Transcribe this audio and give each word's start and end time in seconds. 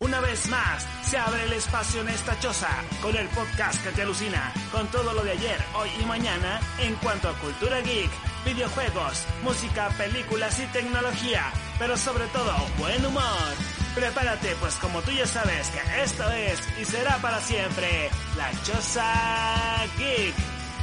Una 0.00 0.20
vez 0.20 0.48
más, 0.48 0.86
se 1.02 1.18
abre 1.18 1.42
el 1.42 1.52
espacio 1.54 2.02
en 2.02 2.08
esta 2.08 2.38
choza 2.38 2.68
con 3.02 3.16
el 3.16 3.26
podcast 3.30 3.82
que 3.82 3.90
te 3.90 4.02
alucina, 4.02 4.52
con 4.70 4.86
todo 4.92 5.12
lo 5.12 5.24
de 5.24 5.32
ayer, 5.32 5.58
hoy 5.74 5.90
y 6.00 6.04
mañana 6.04 6.60
en 6.78 6.94
cuanto 6.96 7.28
a 7.28 7.32
cultura 7.40 7.80
geek, 7.80 8.10
videojuegos, 8.44 9.26
música, 9.42 9.88
películas 9.98 10.60
y 10.60 10.66
tecnología, 10.66 11.52
pero 11.80 11.96
sobre 11.96 12.26
todo 12.28 12.54
buen 12.78 13.04
humor. 13.04 13.54
Prepárate, 13.96 14.54
pues 14.60 14.76
como 14.76 15.02
tú 15.02 15.10
ya 15.10 15.26
sabes 15.26 15.68
que 15.70 16.02
esto 16.04 16.30
es 16.30 16.60
y 16.80 16.84
será 16.84 17.16
para 17.16 17.40
siempre 17.40 18.08
la 18.36 18.52
choza 18.62 19.84
geek. 19.98 20.34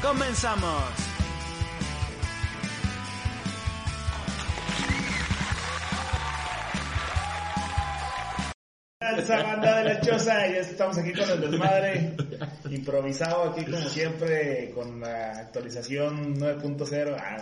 Comenzamos. 0.02 1.15
Esa 9.14 9.42
banda 9.44 9.78
de 9.78 9.84
la 9.86 10.02
choza, 10.02 10.48
ya 10.48 10.58
estamos 10.58 10.98
aquí 10.98 11.14
con 11.14 11.30
el 11.30 11.42
desmadre, 11.42 12.16
improvisado 12.70 13.52
aquí 13.52 13.64
como 13.64 13.88
siempre 13.88 14.72
con 14.74 15.00
la 15.00 15.40
actualización 15.40 16.36
9.0. 16.36 17.16
Ah, 17.18 17.38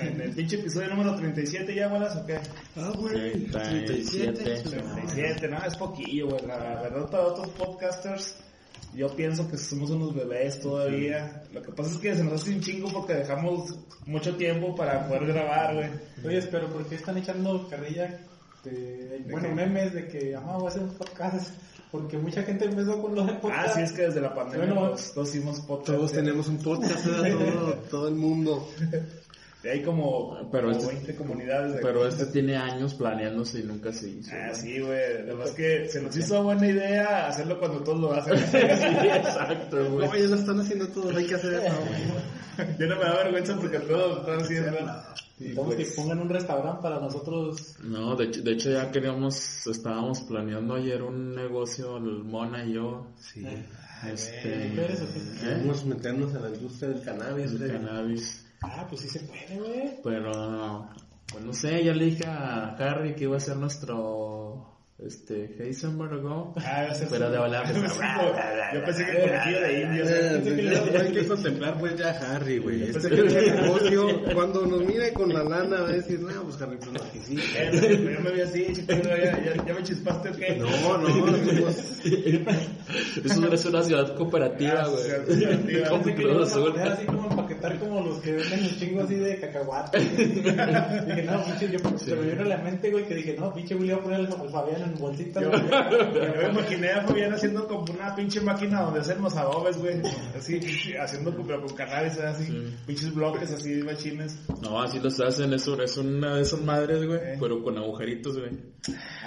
en 0.00 0.20
el 0.20 0.30
pinche 0.32 0.56
episodio 0.56 0.88
número 0.88 1.14
37 1.14 1.74
ya, 1.74 1.88
bolas 1.88 2.16
o 2.16 2.26
qué? 2.26 2.38
Ah, 2.76 2.92
güey, 2.96 3.46
37. 3.46 4.42
37, 4.42 5.48
no, 5.48 5.64
es 5.64 5.76
poquillo, 5.76 6.28
güey. 6.28 6.46
La 6.46 6.56
verdad, 6.58 7.10
para 7.10 7.24
otros 7.24 7.48
podcasters, 7.50 8.36
yo 8.94 9.14
pienso 9.14 9.48
que 9.48 9.56
somos 9.56 9.90
unos 9.90 10.14
bebés 10.14 10.60
todavía. 10.60 11.42
Lo 11.52 11.62
que 11.62 11.70
pasa 11.72 11.90
es 11.90 11.98
que 11.98 12.14
se 12.14 12.24
nos 12.24 12.40
hace 12.40 12.54
un 12.54 12.60
chingo 12.60 12.88
porque 12.90 13.14
dejamos 13.14 13.78
mucho 14.06 14.34
tiempo 14.36 14.74
para 14.74 15.06
poder 15.06 15.26
grabar, 15.26 15.74
güey. 15.74 15.90
Oye, 16.24 16.42
pero 16.50 16.68
¿por 16.68 16.86
qué 16.86 16.96
están 16.96 17.18
echando 17.18 17.68
carrilla? 17.68 18.18
De, 18.70 19.24
bueno, 19.30 19.54
memes 19.54 19.94
de 19.94 20.08
que, 20.08 20.34
ah, 20.34 20.56
voy 20.56 20.66
a 20.66 20.68
hacer 20.68 20.82
un 20.82 20.94
podcast. 20.94 21.50
Porque 21.90 22.18
mucha 22.18 22.42
gente 22.42 22.66
empezó 22.66 23.00
con 23.00 23.14
lo 23.14 23.24
de 23.24 23.32
podcast. 23.34 23.68
Ah, 23.70 23.72
sí, 23.74 23.80
es 23.80 23.92
que 23.92 24.02
desde 24.02 24.20
la 24.20 24.34
pandemia 24.34 24.66
Bueno, 24.66 24.88
todos, 24.88 25.14
todos 25.14 25.28
hicimos 25.34 25.60
podcast. 25.60 25.96
Todos 25.98 26.12
tenemos 26.12 26.48
un 26.48 26.58
podcast, 26.58 27.04
todo, 27.04 27.72
todo 27.90 28.08
el 28.08 28.14
mundo. 28.14 28.68
Hay 29.64 29.82
como, 29.82 30.48
Pero 30.52 30.68
como 30.68 30.78
este- 30.80 30.92
20 30.94 31.16
comunidades. 31.16 31.74
De 31.74 31.80
Pero 31.80 32.06
este 32.06 32.26
tiene 32.26 32.56
años 32.56 32.94
planeándose 32.94 33.60
y 33.60 33.64
nunca 33.64 33.92
se 33.92 34.08
hizo. 34.08 34.30
Ah, 34.32 34.48
¿no? 34.48 34.54
sí, 34.54 34.78
güey. 34.80 35.00
Además 35.22 35.50
que 35.50 35.88
se 35.88 36.00
nos 36.00 36.16
hizo 36.16 36.42
buena 36.44 36.66
idea 36.68 37.26
hacerlo 37.26 37.58
cuando 37.58 37.80
todos 37.82 38.00
lo 38.00 38.12
hacen. 38.12 38.38
Sí, 38.50 38.56
exacto, 39.08 39.90
güey. 39.90 40.06
No, 40.06 40.14
ya 40.16 40.26
lo 40.26 40.34
están 40.36 40.60
haciendo 40.60 40.86
todos, 40.88 41.14
hay 41.16 41.26
que 41.26 41.34
hacer 41.34 41.54
eso, 41.54 41.74
güey. 41.76 42.76
Yo 42.78 42.86
no 42.86 42.96
me 42.96 43.02
da 43.04 43.16
vergüenza 43.22 43.56
porque 43.56 43.78
todos 43.80 44.14
lo 44.14 44.20
están 44.20 44.40
haciendo. 44.40 44.70
Necesitamos 45.38 45.74
que 45.76 45.84
pongan 45.96 46.18
un 46.20 46.28
restaurante 46.28 46.82
para 46.82 46.98
nosotros. 47.00 47.76
No, 47.84 48.16
de 48.16 48.24
hecho, 48.24 48.42
de 48.42 48.52
hecho 48.52 48.70
ya 48.70 48.90
queríamos, 48.90 49.66
estábamos 49.66 50.20
planeando 50.20 50.74
ayer 50.74 51.02
un 51.02 51.34
negocio, 51.34 51.96
el 51.98 52.24
Mona 52.24 52.64
y 52.64 52.74
yo. 52.74 53.06
Sí. 53.20 53.44
Este, 54.10 54.72
¿Qué 54.74 54.84
eres 54.84 55.00
o 55.00 55.06
qué? 55.12 55.18
¿eh? 55.18 55.38
Queremos 55.40 55.84
meternos 55.84 56.34
en 56.34 56.42
la 56.42 56.48
industria 56.48 56.88
del 56.90 57.02
cannabis, 57.02 57.52
El 57.52 57.70
cannabis. 57.72 58.44
Ah, 58.62 58.86
pues 58.88 59.02
sí 59.02 59.08
se 59.08 59.20
puede, 59.20 59.56
güey. 59.58 60.00
Pero, 60.02 60.88
pues 61.30 61.44
no 61.44 61.52
sé, 61.52 61.84
ya 61.84 61.92
le 61.92 62.06
dije 62.06 62.26
a 62.26 62.76
Harry 62.78 63.14
que 63.14 63.24
iba 63.24 63.36
a 63.36 63.40
ser 63.40 63.56
nuestro, 63.56 64.77
este, 65.04 65.54
Heisenberg, 65.60 66.22
¿no? 66.22 66.54
Ah, 66.56 66.92
ser 66.92 67.06
Pero 67.08 67.30
de 67.30 67.38
volar, 67.38 67.62
pues, 67.70 67.94
Yo 68.74 68.84
pensé 68.84 69.06
que 69.06 69.20
conejillo 69.20 69.60
de 69.60 69.80
indios. 69.82 70.08
No, 70.10 70.92
no 70.92 71.00
hay 71.00 71.12
que 71.12 71.26
contemplar 71.26 71.78
pues 71.78 71.96
ya 71.96 72.10
Harry, 72.10 72.58
güey. 72.58 72.82
Este 72.82 73.08
negocio, 73.10 74.22
cuando 74.34 74.66
nos 74.66 74.84
mire 74.84 75.12
con 75.12 75.32
la 75.32 75.44
lana 75.44 75.82
va 75.82 75.88
a 75.88 75.92
decir, 75.92 76.18
no, 76.20 76.42
pues 76.42 76.60
Harry, 76.60 76.76
pues 76.78 76.92
no, 76.92 77.00
que 77.12 77.20
sí. 77.20 77.36
Eh, 77.56 77.68
pero 77.70 78.10
Yo 78.12 78.20
me 78.20 78.30
vi 78.32 78.40
así, 78.40 78.66
ya, 78.86 78.96
ya, 79.02 79.64
ya 79.66 79.74
me 79.74 79.82
chispaste, 79.84 80.30
¿o 80.30 80.32
qué? 80.36 80.56
No, 80.56 80.98
no, 80.98 81.08
somos- 81.08 82.00
Eso 82.04 83.54
es 83.54 83.64
una 83.66 83.82
ciudad 83.82 84.16
cooperativa, 84.16 84.82
Ah, 84.82 84.88
güey. 84.88 85.10
así 86.88 87.06
como 87.06 87.30
empaquetar 87.30 87.78
como 87.78 88.00
los 88.00 88.18
que 88.18 88.32
venden 88.32 88.62
un 88.64 88.70
chingo 88.78 89.02
así 89.02 89.14
de 89.14 89.38
cacahuate. 89.40 89.98
dije, 90.00 91.22
no, 91.22 91.44
pinche, 91.44 91.70
yo, 91.70 91.78
se 91.98 92.16
me 92.16 92.30
vino 92.30 92.42
a 92.42 92.46
la 92.46 92.56
mente, 92.58 92.90
güey, 92.90 93.04
que 93.06 93.14
dije, 93.14 93.36
no, 93.38 93.52
pinche, 93.54 93.74
güey, 93.74 93.88
le 93.88 93.94
voy 93.94 94.00
a 94.00 94.04
poner 94.04 94.20
al, 94.20 94.40
al 94.40 94.50
Fabián 94.50 94.87
en 94.88 94.98
bolsita, 94.98 95.40
Yo, 95.42 95.50
me 95.50 96.48
imaginé 96.50 96.90
a 96.90 97.02
Fabián 97.02 97.32
haciendo 97.32 97.66
como 97.66 97.84
una 97.92 98.14
pinche 98.14 98.40
máquina 98.40 98.82
donde 98.82 99.00
hacemos 99.00 99.36
adobes, 99.36 99.76
güey. 99.78 100.00
Así, 100.36 100.60
haciendo 101.00 101.32
como 101.34 101.46
pero 101.46 101.62
con 101.66 101.76
cannabis, 101.76 102.18
así, 102.18 102.76
pinches 102.86 103.14
bloques 103.14 103.50
así, 103.52 103.82
machines. 103.82 104.38
No, 104.62 104.80
así 104.82 104.98
los 105.00 105.18
hacen, 105.20 105.52
es, 105.52 105.66
un- 105.68 105.80
es 105.80 105.96
una 105.96 106.36
de 106.36 106.42
esas 106.42 106.60
madres, 106.60 107.06
güey, 107.06 107.18
Eh. 107.22 107.36
pero 107.40 107.62
con 107.62 107.78
agujeritos, 107.78 108.38
güey. 108.38 108.50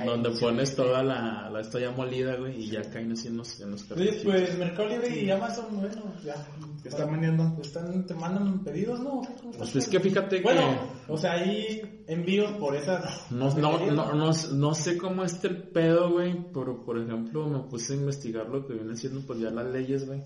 Donde 0.06 0.32
pones 0.40 0.76
toda 0.76 1.04
la, 1.04 1.50
la 1.50 1.92
molida, 1.92 2.36
güey, 2.36 2.62
y 2.64 2.70
ya 2.72 2.82
caen 2.90 3.12
así 3.12 3.28
en 3.28 3.38
los, 3.38 3.60
en 3.60 3.72
los 3.72 3.90
Oye, 3.92 4.20
pues 4.24 4.58
Mercado 4.58 4.90
Libre 4.90 5.20
y 5.20 5.30
Amazon, 5.30 5.66
bueno, 5.72 6.14
ya. 6.24 6.36
¿Qué 6.82 6.90
están 6.90 7.12
vendiendo? 7.12 7.58
Están, 7.62 8.06
te 8.08 8.14
mandan 8.16 8.64
pedidos, 8.64 9.00
¿no? 9.02 9.22
Pues 9.58 9.76
es 9.76 9.88
que 9.88 10.00
fíjate 10.00 10.38
que... 10.38 10.42
Bueno, 10.44 10.80
o 11.08 11.16
sea, 11.16 11.34
hay 11.34 12.04
envíos 12.08 12.52
por 12.54 12.76
esas. 12.76 13.32
No, 13.32 13.54
no, 13.56 13.78
no, 13.92 14.14
no, 14.16 14.32
no 14.54 14.74
sé 14.74 14.98
cómo 14.98 15.24
está 15.24 15.50
el 15.52 15.64
pedo, 15.70 16.12
güey, 16.12 16.36
pero 16.54 16.84
por 16.84 16.98
ejemplo 16.98 17.48
me 17.48 17.60
puse 17.70 17.94
a 17.94 17.98
investigar 17.98 18.48
lo 18.50 18.66
que 18.66 18.74
viene 18.74 18.96
siendo 18.96 19.22
pues 19.22 19.40
ya 19.40 19.50
las 19.52 19.72
leyes, 19.72 20.06
güey. 20.08 20.22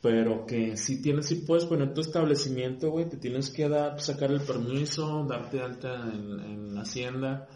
Pero 0.00 0.44
que 0.46 0.76
si 0.76 1.00
tienes, 1.00 1.26
si 1.26 1.36
puedes 1.36 1.64
poner 1.64 1.94
tu 1.94 2.00
establecimiento, 2.02 2.90
güey, 2.90 3.08
te 3.08 3.16
tienes 3.16 3.50
que 3.50 3.68
dar, 3.68 4.00
sacar 4.00 4.30
el 4.30 4.40
permiso, 4.42 5.24
darte 5.28 5.60
alta 5.60 6.10
en, 6.12 6.40
en 6.40 6.78
Hacienda, 6.78 7.48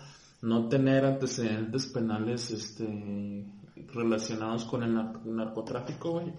no 0.43 0.69
tener 0.69 1.05
antecedentes 1.05 1.87
penales, 1.87 2.51
este, 2.51 3.45
relacionados 3.93 4.65
con 4.65 4.83
el 4.83 4.95
nar- 4.95 5.25
narcotráfico, 5.27 6.13
güey. 6.13 6.33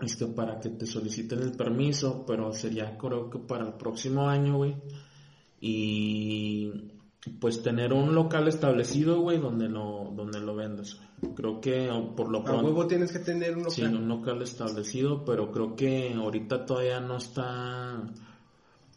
Este, 0.00 0.26
para 0.26 0.60
que 0.60 0.70
te 0.70 0.86
soliciten 0.86 1.40
el 1.40 1.52
permiso, 1.52 2.24
pero 2.26 2.52
sería 2.52 2.96
creo 2.98 3.30
que 3.30 3.38
para 3.38 3.66
el 3.66 3.74
próximo 3.74 4.28
año, 4.28 4.56
güey 4.58 4.76
y 5.62 6.72
pues 7.40 7.62
tener 7.62 7.92
un 7.92 8.14
local 8.14 8.48
establecido, 8.48 9.20
güey, 9.20 9.38
donde 9.38 9.68
lo, 9.68 10.10
donde 10.14 10.40
lo 10.40 10.54
vendas, 10.54 10.94
güey. 10.96 11.34
Creo 11.34 11.60
que 11.60 11.88
por 12.16 12.30
lo 12.30 12.38
A 12.40 12.44
pronto, 12.44 12.66
huevo 12.66 12.86
tienes 12.86 13.12
que 13.12 13.18
tener 13.18 13.56
un 13.56 13.70
sí, 13.70 13.82
local. 13.82 13.96
un 14.02 14.08
local 14.08 14.42
establecido, 14.42 15.24
pero 15.24 15.52
creo 15.52 15.76
que 15.76 16.14
ahorita 16.14 16.64
todavía 16.64 16.98
no 17.00 17.18
está, 17.18 18.02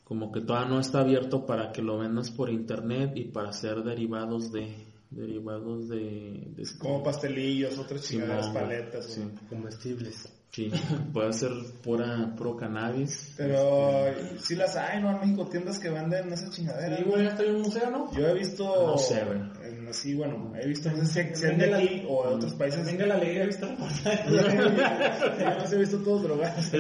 como 0.06 0.32
que 0.32 0.42
todavía 0.42 0.70
no 0.70 0.80
está 0.80 1.02
abierto 1.02 1.46
para 1.46 1.72
que 1.74 1.82
lo 1.82 1.98
vendas 1.98 2.32
por 2.32 2.50
internet 2.50 3.12
y 3.16 3.26
para 3.26 3.50
hacer 3.50 3.84
derivados 3.84 4.52
de, 4.54 4.74
derivados 5.12 5.90
de, 5.90 6.54
de 6.56 6.64
Como 6.80 7.04
pastelillos, 7.04 7.78
otras 7.78 8.02
Sí, 8.02 8.14
chingaderas, 8.16 8.48
no, 8.48 8.54
paletas. 8.54 9.06
sí. 9.06 9.22
Comestibles. 9.50 10.32
Sí, 10.54 10.72
puede 11.12 11.34
ser 11.34 11.52
pura, 11.84 12.34
puro 12.38 12.56
cannabis. 12.56 13.34
Pero 13.36 14.06
sí 14.40 14.56
las 14.56 14.76
hay, 14.78 15.02
¿no? 15.02 15.12
En 15.12 15.20
México 15.20 15.48
tiendas 15.50 15.80
que 15.80 15.90
venden 15.90 16.32
esas 16.32 16.52
chingaderas. 16.52 17.00
Sí, 17.00 17.06
güey, 17.06 17.28
hasta 17.28 17.44
hay 17.44 17.50
un 17.50 17.62
museo, 17.64 17.90
¿no? 17.92 18.14
Yo 18.14 18.28
he 18.30 18.34
visto. 18.36 18.64
No 18.88 18.98
sé, 18.98 19.24
güey. 19.26 19.40
en- 19.68 19.84
Sí, 19.94 20.16
bueno, 20.16 20.52
he 20.60 20.66
visto, 20.68 20.90
no 20.90 21.06
sé 21.06 21.06
si 21.36 21.36
sean 21.42 21.52
Venga 21.60 21.66
de 21.66 21.72
la- 21.72 21.78
aquí 21.78 22.04
o 22.10 22.28
de 22.28 22.36
otros 22.36 22.54
países. 22.56 22.84
Venga 22.84 23.06
la 23.06 23.14
alegría, 23.16 23.46
¿viste? 23.46 23.68
Yo 23.68 25.50
los 25.60 25.74
he 25.74 25.78
visto 25.78 25.98
todos 26.04 26.24
drogados. 26.24 26.66
Sí, 26.66 26.78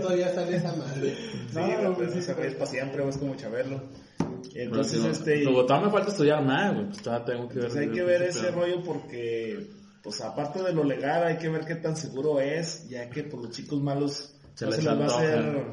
todavía 0.00 0.32
sale 0.34 0.56
esa 0.56 0.72
madre. 0.76 1.16
no, 1.54 1.82
No, 1.82 1.94
pues 1.96 2.12
sí, 2.12 2.18
esa 2.20 2.34
sí. 2.34 2.40
es 2.44 2.54
para 2.54 2.66
siempre, 2.70 3.08
es 3.08 3.16
como 3.16 3.34
Chabelo. 3.36 3.82
Pero 4.52 4.64
Entonces, 4.64 4.98
sí, 5.00 5.04
no, 5.06 5.10
este. 5.12 5.44
luego 5.44 5.64
todavía 5.66 5.86
me 5.86 5.92
falta 5.92 6.10
estudiar 6.10 6.44
más, 6.44 6.74
güey, 6.74 6.86
pues 6.86 7.02
todavía 7.02 7.24
tengo 7.24 7.48
que 7.48 7.54
ver. 7.58 7.64
Pues 7.68 7.76
hay 7.78 7.88
que 7.90 8.02
ver 8.02 8.22
ese 8.22 8.50
rollo 8.50 8.82
porque, 8.84 9.70
pues 10.02 10.20
aparte 10.20 10.62
de 10.62 10.72
lo 10.72 10.84
legal, 10.84 11.24
hay 11.24 11.38
que 11.38 11.48
ver 11.48 11.64
qué 11.64 11.76
tan 11.76 11.96
seguro 11.96 12.40
es, 12.40 12.88
ya 12.88 13.08
que 13.08 13.22
por 13.24 13.40
los 13.42 13.50
chicos 13.50 13.80
malos 13.80 14.34
Se 14.54 14.64
no 14.66 14.70
les 14.72 14.80
se 14.80 14.82
les 14.84 14.88
va 14.88 14.92
a 14.92 15.02
antoja. 15.04 15.18
hacer, 15.22 15.66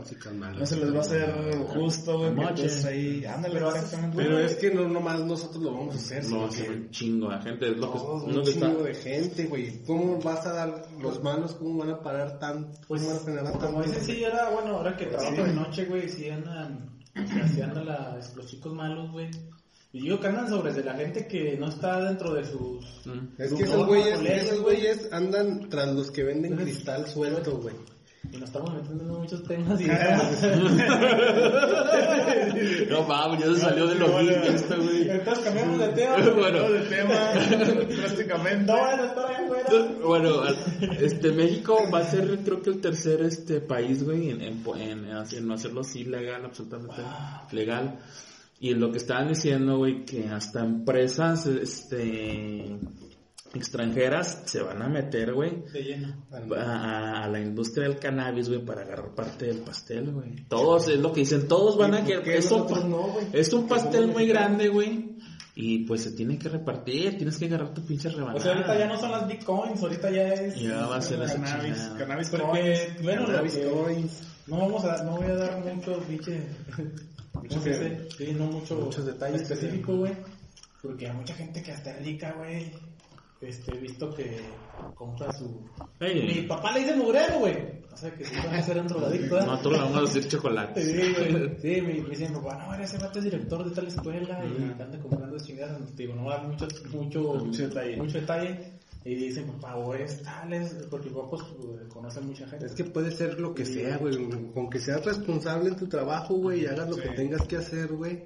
no 0.59 0.65
se 0.65 0.75
les 0.77 0.93
va 0.93 0.97
a 0.97 1.01
hacer 1.01 1.57
justo. 1.67 2.27
Entonces 2.27 2.85
ahí, 2.85 3.25
ándale, 3.25 3.55
Pero- 3.55 3.69
exactamente. 3.75 4.17
Pero 4.17 4.39
es 4.39 4.55
que 4.55 4.73
no 4.73 4.87
nomás 4.87 5.19
nosotros 5.21 5.61
lo 5.63 5.73
vamos 5.73 5.95
a 5.95 5.97
hacer, 5.97 6.23
No, 6.25 6.49
sino 6.51 6.65
que 6.65 6.69
un 6.71 6.89
chingo 6.91 7.29
de 7.29 7.41
gente, 7.41 7.71
es 7.71 7.77
lo 7.77 7.91
que, 7.91 7.97
lo 7.97 8.13
un 8.39 8.43
que 8.43 8.49
está... 8.51 8.67
chingo 8.67 8.83
de 8.83 8.93
gente, 8.95 9.45
güey. 9.47 9.83
¿Cómo 9.83 10.21
vas 10.21 10.45
a 10.45 10.53
dar 10.53 10.85
los 11.01 11.21
malos? 11.23 11.55
¿Cómo 11.55 11.77
van 11.79 11.89
a 11.89 12.01
parar 12.01 12.39
tan? 12.39 12.71
Pues, 12.87 13.01
¿Cómo 13.01 13.13
van 13.13 13.21
a 13.21 13.25
generar 13.25 13.51
tan? 13.59 13.61
como 13.73 13.83
dices, 13.83 14.05
sí, 14.05 14.23
ahora, 14.23 14.49
bueno, 14.51 14.77
ahora 14.77 14.95
que 14.95 15.05
trabajo 15.07 15.35
Sí. 15.35 15.41
de 15.41 15.53
noche, 15.53 15.85
güey, 15.85 16.07
sí 16.09 16.29
andan, 16.29 16.89
la- 17.85 18.19
los 18.35 18.45
chicos 18.47 18.73
malos, 18.73 19.11
güey. 19.11 19.29
Y 19.91 20.01
digo 20.01 20.19
que 20.19 20.27
andan 20.27 20.47
sobre 20.47 20.71
de 20.71 20.83
la 20.83 20.93
gente 20.93 21.25
que 21.25 21.57
no 21.57 21.69
está 21.69 21.99
dentro 22.03 22.31
de 22.35 22.45
sus... 22.45 22.85
Mm. 23.05 23.41
Es 23.41 23.51
que 23.53 23.63
esos 23.63 23.87
güeyes, 23.87 24.19
esos 24.21 24.61
güey. 24.61 24.75
güeyes 24.77 25.11
andan 25.11 25.67
tras 25.67 25.87
los 25.95 26.11
que 26.11 26.23
venden 26.23 26.57
cristal 26.57 27.07
suelto, 27.07 27.57
güey. 27.57 27.73
Y 28.31 28.37
nos 28.37 28.49
estamos 28.49 28.71
metiendo 28.75 29.03
en 29.05 29.09
muchos 29.09 29.41
temas 29.43 29.81
y... 29.81 29.87
No 32.89 33.03
mames, 33.03 33.39
ya 33.39 33.45
se 33.47 33.55
salió 33.61 33.87
de 33.87 33.95
lo 33.95 34.07
mismo 34.19 34.43
esto, 34.43 34.75
güey. 34.75 35.09
Entonces 35.09 35.43
cambiamos 35.43 35.79
de 35.79 35.87
tema. 35.89 36.17
Bueno, 36.35 36.69
de 36.69 36.79
tema, 36.81 37.15
drásticamente. 37.95 38.71
No 38.71 38.77
van 38.77 38.99
a 38.99 39.05
estar 39.05 39.25
ahí 39.25 39.45
afuera. 39.45 39.63
Entonces, 39.65 40.01
bueno, 40.03 40.43
este 40.99 41.31
México 41.31 41.79
va 41.91 41.99
a 41.99 42.03
ser 42.03 42.37
creo 42.43 42.61
que 42.61 42.69
el 42.69 42.81
tercer 42.81 43.21
este 43.21 43.61
país, 43.61 44.03
güey, 44.03 44.29
en, 44.29 44.41
en, 44.41 44.63
en, 44.77 45.07
en 45.31 45.47
no 45.47 45.53
hacerlo 45.55 45.81
así 45.81 46.03
legal, 46.03 46.45
absolutamente 46.45 47.01
legal. 47.51 47.97
Y 48.59 48.73
lo 48.73 48.91
que 48.91 48.97
estaban 48.97 49.29
diciendo, 49.29 49.77
güey, 49.77 50.03
que 50.05 50.27
hasta 50.27 50.59
empresas 50.61 51.45
este 51.45 52.77
extranjeras 53.53 54.43
se 54.45 54.61
van 54.61 54.81
a 54.81 54.87
meter, 54.89 55.33
güey, 55.33 55.63
De 55.73 55.81
lleno. 55.81 56.13
a, 56.55 57.23
a 57.23 57.27
la 57.27 57.39
industria 57.39 57.87
del 57.87 57.97
cannabis, 57.97 58.47
güey, 58.49 58.63
para 58.63 58.81
agarrar 58.81 59.15
parte 59.15 59.45
del 59.47 59.59
pastel, 59.59 60.11
güey. 60.11 60.45
Todos, 60.47 60.87
es 60.89 60.99
lo 60.99 61.11
que 61.11 61.21
dicen, 61.21 61.47
todos 61.47 61.75
van 61.77 61.95
a 61.95 61.99
¿Y 62.01 62.13
por 62.13 62.23
querer, 62.23 62.39
es 62.39 62.51
un, 62.51 62.67
no, 62.89 62.97
güey? 63.13 63.25
es 63.33 63.51
un 63.53 63.67
¿Por 63.67 63.77
qué 63.77 63.83
pastel 63.83 64.07
muy 64.07 64.27
grande, 64.27 64.67
güey. 64.67 65.15
Y 65.55 65.79
pues 65.85 66.03
se 66.03 66.11
tiene 66.11 66.37
que 66.37 66.47
repartir, 66.47 67.17
tienes 67.17 67.37
que 67.37 67.45
agarrar 67.45 67.73
tu 67.73 67.81
pinche 67.83 68.07
rebanada. 68.09 68.37
O 68.37 68.39
sea, 68.41 68.53
ahorita 68.53 68.77
ya 68.77 68.87
no 68.87 68.97
son 68.99 69.11
las 69.11 69.27
bitcoins, 69.27 69.81
ahorita 69.81 70.11
ya 70.11 70.33
es... 70.33 70.59
Ya 70.61 70.85
va 70.85 70.97
a 70.97 71.01
ser 71.01 71.21
esa 71.21 71.41
Cannabis, 71.41 71.91
cannabis 71.97 72.29
Porque, 72.29 72.45
coins. 72.45 73.03
bueno, 73.03 73.21
lo 73.21 73.27
Cannabis 73.27 73.57
coins. 73.57 74.23
No 74.47 74.57
vamos 74.59 74.85
a, 74.85 75.03
no 75.03 75.17
voy 75.17 75.25
a 75.25 75.35
dar 75.35 75.59
mucho, 75.65 75.99
pinche, 76.07 76.43
mucho 77.49 77.63
que- 77.63 77.73
sé, 77.73 78.07
sí, 78.17 78.33
no 78.37 78.45
mucho, 78.45 78.75
Muchos 78.75 79.05
detalles. 79.05 79.41
específico, 79.41 79.95
güey, 79.97 80.13
porque 80.81 81.07
hay 81.07 81.13
mucha 81.13 81.33
gente 81.33 81.61
que 81.61 81.71
hasta 81.71 81.91
es 81.91 82.05
rica, 82.05 82.33
güey, 82.37 82.71
este, 83.41 83.75
he 83.75 83.79
visto 83.79 84.13
que 84.13 84.39
compra 84.95 85.31
su, 85.33 85.65
mi 85.99 86.41
papá 86.47 86.73
le 86.73 86.81
dice 86.81 86.95
mugrero, 86.95 87.39
güey, 87.39 87.79
o 87.91 87.97
sea 87.97 88.13
que 88.13 88.23
si 88.25 88.35
va 88.35 88.53
a 88.55 88.61
ser 88.63 88.77
un 88.79 88.87
drogadicto, 88.87 89.39
¿eh? 89.39 89.45
nosotros 89.45 89.73
le 89.73 89.79
vamos 89.79 89.97
a 89.97 90.01
decir 90.01 90.27
chocolate. 90.27 90.81
Sí, 90.81 91.13
güey. 91.31 91.55
Sí, 91.59 91.81
me, 91.81 91.93
me 92.01 92.09
dicen, 92.09 92.33
papá, 92.33 92.65
no, 92.77 92.83
ese 92.83 92.97
vato 92.97 93.19
es 93.19 93.25
director 93.25 93.63
de 93.67 93.71
tal 93.75 93.87
escuela 93.87 94.43
y 94.45 94.81
anda 94.81 94.99
comprando 94.99 95.37
chingadas. 95.39 95.79
Te 95.95 96.03
digo, 96.03 96.15
no 96.15 96.25
va 96.25 96.35
a 96.35 96.37
dar 96.37 96.47
mucho, 96.47 96.67
mucho, 96.91 97.19
Mucho 97.45 97.67
detalle. 97.67 97.97
mucho 97.97 98.19
detalle. 98.21 98.78
Y 99.05 99.15
dicen, 99.15 99.47
papá, 99.47 99.77
o 99.77 99.93
es 99.93 100.21
tal, 100.23 100.51
es, 100.51 100.73
porque 100.89 101.09
pues, 101.09 101.41
conoce 101.87 102.19
a 102.19 102.21
mucha 102.21 102.47
gente. 102.47 102.65
Es 102.65 102.73
que 102.73 102.83
puede 102.83 103.11
ser 103.11 103.39
lo 103.39 103.55
que 103.55 103.65
sea, 103.65 103.97
güey. 103.97 104.17
Con 104.53 104.69
que 104.69 104.79
seas 104.79 105.03
responsable 105.05 105.69
en 105.69 105.77
tu 105.77 105.87
trabajo, 105.87 106.35
güey, 106.35 106.63
y 106.63 106.65
hagas 106.65 106.89
lo 106.89 106.95
Sí. 106.95 107.01
que 107.03 107.09
tengas 107.09 107.47
que 107.47 107.57
hacer, 107.57 107.93
güey. 107.93 108.23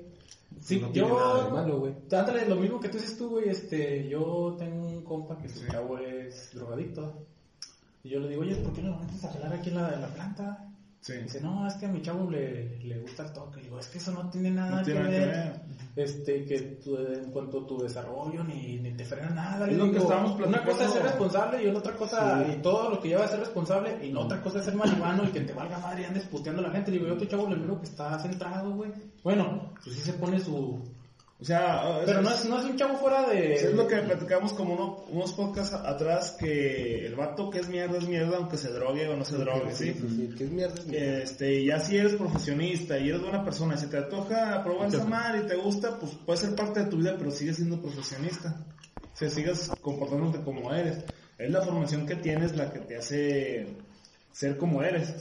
Sí, 0.60 0.80
no 0.80 0.92
yo. 0.92 1.08
nada 1.10 1.46
de 1.46 1.52
malo, 1.52 1.80
güey. 1.80 1.94
Ándale, 2.12 2.48
lo 2.48 2.56
mismo 2.56 2.80
que 2.80 2.90
tú 2.90 2.98
dices 2.98 3.18
tú, 3.18 3.30
güey. 3.30 3.50
Este, 3.50 4.08
yo 4.10 4.56
tengo 4.58 4.88
un 4.88 5.04
compa 5.04 5.38
que 5.38 5.48
su 5.50 5.66
chavo 5.68 5.98
es 6.00 6.52
drogadicto. 6.54 7.28
Y 8.04 8.10
yo 8.10 8.20
le 8.20 8.30
digo, 8.30 8.42
oye, 8.42 8.56
¿por 8.58 8.74
qué 8.74 8.82
no 8.82 8.92
lo 8.92 9.00
metes 9.00 9.24
a 9.24 9.32
jalar 9.32 9.54
aquí 9.54 9.70
en 9.70 9.76
la, 9.76 9.94
en 9.94 10.02
la 10.02 10.08
planta? 10.14 10.73
Sí. 11.04 11.14
Dice, 11.22 11.42
no, 11.42 11.68
es 11.68 11.74
que 11.74 11.86
a 11.86 11.90
mi 11.90 12.02
chavo 12.02 12.32
le, 12.32 12.80
le 12.80 13.00
gusta 13.02 13.24
el 13.26 13.34
toque. 13.34 13.60
digo, 13.62 13.78
es 13.78 13.88
que 13.88 13.98
eso 13.98 14.12
no 14.14 14.30
tiene 14.30 14.52
nada, 14.52 14.78
No 14.78 14.84
tiene 14.84 15.02
que, 15.02 15.08
ver. 15.10 15.62
Este, 15.98 16.46
que 16.46 16.60
tu- 16.82 16.96
en 16.98 17.30
cuanto 17.30 17.60
a 17.60 17.68
tu 17.68 17.78
desarrollo, 17.84 18.42
ni, 18.46 18.80
ni 18.80 18.94
te 18.94 19.04
frena 19.04 19.30
nada. 19.32 19.68
Es 19.70 19.76
lo 19.78 19.92
que 19.92 19.98
estábamos 19.98 20.32
Una 20.32 20.38
platicando. 20.46 20.72
cosa 20.72 20.86
es 20.86 20.92
ser 20.94 21.04
responsable 21.04 21.64
y 21.64 21.68
otra 21.68 21.96
cosa, 21.98 22.48
y 22.50 22.62
todo 22.62 22.90
lo 22.90 23.00
que 23.02 23.10
lleva 23.10 23.26
a 23.26 23.28
ser 23.28 23.42
responsable, 23.42 24.00
y 24.02 24.16
otra 24.16 24.42
cosa 24.42 24.60
es 24.60 24.66
ser 24.66 24.76
marihuano 24.76 25.26
y 25.26 25.28
que 25.28 25.42
te 25.42 25.52
valga 25.54 25.78
madre 25.80 26.04
y 26.04 26.06
andes 26.06 26.24
puteando 26.28 26.62
a 26.62 26.68
la 26.70 26.72
gente. 26.72 26.90
Digo, 26.90 27.06
yo 27.06 27.16
a 27.16 27.18
tu 27.18 27.26
chavo 27.26 27.50
le 27.50 27.58
miro 27.58 27.78
que 27.80 27.86
está 27.88 28.18
centrado, 28.20 28.72
güey. 28.74 28.92
Bueno, 29.26 29.74
pues 29.84 29.98
sí 29.98 30.02
se 30.04 30.14
pone 30.14 30.40
su, 30.40 30.82
O 31.44 31.46
sea, 31.46 32.00
pero 32.06 32.22
no 32.22 32.30
es, 32.30 32.46
no 32.46 32.58
es 32.58 32.64
un 32.64 32.78
chavo 32.78 32.96
fuera 32.96 33.28
de. 33.28 33.56
Es 33.56 33.74
lo 33.74 33.86
que 33.86 33.98
platicamos 33.98 34.54
como 34.54 34.76
uno- 34.76 35.04
unos 35.10 35.34
podcasts 35.34 35.74
atrás 35.76 36.38
que 36.40 37.06
el 37.06 37.16
vato 37.16 37.50
que 37.50 37.60
es 37.60 37.68
mierda 37.68 37.98
es 37.98 38.08
mierda 38.08 38.38
aunque 38.38 38.56
se 38.56 38.70
drogue 38.72 39.10
o 39.10 39.18
no 39.18 39.26
se 39.26 39.36
drogue, 39.36 39.76
¿sí? 39.76 39.94
Sí, 39.94 40.34
que 40.38 40.46
es 40.46 40.50
mierda. 40.52 40.74
es 40.80 40.86
mierda. 40.88 41.18
Este, 41.24 41.66
ya 41.66 41.80
si 41.82 41.98
eres 41.98 42.14
profesionista 42.14 42.98
y 42.98 43.10
eres 43.10 43.22
buena 43.22 43.44
persona 43.44 43.76
y 43.76 43.78
se 43.78 43.88
te 43.88 43.98
antoja 43.98 44.64
probar 44.64 44.88
esa 44.88 45.04
madre 45.04 45.42
y 45.44 45.48
te 45.48 45.56
gusta, 45.58 46.00
pues 46.00 46.14
puede 46.26 46.40
ser 46.40 46.56
parte 46.56 46.80
de 46.86 46.90
tu 46.90 46.96
vida, 46.96 47.16
pero 47.18 47.30
sigues 47.30 47.58
siendo 47.58 47.82
profesionista. 47.82 48.56
O 49.14 49.18
sea, 49.18 49.30
sigues 49.30 49.70
comportándote 49.82 50.40
como 50.46 50.74
eres. 50.74 51.04
Es 51.38 51.52
la 51.52 51.62
formación 51.62 52.06
que 52.06 52.16
tienes 52.16 52.56
la 52.56 52.72
que 52.72 52.80
te 52.80 52.96
hace 52.96 53.68
ser 54.32 54.58
como 54.58 54.82
eres. 54.82 55.14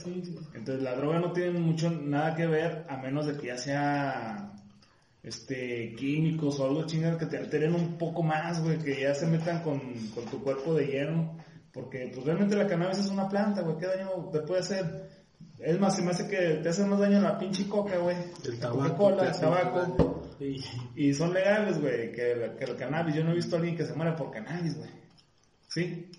Entonces 0.53 0.81
la 0.81 0.95
droga 0.95 1.19
no 1.19 1.33
tiene 1.33 1.59
mucho 1.59 1.89
nada 1.91 2.33
que 2.33 2.47
ver 2.47 2.85
a 2.87 2.95
menos 2.95 3.25
de 3.27 3.35
que 3.35 3.47
ya 3.47 3.57
sea 3.57 4.51
este 5.23 5.95
químicos 5.95 6.59
o 6.59 6.65
algo 6.65 6.85
chingado 6.85 7.17
que 7.17 7.25
te 7.25 7.37
alteren 7.37 7.73
un 7.73 7.97
poco 7.97 8.21
más, 8.21 8.61
güey, 8.61 8.77
que 8.77 9.01
ya 9.01 9.15
se 9.15 9.25
metan 9.25 9.63
con, 9.63 9.79
con 10.13 10.25
tu 10.25 10.43
cuerpo 10.43 10.73
de 10.75 10.85
lleno. 10.85 11.37
Porque 11.71 12.11
pues 12.13 12.25
realmente 12.25 12.55
la 12.55 12.67
cannabis 12.67 12.99
es 12.99 13.07
una 13.07 13.27
planta, 13.27 13.61
güey, 13.61 13.77
¿qué 13.77 13.87
daño 13.87 14.29
te 14.31 14.41
puede 14.41 14.59
hacer? 14.61 15.09
Es 15.57 15.79
más, 15.79 15.95
se 15.95 16.03
me 16.03 16.11
hace 16.11 16.27
que 16.27 16.59
te 16.61 16.69
hace 16.69 16.85
más 16.85 16.99
daño 16.99 17.21
la 17.21 17.39
pinche 17.39 17.67
coca, 17.67 17.97
güey. 17.97 18.17
El 18.45 18.59
La 18.59 18.69
tabaco, 18.69 19.15
te 19.15 19.25
el 19.25 19.31
tabaco. 19.31 20.21
Sí. 20.37 20.57
Y 20.95 21.13
son 21.13 21.33
legales, 21.33 21.79
güey, 21.79 22.11
que, 22.11 22.53
que 22.59 22.63
el 22.65 22.75
cannabis. 22.75 23.15
Yo 23.15 23.23
no 23.23 23.31
he 23.31 23.35
visto 23.35 23.55
a 23.55 23.59
alguien 23.59 23.77
que 23.77 23.85
se 23.85 23.93
muera 23.93 24.15
por 24.15 24.29
cannabis, 24.29 24.77
güey. 24.77 24.89
¿Sí? 25.69 26.11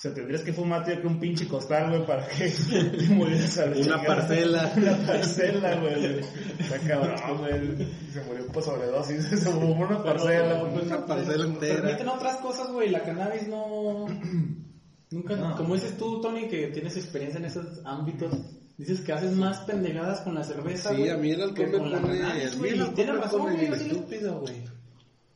O 0.00 0.02
sea, 0.02 0.14
tendrías 0.14 0.40
que 0.40 0.54
fumar 0.54 0.82
tío, 0.82 0.98
que 0.98 1.06
un 1.06 1.20
pinche 1.20 1.46
costal, 1.46 1.90
güey, 1.90 2.06
para 2.06 2.26
que 2.26 2.48
te 2.48 3.08
murieras 3.12 3.58
a 3.58 3.66
la 3.66 3.72
Una 3.72 3.82
chingada. 3.82 4.06
parcela. 4.06 4.72
Una 4.78 4.96
parcela, 5.06 5.76
güey. 5.76 6.20
Está 6.58 6.78
cabrón, 6.78 7.38
güey. 7.38 7.86
Se 8.10 8.22
murió 8.22 8.46
por 8.46 8.62
sobredosis. 8.62 9.24
Se 9.28 9.36
fumó 9.36 9.86
una 9.86 10.02
parcela. 10.02 10.54
Pero, 10.54 10.70
pues, 10.72 10.86
Una 10.86 11.04
parcela 11.04 11.44
entera. 11.44 11.82
Permiten 11.82 12.08
otras 12.08 12.38
cosas, 12.38 12.72
güey. 12.72 12.88
La 12.88 13.02
cannabis 13.02 13.46
no. 13.48 14.06
Nunca. 15.10 15.36
No. 15.36 15.54
Como 15.54 15.74
dices 15.74 15.98
tú, 15.98 16.18
Tony, 16.22 16.48
que 16.48 16.68
tienes 16.68 16.96
experiencia 16.96 17.38
en 17.38 17.44
esos 17.44 17.84
ámbitos. 17.84 18.32
Dices 18.78 19.02
que 19.02 19.12
haces 19.12 19.32
más 19.32 19.60
pendejadas 19.66 20.22
con 20.22 20.34
la 20.34 20.44
cerveza. 20.44 20.94
Sí, 20.94 20.96
güey, 20.96 21.10
a 21.10 21.18
mí 21.18 21.30
el 21.30 21.52
que 21.52 21.64
alcohol 21.64 21.90
me 21.90 21.98
pone. 22.00 22.18
me 22.58 23.12
razón, 23.18 23.42
güey. 23.42 23.68
yo 23.68 23.74
estúpido, 23.74 24.40
güey. 24.40 24.69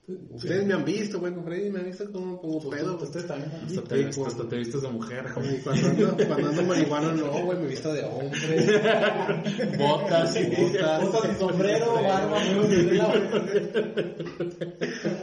Ustedes 0.06 0.66
me 0.66 0.74
han 0.74 0.84
visto, 0.84 1.18
güey, 1.18 1.32
con 1.32 1.44
Freddy 1.44 1.70
me 1.70 1.78
han 1.78 1.86
visto 1.86 2.12
como 2.12 2.38
Pues, 2.38 2.78
pedo. 2.82 2.96
tú- 2.98 3.04
Ustedes 3.04 3.26
también. 3.26 3.50
Hasta 3.64 3.82
te, 3.84 4.04
hasta 4.04 4.48
te 4.48 4.56
vistes 4.58 4.82
de 4.82 4.88
mujer. 4.88 5.24
Y 5.42 5.56
Cuando 5.62 5.88
ando, 5.88 6.16
cuando 6.26 6.48
ando 6.50 6.62
marihuana, 6.62 7.12
no, 7.12 7.30
güey, 7.44 7.58
me 7.58 7.64
he 7.64 7.68
visto 7.68 7.90
de 7.94 8.04
hombre. 8.04 8.38
Botas 9.78 10.36
y 10.36 10.44
botas. 10.62 11.02
Botas 11.02 11.30
y 11.34 11.38
sombrero, 11.38 11.94
barba, 11.94 12.38
güey, 12.54 13.00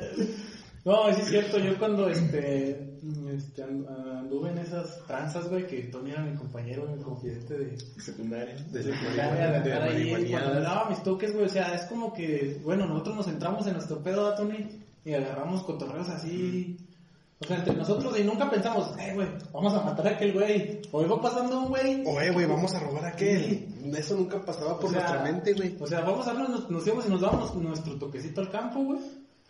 No, 0.84 1.14
sí 1.14 1.22
es 1.22 1.30
cierto, 1.30 1.60
yo 1.60 1.78
cuando 1.78 2.10
este, 2.10 2.72
este 3.36 3.64
and- 3.64 3.88
anduve 3.88 4.50
en 4.50 4.58
esas 4.58 5.06
tranzas, 5.06 5.48
güey, 5.48 5.68
que 5.68 5.84
Tony 5.84 6.12
era 6.12 6.22
mi 6.24 6.36
compañero, 6.36 6.88
mi 6.88 7.02
confidente 7.04 7.56
de, 7.56 7.78
Secundaria. 8.00 8.56
De 8.72 8.82
secundaria, 8.84 9.60
de 9.62 9.70
de 9.70 9.74
ahí, 9.74 10.32
cuando 10.32 10.60
daba 10.60 10.90
mis 10.90 11.04
toques, 11.04 11.34
güey, 11.34 11.46
o 11.46 11.50
sea, 11.50 11.76
es 11.76 11.84
como 11.86 12.12
que, 12.14 12.60
bueno, 12.64 12.88
nosotros 12.88 13.16
nos 13.18 13.28
entramos 13.28 13.68
en 13.68 13.74
nuestro 13.74 14.00
pedo, 14.00 14.24
¿verdad, 14.24 14.38
Tony, 14.38 14.70
y 15.06 15.14
agarramos 15.14 15.62
cotorreos 15.64 16.10
así, 16.10 16.78
o 17.40 17.46
sea, 17.46 17.58
entre 17.58 17.76
nosotros, 17.76 18.20
y 18.20 18.24
nunca 18.24 18.50
pensamos, 18.50 18.92
eh, 19.00 19.14
güey, 19.14 19.28
vamos 19.54 19.74
a 19.76 19.84
matar 19.84 20.08
a 20.08 20.12
aquel 20.12 20.34
güey, 20.34 20.82
o 20.92 21.04
iba 21.04 21.22
pasando 21.22 21.60
un 21.60 21.70
güey, 21.70 22.04
Oye, 22.08 22.32
güey, 22.32 22.46
vamos 22.48 22.74
a 22.74 22.80
robar 22.80 23.06
a 23.06 23.10
aquel. 23.10 23.68
Eso 23.96 24.16
nunca 24.16 24.40
pasaba 24.44 24.80
por 24.80 24.90
O 24.90 24.94
sea, 24.94 25.02
nuestra 25.02 25.24
mente, 25.24 25.54
güey. 25.54 25.76
O 25.80 25.86
sea, 25.88 26.02
vamos 26.02 26.28
a 26.28 26.34
nos, 26.34 26.70
nos 26.70 26.86
íbamos 26.88 27.06
y 27.06 27.10
nos 27.10 27.22
dábamos 27.22 27.56
nuestro 27.56 27.96
toquecito 28.00 28.42
al 28.42 28.50
campo, 28.50 28.84
güey. 28.84 29.00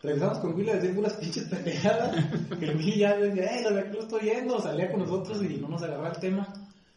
Regresamos 0.04 0.40
con 0.40 0.54
Will 0.56 0.70
a 0.70 0.76
decir 0.76 0.96
puras 0.96 1.14
pinches 1.14 1.44
pendejadas. 1.44 2.16
que 2.60 2.66
el 2.66 2.78
Will 2.78 2.96
ya 2.96 3.16
decía, 3.16 3.44
eh, 3.46 3.80
aquí 3.80 3.94
lo 3.94 4.02
estoy 4.02 4.22
yendo, 4.22 4.60
salía 4.60 4.92
con 4.92 5.02
nosotros 5.02 5.44
y 5.44 5.58
no 5.58 5.68
nos 5.68 5.84
agarraba 5.84 6.10
el 6.10 6.20
tema. 6.20 6.54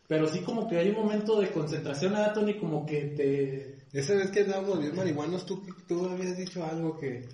Pero 0.06 0.26
sí 0.28 0.40
como 0.40 0.68
que 0.68 0.78
hay 0.78 0.90
un 0.90 0.96
momento 0.96 1.40
de 1.40 1.50
concentración, 1.50 2.12
¿verdad, 2.12 2.34
Tony? 2.34 2.58
Como 2.58 2.84
que 2.84 3.04
te... 3.16 3.98
Esa 3.98 4.14
vez 4.14 4.30
que 4.30 4.40
andábamos 4.40 4.80
bien 4.80 4.94
marihuanos, 4.96 5.46
tú, 5.46 5.62
tú 5.86 6.06
habías 6.06 6.36
dicho 6.36 6.64
algo 6.64 6.98
que, 6.98 7.26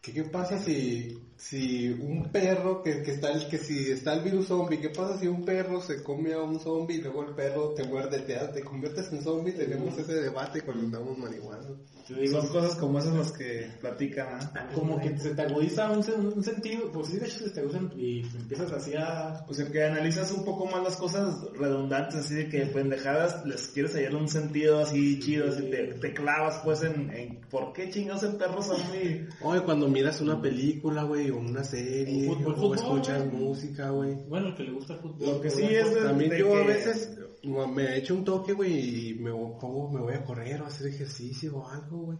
que 0.00 0.12
qué 0.12 0.24
pasa 0.24 0.58
si, 0.58 1.18
si 1.38 1.88
un 1.88 2.30
perro, 2.32 2.82
que, 2.82 3.02
que 3.02 3.12
está 3.12 3.30
el, 3.30 3.48
que 3.48 3.58
si 3.58 3.92
está 3.92 4.12
el 4.14 4.22
virus 4.22 4.48
zombie, 4.48 4.80
qué 4.80 4.90
pasa 4.90 5.18
si 5.18 5.28
un 5.28 5.44
perro 5.44 5.80
se 5.80 6.02
come 6.02 6.32
a 6.32 6.42
un 6.42 6.58
zombie 6.58 6.96
y 6.96 7.00
luego 7.00 7.22
el 7.22 7.34
perro 7.34 7.74
te 7.74 7.84
muerde, 7.84 8.18
te, 8.20 8.34
te 8.34 8.62
conviertes 8.62 9.12
en 9.12 9.22
zombie, 9.22 9.52
tenemos 9.52 9.96
ese 9.96 10.14
debate 10.14 10.62
cuando 10.62 10.84
andamos 10.84 11.16
marihuanos. 11.16 11.78
Y 12.08 12.26
son 12.26 12.46
cosas 12.48 12.74
como 12.74 12.98
esas 12.98 13.14
las 13.14 13.32
que 13.32 13.70
platican, 13.80 14.26
¿ah? 14.30 14.68
Como 14.74 14.98
que 14.98 15.16
se 15.18 15.34
te 15.34 15.42
agudiza 15.42 15.90
un, 15.90 15.98
un 15.98 16.42
sentido, 16.42 16.90
pues 16.90 17.08
sí, 17.08 17.18
de 17.18 17.26
hecho 17.26 17.44
se 17.44 17.50
te 17.50 17.60
agudizan 17.60 17.92
y 17.96 18.20
empiezas 18.20 18.72
así 18.72 18.94
a... 18.96 19.44
O 19.46 19.54
sea, 19.54 19.70
que 19.70 19.84
analizas 19.84 20.32
un 20.32 20.44
poco 20.44 20.66
más 20.66 20.82
las 20.82 20.96
cosas 20.96 21.40
redundantes, 21.52 22.16
así 22.16 22.34
de 22.34 22.48
que 22.48 22.66
pendejadas 22.66 23.44
les 23.44 23.68
quieres 23.68 23.94
hallar 23.94 24.16
un 24.16 24.28
sentido 24.28 24.80
así 24.80 25.20
chido, 25.20 25.50
así 25.50 25.70
te, 25.70 25.94
te 25.94 26.14
clavas 26.14 26.62
pues 26.64 26.82
en, 26.82 27.10
en 27.10 27.40
por 27.50 27.74
qué 27.74 27.90
chingados 27.90 28.22
el 28.22 28.36
perro 28.36 28.62
zombie. 28.62 29.28
Oye, 29.42 29.62
cuando 29.62 29.86
miras 29.86 30.20
una 30.22 30.40
película, 30.40 31.02
güey, 31.02 31.27
o 31.30 31.38
una 31.38 31.64
serie, 31.64 32.28
O 32.28 32.34
fútbol, 32.34 32.52
o 32.52 32.56
fútbol, 32.56 32.76
escuchas 32.76 33.30
güey. 33.30 33.42
música, 33.44 33.90
güey. 33.90 34.14
Bueno, 34.28 34.48
el 34.48 34.54
que 34.54 34.62
le 34.64 34.72
gusta 34.72 34.94
el 34.94 35.00
fútbol. 35.00 35.28
Lo 35.28 35.40
que 35.40 35.50
sí 35.50 35.62
es 35.64 35.94
de- 35.94 36.00
También 36.02 36.30
de 36.30 36.38
yo 36.40 36.54
a 36.56 36.64
veces 36.64 37.18
me 37.42 37.96
echo 37.96 38.14
un 38.14 38.24
toque, 38.24 38.52
güey, 38.52 39.10
y 39.10 39.14
me 39.14 39.30
pongo, 39.30 39.90
me 39.90 40.00
voy 40.00 40.14
a 40.14 40.24
correr 40.24 40.60
o 40.60 40.64
a 40.64 40.68
hacer 40.68 40.88
ejercicio 40.88 41.56
o 41.56 41.68
algo, 41.68 41.98
güey. 41.98 42.18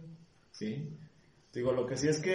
Sí. 0.51 0.89
Digo, 1.53 1.71
lo 1.71 1.85
que 1.87 1.97
sí 1.97 2.07
es 2.07 2.19
que 2.19 2.31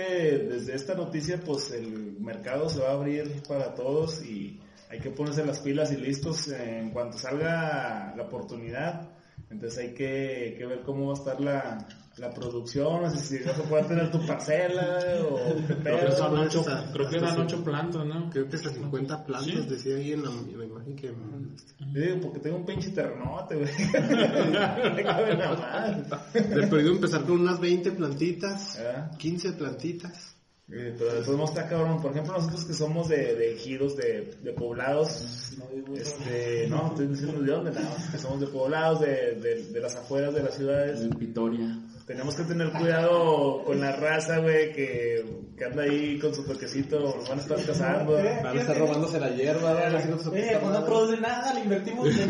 desde 0.48 0.74
esta 0.74 0.94
noticia, 0.94 1.40
pues 1.40 1.70
el 1.70 2.18
mercado 2.20 2.68
se 2.68 2.80
va 2.80 2.90
a 2.90 2.94
abrir 2.94 3.42
para 3.46 3.74
todos 3.74 4.24
y 4.24 4.60
hay 4.90 4.98
que 4.98 5.10
ponerse 5.10 5.44
las 5.46 5.60
pilas 5.60 5.92
y 5.92 5.96
listos 5.96 6.48
en 6.48 6.90
cuanto 6.90 7.16
salga 7.18 8.12
la 8.16 8.22
oportunidad. 8.24 9.10
Entonces 9.50 9.78
hay 9.78 9.94
que, 9.94 10.54
que 10.58 10.66
ver 10.66 10.82
cómo 10.82 11.06
va 11.06 11.12
a 11.12 11.16
estar 11.16 11.40
la, 11.40 11.86
la 12.18 12.30
producción, 12.32 13.02
no 13.02 13.10
sé 13.10 13.18
si 13.38 13.44
vas 13.44 13.58
a 13.58 13.62
poder 13.64 13.86
tener 13.88 14.10
tu 14.10 14.24
parcela 14.26 14.98
o 15.28 15.36
qué 15.66 15.74
Creo 15.74 15.98
que 16.00 16.06
pedo. 16.06 16.16
son 16.16 16.38
ocho, 16.38 16.60
hasta- 16.60 16.92
creo 16.92 17.08
que 17.08 17.16
hasta 17.16 17.28
eran 17.32 17.40
ocho 17.46 17.64
plantas, 17.64 18.06
¿no? 18.06 18.30
Creo 18.30 18.48
que 18.48 18.56
hasta 18.56 18.70
50 18.70 19.24
plantas, 19.26 19.44
Sí. 19.52 19.66
decía 19.68 19.96
ahí 19.96 20.12
en 20.12 20.22
la, 20.24 20.30
en 20.30 20.58
la 20.58 20.64
imagen 20.64 20.96
que... 20.96 21.08
Sí, 21.08 22.18
porque 22.22 22.38
tengo 22.40 22.56
un 22.58 22.64
pinche 22.66 22.90
terrenote, 22.90 23.56
güey. 23.56 23.70
no 23.92 24.94
me 24.94 25.02
cabe 25.02 25.36
nada 25.36 26.04
más. 26.08 26.32
De 26.32 26.66
perdido 26.68 26.92
empezar 26.92 27.22
con 27.24 27.40
unas 27.40 27.58
20 27.60 27.90
plantitas, 27.92 28.76
¿verdad? 28.78 29.16
15 29.18 29.52
plantitas. 29.52 30.30
Eh, 30.72 30.94
pero 30.98 31.12
de 31.14 31.20
todos 31.22 31.36
modos 31.36 31.50
está 31.50 31.68
cabrón. 31.68 32.00
Por 32.00 32.12
ejemplo, 32.12 32.32
nosotros 32.32 32.64
que 32.64 32.72
somos 32.72 33.08
de, 33.08 33.34
de 33.34 33.52
ejidos, 33.52 33.96
de, 33.96 34.34
de 34.42 34.52
poblados, 34.52 35.52
No 35.58 35.66
digo 35.74 35.94
este, 35.94 36.66
no, 36.70 36.86
estoy 36.88 37.08
diciendo 37.08 37.42
de 37.42 37.52
dónde, 37.52 37.70
nada 37.70 37.90
más, 37.90 38.08
que 38.10 38.16
somos 38.18 38.40
de 38.40 38.46
poblados, 38.46 39.00
de, 39.00 39.34
de, 39.34 39.64
de 39.70 39.80
las 39.80 39.94
afueras 39.94 40.32
de 40.32 40.42
las 40.42 40.54
ciudades. 40.54 41.02
En 41.02 41.10
Vitoria. 41.10 41.78
Tenemos 42.06 42.34
que 42.34 42.42
tener 42.42 42.70
cuidado 42.70 43.62
con 43.64 43.80
la 43.80 43.92
raza, 43.92 44.36
güey, 44.38 44.72
que, 44.74 45.24
que 45.56 45.64
anda 45.64 45.84
ahí 45.84 46.18
con 46.18 46.34
su 46.34 46.44
toquecito, 46.44 47.00
nos 47.00 47.26
van 47.26 47.38
a 47.38 47.40
estar 47.42 47.64
cazando. 47.64 48.18
Eh, 48.18 48.40
Van 48.44 48.58
a 48.58 48.60
estar 48.60 48.76
robándose 48.78 49.18
la 49.18 49.30
hierba, 49.30 49.72
van 49.72 49.94
a 49.94 49.98
hacer 49.98 50.18
su 50.18 50.34
Eh, 50.34 50.58
pues 50.60 50.70
no 50.72 50.84
produce 50.84 51.18
nada, 51.18 51.54
le 51.54 51.60
invertimos, 51.60 52.14
le, 52.14 52.22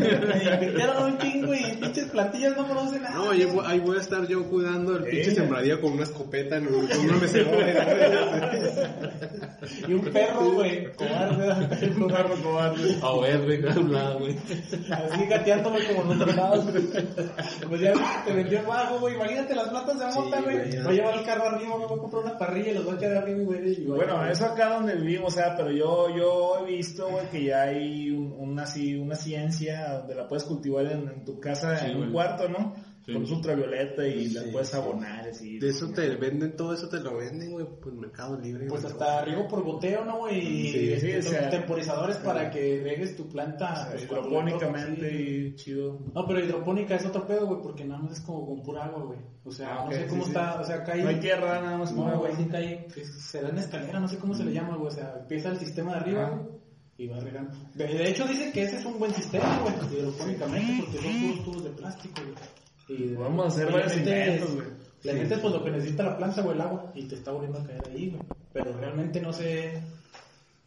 invirtieron 0.53 1.03
un 1.03 1.17
chingo 1.17 1.53
y 1.53 1.63
pinches 1.75 2.05
plantillas 2.05 2.55
no 2.55 2.65
producen 2.65 3.01
nada. 3.03 3.15
No, 3.15 3.31
ahí 3.31 3.43
voy, 3.43 3.65
ahí 3.67 3.79
voy 3.81 3.97
a 3.97 3.99
estar 3.99 4.25
yo 4.27 4.47
cuidando 4.49 4.95
el 4.95 5.07
Eh. 5.07 5.09
pinche 5.11 5.31
sembradío 5.35 5.81
con 5.81 5.91
una 5.91 6.03
escopeta 6.03 6.55
en 6.55 6.67
un- 6.73 6.87
con 6.87 6.99
una 7.09 7.17
mecedora. 7.17 8.51
Y 9.87 9.93
un 9.93 10.01
perro, 10.05 10.51
güey, 10.51 10.93
cobarde. 10.93 11.91
Un 11.97 12.07
perro 12.07 12.35
cobarde. 12.41 12.95
A 13.01 13.19
ver, 13.19 13.41
güey, 13.43 13.67
a 13.67 13.79
un 13.79 13.91
lado, 13.93 14.19
güey. 14.19 14.37
Así 14.37 15.25
gateándolo 15.27 15.77
como 15.87 16.13
en 16.13 16.21
otros 16.21 16.35
lados. 16.35 16.65
Pues 17.67 17.81
ya 17.81 17.93
te 18.25 18.33
vendió 18.33 18.59
abajo, 18.59 18.99
güey. 18.99 19.15
Imagínate 19.15 19.55
las 19.71 19.83
plantas 19.83 19.99
de 20.15 20.21
mota, 20.21 20.41
güey. 20.41 20.71
ya. 20.71 20.83
Va 20.83 20.89
a 20.89 20.93
llevar 20.93 21.15
el 21.17 21.25
carro 21.25 21.43
arriba, 21.45 21.77
me 21.77 21.85
voy 21.85 21.95
a 21.97 21.99
comprar 22.01 22.23
una 22.23 22.37
parrilla 22.37 22.71
y 22.71 22.73
los 22.75 22.85
voy 22.85 22.93
a 22.93 22.97
echar 22.97 23.11
arriba, 23.17 23.43
güey. 23.43 23.85
voy 23.85 23.97
Bueno, 23.97 24.25
eso 24.25 24.45
acá 24.45 24.69
donde 24.73 24.95
vivimos, 24.95 25.33
o 25.33 25.35
sea, 25.35 25.55
pero 25.55 25.71
yo, 25.71 26.09
yo 26.15 26.59
he 26.59 26.71
visto, 26.71 27.09
güey, 27.09 27.29
que 27.29 27.43
ya 27.45 27.63
hay 27.63 28.09
un- 28.11 28.33
una, 28.37 28.63
así, 28.63 28.95
una 28.95 29.15
ciencia 29.15 29.97
donde 29.99 30.15
la 30.15 30.27
puedes 30.27 30.43
cultivar 30.45 30.85
en, 30.85 31.09
en 31.09 31.25
tu 31.25 31.39
casa, 31.39 31.77
Sí, 31.77 31.91
en 31.91 31.97
un 31.97 32.11
cuarto, 32.11 32.47
¿no? 32.49 32.73
Sí. 33.05 33.13
Con 33.13 33.21
luz 33.21 33.31
ultravioleta 33.33 34.07
y 34.07 34.29
la 34.29 34.41
Sí, 34.41 34.49
puedes 34.51 34.73
abonar, 34.73 35.27
así. 35.27 35.59
De 35.59 35.69
eso 35.69 35.91
te 35.91 36.15
venden, 36.15 36.55
todo 36.55 36.73
eso 36.73 36.89
te 36.89 36.99
lo 36.99 37.17
venden, 37.17 37.51
güey, 37.51 37.65
por 37.79 37.93
Mercado 37.93 38.39
Libre. 38.39 38.65
Pues 38.67 38.83
hasta 38.83 39.23
riego 39.23 39.47
por 39.47 39.63
goteo, 39.63 40.03
¿no, 40.03 40.17
güey? 40.19 40.39
Y 40.39 40.71
Sí, 40.71 40.91
este, 40.93 41.21
sí, 41.21 41.27
o 41.27 41.31
sea- 41.31 41.49
temporizadores 41.51 42.17
para 42.17 42.49
que 42.49 42.81
riegues 42.83 43.15
tu 43.15 43.27
planta. 43.29 43.73
O 43.73 43.75
sea, 43.75 43.91
pues, 43.91 44.03
hidropónicamente 44.05 45.13
y 45.13 45.55
chido. 45.55 45.99
No, 46.15 46.25
pero 46.25 46.39
hidropónica 46.43 46.95
es 46.95 47.05
otro 47.05 47.27
pedo, 47.27 47.45
güey, 47.47 47.61
porque 47.61 47.85
nada 47.85 48.01
más 48.01 48.13
es 48.13 48.21
como 48.21 48.45
con 48.47 48.63
pura 48.63 48.85
agua, 48.85 49.03
güey. 49.03 49.19
O 49.43 49.51
sea, 49.51 49.81
Ah, 49.81 49.85
no 49.85 49.91
sé 49.91 50.07
cómo 50.07 50.21
sí, 50.23 50.31
sí. 50.31 50.37
está, 50.37 50.59
o 50.59 50.63
sea, 50.63 50.75
acá 50.77 50.93
hay... 50.93 51.03
No 51.03 51.09
hay 51.09 51.19
tierra, 51.19 51.61
nada 51.61 51.77
más 51.77 51.91
No, 51.93 52.17
güey, 52.17 52.35
sí 52.35 52.45
cae, 52.45 52.87
será 53.19 53.49
en 53.49 53.57
escalera, 53.59 53.99
no 53.99 54.07
sé 54.07 54.17
cómo 54.17 54.33
se 54.33 54.43
le 54.43 54.51
llama, 54.51 54.77
güey. 54.77 54.87
O 54.87 54.91
sea, 54.95 55.17
empieza 55.19 55.49
el 55.49 55.59
sistema 55.59 55.91
de 55.91 55.97
arriba, 55.99 56.29
güey, 56.31 56.55
y 56.97 57.07
va 57.07 57.19
regando. 57.19 57.51
De, 57.75 57.85
de 57.85 58.09
hecho, 58.09 58.25
dicen 58.25 58.51
que 58.51 58.63
ese 58.63 58.77
es 58.77 58.85
un 58.85 58.97
buen 58.97 59.13
sistema, 59.13 59.59
güey, 59.59 59.99
hidropónicamente, 59.99 60.83
porque 60.85 60.97
son 61.01 61.21
puros 61.21 61.43
tubos 61.45 61.63
de 61.65 61.69
plástico, 61.69 62.21
güey. 62.23 62.35
Y 62.87 63.13
Vamos 63.13 63.45
a 63.45 63.47
hacer 63.47 63.71
varios 63.71 63.97
inventos, 63.97 64.55
güey. 64.55 64.67
Le 65.03 65.13
metes 65.13 65.39
pues 65.39 65.53
lo 65.53 65.63
que 65.63 65.71
necesita 65.71 66.03
la 66.03 66.17
planta 66.17 66.43
o 66.43 66.51
el 66.51 66.61
agua 66.61 66.91
y 66.95 67.03
te 67.07 67.15
está 67.15 67.31
volviendo 67.31 67.59
a 67.59 67.63
caer 67.63 67.83
ahí, 67.87 68.09
güey. 68.09 68.23
Pero 68.53 68.73
realmente 68.73 69.21
no 69.21 69.31
sé. 69.31 69.81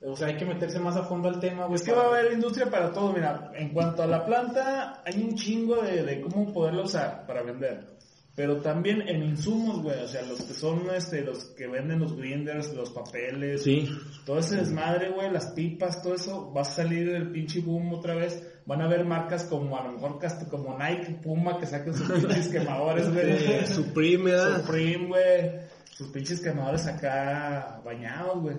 O 0.01 0.15
sea, 0.15 0.29
hay 0.29 0.37
que 0.37 0.45
meterse 0.45 0.79
más 0.79 0.97
a 0.97 1.03
fondo 1.03 1.29
al 1.29 1.41
tema, 1.41 1.65
güey. 1.65 1.75
Es 1.75 1.83
que 1.83 1.93
va 1.93 2.03
a 2.03 2.07
haber 2.09 2.33
industria 2.33 2.71
para 2.71 2.93
todo, 2.93 3.13
mira, 3.13 3.51
en 3.55 3.71
cuanto 3.71 4.03
a 4.03 4.07
la 4.07 4.25
planta, 4.25 5.03
hay 5.05 5.23
un 5.23 5.35
chingo 5.35 5.83
de, 5.83 6.05
de 6.05 6.21
cómo 6.21 6.53
poderla 6.53 6.83
usar 6.83 7.27
para 7.27 7.43
vender. 7.43 7.98
Pero 8.39 8.59
también 8.59 9.03
en 9.09 9.25
insumos, 9.25 9.83
güey, 9.83 10.01
o 10.01 10.07
sea, 10.07 10.23
los 10.23 10.41
que 10.43 10.55
son, 10.55 10.83
este, 10.95 11.23
los 11.23 11.47
que 11.57 11.67
venden 11.67 11.99
los 11.99 12.17
grinders, 12.17 12.73
los 12.73 12.91
papeles, 12.91 13.65
Sí. 13.65 13.91
todo 14.25 14.39
ese 14.39 14.55
desmadre, 14.59 15.11
güey, 15.11 15.29
las 15.33 15.47
pipas, 15.47 16.01
todo 16.01 16.15
eso, 16.15 16.53
va 16.57 16.61
a 16.61 16.65
salir 16.65 17.09
el 17.09 17.33
pinche 17.33 17.59
boom 17.61 17.93
otra 17.95 18.15
vez. 18.15 18.41
Van 18.65 18.81
a 18.81 18.85
haber 18.85 19.05
marcas 19.05 19.43
como, 19.47 19.77
a 19.77 19.83
lo 19.83 19.95
mejor, 19.95 20.21
como 20.49 20.79
Nike, 20.79 21.19
Puma, 21.21 21.59
que 21.59 21.67
saquen 21.67 21.93
sus 21.95 22.09
pinches 22.13 22.47
quemadores, 22.47 23.13
güey. 23.13 23.67
Supreme, 23.67 24.31
¿verdad? 24.31 24.61
Supreme, 24.61 25.07
güey. 25.09 25.51
Sus 25.91 26.07
pinches 26.11 26.41
quemadores 26.41 26.87
acá 26.87 27.81
bañados, 27.85 28.41
güey. 28.41 28.57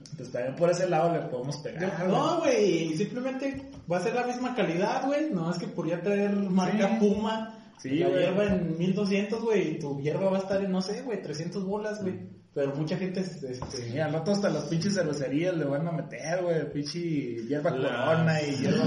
Entonces 0.00 0.32
también 0.32 0.56
por 0.56 0.70
ese 0.70 0.88
lado 0.88 1.12
le 1.12 1.20
podemos 1.28 1.58
pegar. 1.58 2.08
No, 2.08 2.40
güey, 2.40 2.96
simplemente 2.96 3.70
va 3.90 3.98
a 3.98 4.00
ser 4.00 4.14
la 4.14 4.26
misma 4.26 4.54
calidad, 4.54 5.04
güey. 5.06 5.30
No 5.30 5.50
es 5.50 5.58
que 5.58 5.66
por 5.66 5.86
ya 5.86 6.00
traer 6.00 6.32
marca 6.34 6.88
Sí. 6.88 6.94
Puma, 6.98 7.58
Sí, 7.78 7.98
la 7.98 8.08
güey. 8.08 8.20
hierba 8.20 8.44
en 8.46 8.78
1200, 8.78 9.42
güey, 9.42 9.70
y 9.72 9.78
tu 9.78 10.00
hierba 10.00 10.30
va 10.30 10.38
a 10.38 10.40
estar 10.40 10.62
en, 10.64 10.70
no 10.70 10.80
sé, 10.80 11.02
güey, 11.02 11.20
300 11.22 11.64
bolas, 11.64 12.00
güey. 12.02 12.20
Pero 12.54 12.74
mucha 12.76 12.96
gente, 12.98 13.20
este, 13.20 13.54
Sí, 13.54 13.98
al 13.98 14.12
rato 14.12 14.30
hasta 14.32 14.50
las 14.50 14.64
pinches 14.64 14.94
cervecerías 14.94 15.56
le 15.56 15.64
van 15.64 15.88
a 15.88 15.92
meter, 15.92 16.42
güey, 16.42 16.70
pinche 16.72 17.00
hierba 17.46 17.70
corona 17.70 18.42
y 18.42 18.56
hierba... 18.56 18.84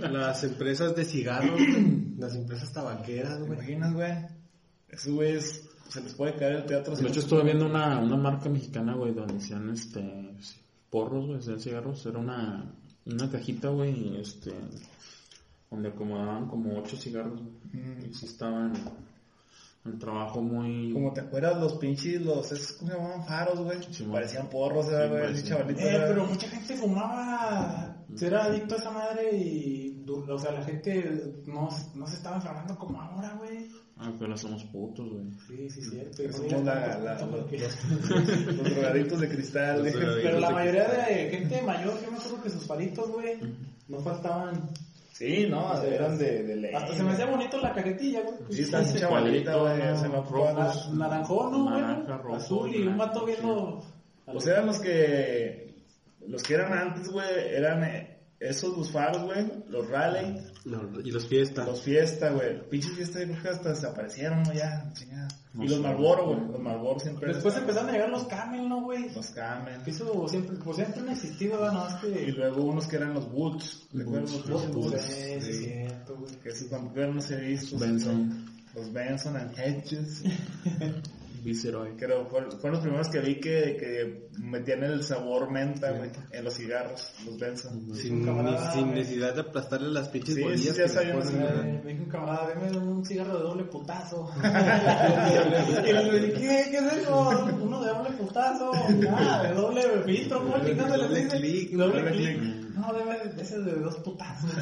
Las 0.10 0.42
empresas 0.44 0.96
de 0.96 1.04
cigarros, 1.04 1.60
las 2.18 2.34
empresas 2.34 2.72
tabaqueras, 2.72 3.38
¿Te 3.38 3.44
güey. 3.44 3.58
imaginas, 3.58 3.92
güey? 3.92 4.12
Esos 4.88 5.12
güeyes 5.12 5.68
se 5.90 6.00
les 6.00 6.14
puede 6.14 6.34
caer 6.36 6.52
el 6.56 6.64
teatro. 6.66 6.96
De 6.96 7.06
hecho, 7.08 7.20
estuve 7.20 7.44
viendo 7.44 7.66
una, 7.66 7.98
una 8.00 8.16
marca 8.16 8.48
mexicana, 8.48 8.94
güey, 8.94 9.12
donde 9.12 9.36
hacían 9.36 9.68
este 9.70 10.00
porros, 10.88 11.26
güey, 11.26 11.38
hacían 11.38 11.60
cigarros. 11.60 12.04
Era 12.06 12.18
una, 12.18 12.74
una 13.04 13.30
cajita, 13.30 13.68
güey, 13.68 13.90
y, 13.92 14.20
este, 14.20 14.52
donde 15.70 15.88
acomodaban 15.90 16.48
como 16.48 16.78
ocho 16.78 16.96
cigarros. 16.96 17.40
Mm. 17.72 18.06
Y 18.10 18.14
sí 18.14 18.26
estaban 18.26 18.72
en 19.84 19.98
trabajo 19.98 20.42
muy. 20.42 20.92
Como 20.92 21.12
te 21.12 21.20
acuerdas 21.22 21.58
los 21.60 21.74
pinches, 21.74 22.20
los, 22.22 22.50
esos, 22.52 22.72
¿cómo 22.72 22.90
se 22.90 22.96
llamaban? 22.96 23.24
Faros, 23.24 23.60
güey. 23.60 23.78
Sí. 23.90 24.04
Parecían 24.04 24.48
porros, 24.48 24.86
Sí, 24.86 24.92
¿verdad, 24.92 25.08
güey. 25.18 25.32
Esos 25.32 25.48
chavalitos. 25.48 25.82
Eh, 25.84 26.04
pero 26.08 26.26
mucha 26.26 26.48
gente 26.48 26.74
fumaba, 26.76 27.96
era 28.20 28.44
adicto 28.44 28.74
a 28.74 28.78
esa 28.78 28.90
madre 28.90 29.36
y, 29.36 30.04
o 30.08 30.38
sea, 30.38 30.52
la 30.52 30.62
gente 30.64 31.34
no, 31.46 31.68
no 31.94 32.06
se 32.06 32.16
estaba 32.16 32.36
enfermando 32.36 32.76
como 32.76 33.00
ahora, 33.00 33.34
güey. 33.38 33.68
Ah, 34.02 34.10
ahora 34.18 34.36
somos 34.36 34.64
putos, 34.64 35.08
güey. 35.10 35.30
Sí, 35.46 35.68
sí, 35.70 35.82
cierto. 35.90 36.22
Somos 36.32 36.52
No 36.52 36.62
la- 36.64 36.98
los- 36.98 38.56
Los 38.56 38.64
drogadictos 38.74 39.20
de 39.20 39.28
cristal, 39.28 39.72
Los 39.74 39.80
güey. 39.82 39.92
drogadictos. 39.92 40.22
Pero 40.24 40.40
la 40.40 40.50
mayoría 40.50 40.88
de 40.88 41.30
gente 41.30 41.62
mayor, 41.62 42.02
yo 42.02 42.10
me 42.10 42.16
acuerdo 42.18 42.42
que 42.42 42.50
sus 42.50 42.64
palitos, 42.66 43.10
güey, 43.10 43.38
no 43.88 44.00
faltaban. 44.00 44.70
Sí, 45.20 45.46
no, 45.50 45.82
eran 45.82 46.16
de, 46.16 46.44
de 46.44 46.56
ley. 46.56 46.74
Hasta 46.74 46.94
se 46.94 47.02
me 47.02 47.10
hacía 47.12 47.26
bonito 47.26 47.58
la 47.60 47.74
cajetilla, 47.74 48.22
güey. 48.22 48.36
Sí, 48.48 48.62
está 48.62 48.78
así 48.78 48.98
chavalita, 48.98 49.54
güey, 49.54 49.76
se 49.98 50.08
me. 50.08 50.14
Na- 50.54 50.72
Naranjón, 50.94 51.52
¿no? 51.52 51.68
Naranja, 51.68 52.16
rojo, 52.16 52.36
Azul 52.36 52.74
y 52.74 52.86
un 52.86 52.96
vato 52.96 53.26
viendo. 53.26 53.82
Pues 54.24 54.46
eran 54.46 54.64
los 54.64 54.80
que, 54.80 55.74
los 56.26 56.42
que 56.42 56.54
eran 56.54 56.72
antes, 56.72 57.10
güey, 57.10 57.26
eran 57.54 57.84
eh, 57.84 58.19
esos 58.40 58.76
los 58.76 58.90
faros, 58.90 59.22
güey, 59.24 59.46
los 59.68 59.86
rally, 59.88 60.40
No, 60.64 60.82
y 61.04 61.10
los 61.10 61.26
fiestas. 61.26 61.66
los 61.66 61.82
fiesta, 61.82 62.30
güey. 62.30 62.66
Pinches 62.70 62.92
fiesta, 62.92 63.20
yo 63.20 63.26
creo 63.32 63.42
que 63.42 63.48
hasta 63.50 63.68
desaparecieron, 63.68 64.42
¿no? 64.42 64.52
Ya, 64.54 64.90
chingada. 64.94 65.28
No 65.52 65.64
Y 65.64 65.68
los. 65.68 65.80
Marlboro, 65.80 66.26
güey, 66.26 66.40
los 66.50 66.58
Marlboro 66.60 66.98
siempre. 67.00 67.34
Después 67.34 67.54
empezaron 67.56 67.90
a 67.90 67.92
llegar 67.92 68.08
los 68.08 68.24
Camel, 68.24 68.66
¿no, 68.68 68.82
güey? 68.82 69.12
Los 69.14 69.30
Camel. 69.30 69.80
Eso 69.84 70.26
siempre, 70.28 70.56
pues 70.56 70.76
siempre 70.76 71.00
han 71.02 71.10
existido. 71.10 71.70
No, 71.70 71.86
es 71.86 72.26
Y 72.28 72.30
luego 72.32 72.64
unos 72.64 72.86
que 72.86 72.96
eran 72.96 73.12
los 73.14 73.26
Woods. 73.30 73.88
¿Te 73.94 74.02
acuerdas 74.02 74.32
los 74.32 74.46
Los 74.46 74.66
Woods? 74.74 75.02
sí, 75.02 75.40
sí, 75.40 75.50
es 75.50 75.58
cierto, 75.58 76.16
güey. 76.16 76.34
Que 76.36 76.48
esos 76.48 76.68
tampoco 76.70 77.06
no 77.06 77.20
se 77.20 77.36
visto. 77.40 77.78
Benson, 77.78 78.46
Los 78.74 78.92
Benson 78.92 79.36
and 79.36 79.58
Hedges. 79.58 80.22
Viceroy. 81.42 81.96
Creo, 81.96 82.26
fueron, 82.26 82.52
fueron 82.52 82.72
los 82.72 82.80
primeros 82.80 83.08
que 83.08 83.20
vi 83.20 83.34
que, 83.36 83.76
que 83.78 84.28
metían 84.38 84.82
el 84.84 85.02
sabor 85.02 85.50
menta, 85.50 85.92
güey, 85.92 86.10
en 86.30 86.44
los 86.44 86.54
cigarros, 86.54 87.12
los 87.24 87.38
Benson. 87.38 87.94
Sin, 87.94 88.24
camarada, 88.24 88.72
sin 88.72 88.92
necesidad 88.92 89.34
de 89.34 89.40
aplastarle 89.40 89.90
las 89.90 90.08
pinches 90.08 90.34
Sí, 90.34 90.42
bolillas 90.42 90.74
sí, 90.74 90.78
ya 90.78 90.82
le 90.82 90.88
sabíamos, 90.88 91.32
Me 91.32 91.92
dijo 91.92 92.04
un 92.04 92.08
camarada, 92.10 92.48
deme 92.48 92.78
un 92.78 93.04
cigarro 93.04 93.38
de 93.38 93.42
doble 93.42 93.64
putazo. 93.64 94.30
y 95.86 95.92
le 95.92 96.20
dije, 96.20 96.32
¿qué, 96.32 96.70
¿qué 96.70 96.76
es 96.76 96.92
eso? 96.92 97.46
Uno 97.62 97.80
de 97.82 97.88
doble 97.88 98.10
putazo. 98.10 98.70
Ah, 99.10 99.42
de 99.42 99.54
doble 99.54 99.82
filtro, 100.04 100.40
¿cómo 100.40 100.64
chingados 100.64 101.10
les 101.10 101.30
dice? 101.30 101.76
doble 101.76 102.10
clic. 102.10 102.59
No, 102.74 102.92
debe 102.92 103.28
de 103.34 103.42
ese 103.42 103.58
de 103.60 103.72
dos 103.72 103.96
putazos. 103.96 104.50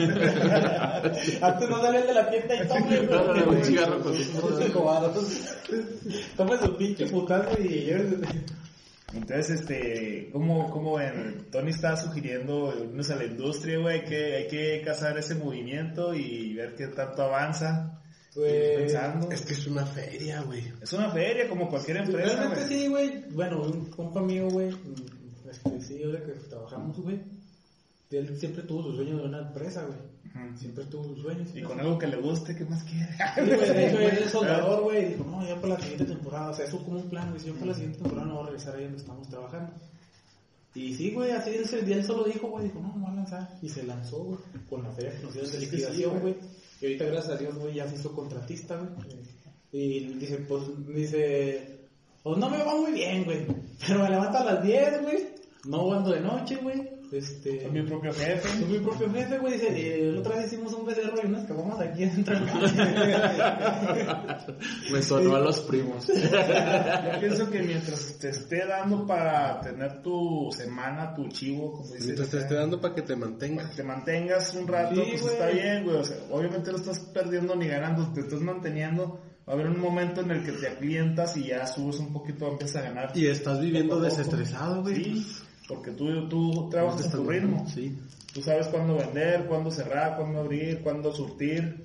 Antes 1.42 1.68
no 1.68 1.82
salía 1.82 2.00
el 2.00 2.06
de 2.06 2.14
la 2.14 2.24
fiesta 2.26 2.54
y 2.54 2.68
tome, 2.68 3.02
no, 3.02 3.34
no, 3.34 3.50
un 3.50 3.64
cigarro 3.64 4.00
con 4.00 4.14
Ese 4.14 4.72
cobarde. 4.72 5.20
Tome 6.36 6.58
su 6.58 6.76
pinche 6.76 7.06
putazo 7.06 7.60
y 7.60 7.68
llévese. 7.68 8.44
Entonces, 9.14 9.60
este, 9.60 10.28
¿cómo, 10.32 10.70
cómo 10.70 10.96
ven? 10.96 11.46
Tony 11.50 11.70
está 11.70 11.96
sugiriendo 11.96 12.68
unirnos 12.68 13.10
a 13.10 13.16
la 13.16 13.24
industria, 13.24 13.78
güey, 13.78 14.04
que 14.04 14.36
hay 14.36 14.48
que 14.48 14.82
cazar 14.84 15.16
ese 15.16 15.34
movimiento 15.34 16.14
y 16.14 16.54
ver 16.54 16.74
qué 16.74 16.88
tanto 16.88 17.22
avanza. 17.22 18.00
Pues, 18.34 18.76
pensando. 18.76 19.30
Es 19.30 19.40
que 19.42 19.54
es 19.54 19.66
una 19.66 19.86
feria, 19.86 20.42
güey. 20.42 20.62
Es 20.82 20.92
una 20.92 21.10
feria 21.10 21.48
como 21.48 21.68
cualquier 21.68 21.96
empresa, 21.98 22.34
Realmente 22.36 22.64
güey. 22.66 22.68
sí, 22.68 22.88
güey. 22.88 23.24
Bueno, 23.30 23.62
un 23.62 23.86
compa 23.86 24.20
mío, 24.20 24.48
güey, 24.50 24.76
este, 25.50 25.80
sí, 25.80 26.02
ahora 26.04 26.20
que 26.22 26.32
trabajamos, 26.32 27.00
güey, 27.00 27.18
él 28.10 28.38
siempre 28.38 28.62
tuvo 28.62 28.82
su 28.82 28.96
sueño 28.96 29.18
de 29.18 29.24
una 29.24 29.38
empresa, 29.40 29.84
güey. 29.84 29.98
Siempre 30.56 30.84
tuvo 30.84 31.04
sus 31.04 31.20
sueños. 31.20 31.48
Y 31.54 31.62
con 31.62 31.78
algo 31.80 31.98
que 31.98 32.06
le 32.06 32.16
guste, 32.16 32.54
¿qué 32.54 32.64
más 32.64 32.84
quiere? 32.84 33.08
Sí, 33.34 33.40
güey, 33.44 33.68
de 33.70 33.88
hecho, 33.88 33.98
él 33.98 34.18
es 34.24 34.30
soldador, 34.30 34.82
güey, 34.82 35.04
y 35.04 35.08
dijo, 35.10 35.24
no, 35.24 35.46
ya 35.46 35.56
para 35.56 35.74
la 35.74 35.80
siguiente 35.80 36.04
temporada, 36.04 36.50
o 36.50 36.54
sea, 36.54 36.64
eso 36.64 36.82
como 36.84 36.98
un 36.98 37.10
plan, 37.10 37.28
güey, 37.30 37.40
si 37.40 37.48
yo 37.48 37.54
para 37.54 37.66
la 37.66 37.74
siguiente 37.74 37.98
temporada 37.98 38.26
no 38.28 38.34
voy 38.34 38.42
a 38.42 38.46
regresar 38.46 38.76
ahí 38.76 38.84
donde 38.84 38.98
estamos 38.98 39.28
trabajando. 39.28 39.72
Y 40.74 40.94
sí, 40.94 41.10
güey, 41.10 41.32
así 41.32 41.50
ese 41.50 41.82
día 41.82 41.96
él 41.96 42.04
solo 42.04 42.24
dijo, 42.24 42.48
güey, 42.48 42.64
dijo, 42.64 42.80
no, 42.80 42.92
me 42.94 43.00
voy 43.02 43.10
a 43.10 43.14
lanzar. 43.14 43.58
Y 43.60 43.68
se 43.68 43.82
lanzó, 43.82 44.18
güey, 44.18 44.38
con 44.70 44.82
la 44.84 44.90
feria 44.92 45.12
que 45.16 45.22
nos 45.24 45.32
dieron 45.32 45.50
de 45.50 45.58
liquidación, 45.58 46.20
güey. 46.20 46.34
güey. 46.34 46.36
Y 46.80 46.86
ahorita, 46.86 47.04
gracias 47.06 47.34
a 47.34 47.38
Dios, 47.38 47.58
güey, 47.58 47.74
ya 47.74 47.88
se 47.88 47.96
hizo 47.96 48.12
contratista, 48.12 48.76
güey. 48.76 49.18
Y 49.72 50.00
dice, 50.14 50.36
pues, 50.48 50.62
dice, 50.94 51.78
pues 52.22 52.38
no 52.38 52.48
me 52.48 52.62
va 52.62 52.76
muy 52.76 52.92
bien, 52.92 53.24
güey, 53.24 53.44
pero 53.86 54.02
me 54.02 54.10
levanto 54.10 54.38
a 54.38 54.44
las 54.44 54.62
10, 54.62 55.02
güey, 55.02 55.28
no 55.66 55.92
ando 55.92 56.10
de 56.12 56.20
noche, 56.20 56.56
güey. 56.56 56.97
Este, 57.10 57.62
Soy 57.62 57.70
mi 57.70 57.82
propio 57.82 58.12
jefe. 58.12 58.48
soy 58.58 58.64
mi 58.66 58.78
propio 58.80 59.10
jefe, 59.12 59.38
güey. 59.38 59.54
Dice, 59.54 59.68
eh, 59.68 60.12
la 60.12 60.20
otra 60.20 60.36
vez 60.36 60.46
hicimos 60.46 60.72
un 60.74 60.84
becerro 60.84 61.16
y 61.22 61.26
unas 61.26 61.46
caguamas 61.46 61.80
aquí 61.80 62.04
adentro. 62.04 62.36
Me 64.92 65.02
sonó 65.02 65.36
a 65.36 65.40
los 65.40 65.60
primos. 65.60 66.06
Yo 66.06 66.14
pienso 67.20 67.50
que 67.50 67.62
mientras 67.62 68.18
te 68.18 68.28
esté 68.28 68.66
dando 68.66 69.06
para 69.06 69.60
tener 69.60 70.02
tu 70.02 70.50
semana, 70.54 71.14
tu 71.14 71.28
chivo, 71.28 71.72
como 71.72 71.84
dices, 71.86 72.04
Mientras 72.04 72.30
te 72.30 72.38
esté 72.38 72.54
dando 72.54 72.80
para 72.80 72.94
que 72.94 73.02
te 73.02 73.16
mantengas. 73.16 73.70
que 73.70 73.76
te 73.76 73.82
mantengas 73.84 74.54
un 74.54 74.68
rato, 74.68 74.94
Sí, 74.94 75.16
pues 75.20 75.32
está 75.32 75.46
bien, 75.48 75.84
güey. 75.84 75.96
O 75.96 76.04
sea, 76.04 76.16
obviamente 76.30 76.70
no 76.70 76.76
estás 76.76 77.00
perdiendo 77.00 77.56
ni 77.56 77.68
ganando, 77.68 78.12
te 78.12 78.20
estás 78.20 78.40
manteniendo. 78.40 79.20
Va 79.48 79.52
a 79.52 79.56
haber 79.56 79.68
un 79.68 79.80
momento 79.80 80.20
en 80.20 80.30
el 80.30 80.44
que 80.44 80.52
te 80.52 80.68
aclientas 80.68 81.34
y 81.38 81.44
ya 81.44 81.66
subes 81.66 81.98
un 82.00 82.12
poquito, 82.12 82.48
empiezas 82.48 82.82
a 82.82 82.88
ganar. 82.88 83.12
Y 83.14 83.28
estás 83.28 83.58
viviendo 83.60 83.98
desestresado, 83.98 84.82
güey. 84.82 84.96
Sí, 84.96 85.26
porque 85.68 85.90
tú, 85.92 86.28
tú 86.28 86.68
trabajas 86.70 87.06
a 87.06 87.10
tu 87.10 87.28
ritmo. 87.28 87.64
Sí. 87.68 87.96
Tú 88.32 88.42
sabes 88.42 88.66
cuándo 88.68 88.96
vender, 88.96 89.46
cuándo 89.46 89.70
cerrar, 89.70 90.16
cuándo 90.16 90.40
abrir, 90.40 90.80
cuándo 90.80 91.12
surtir. 91.14 91.84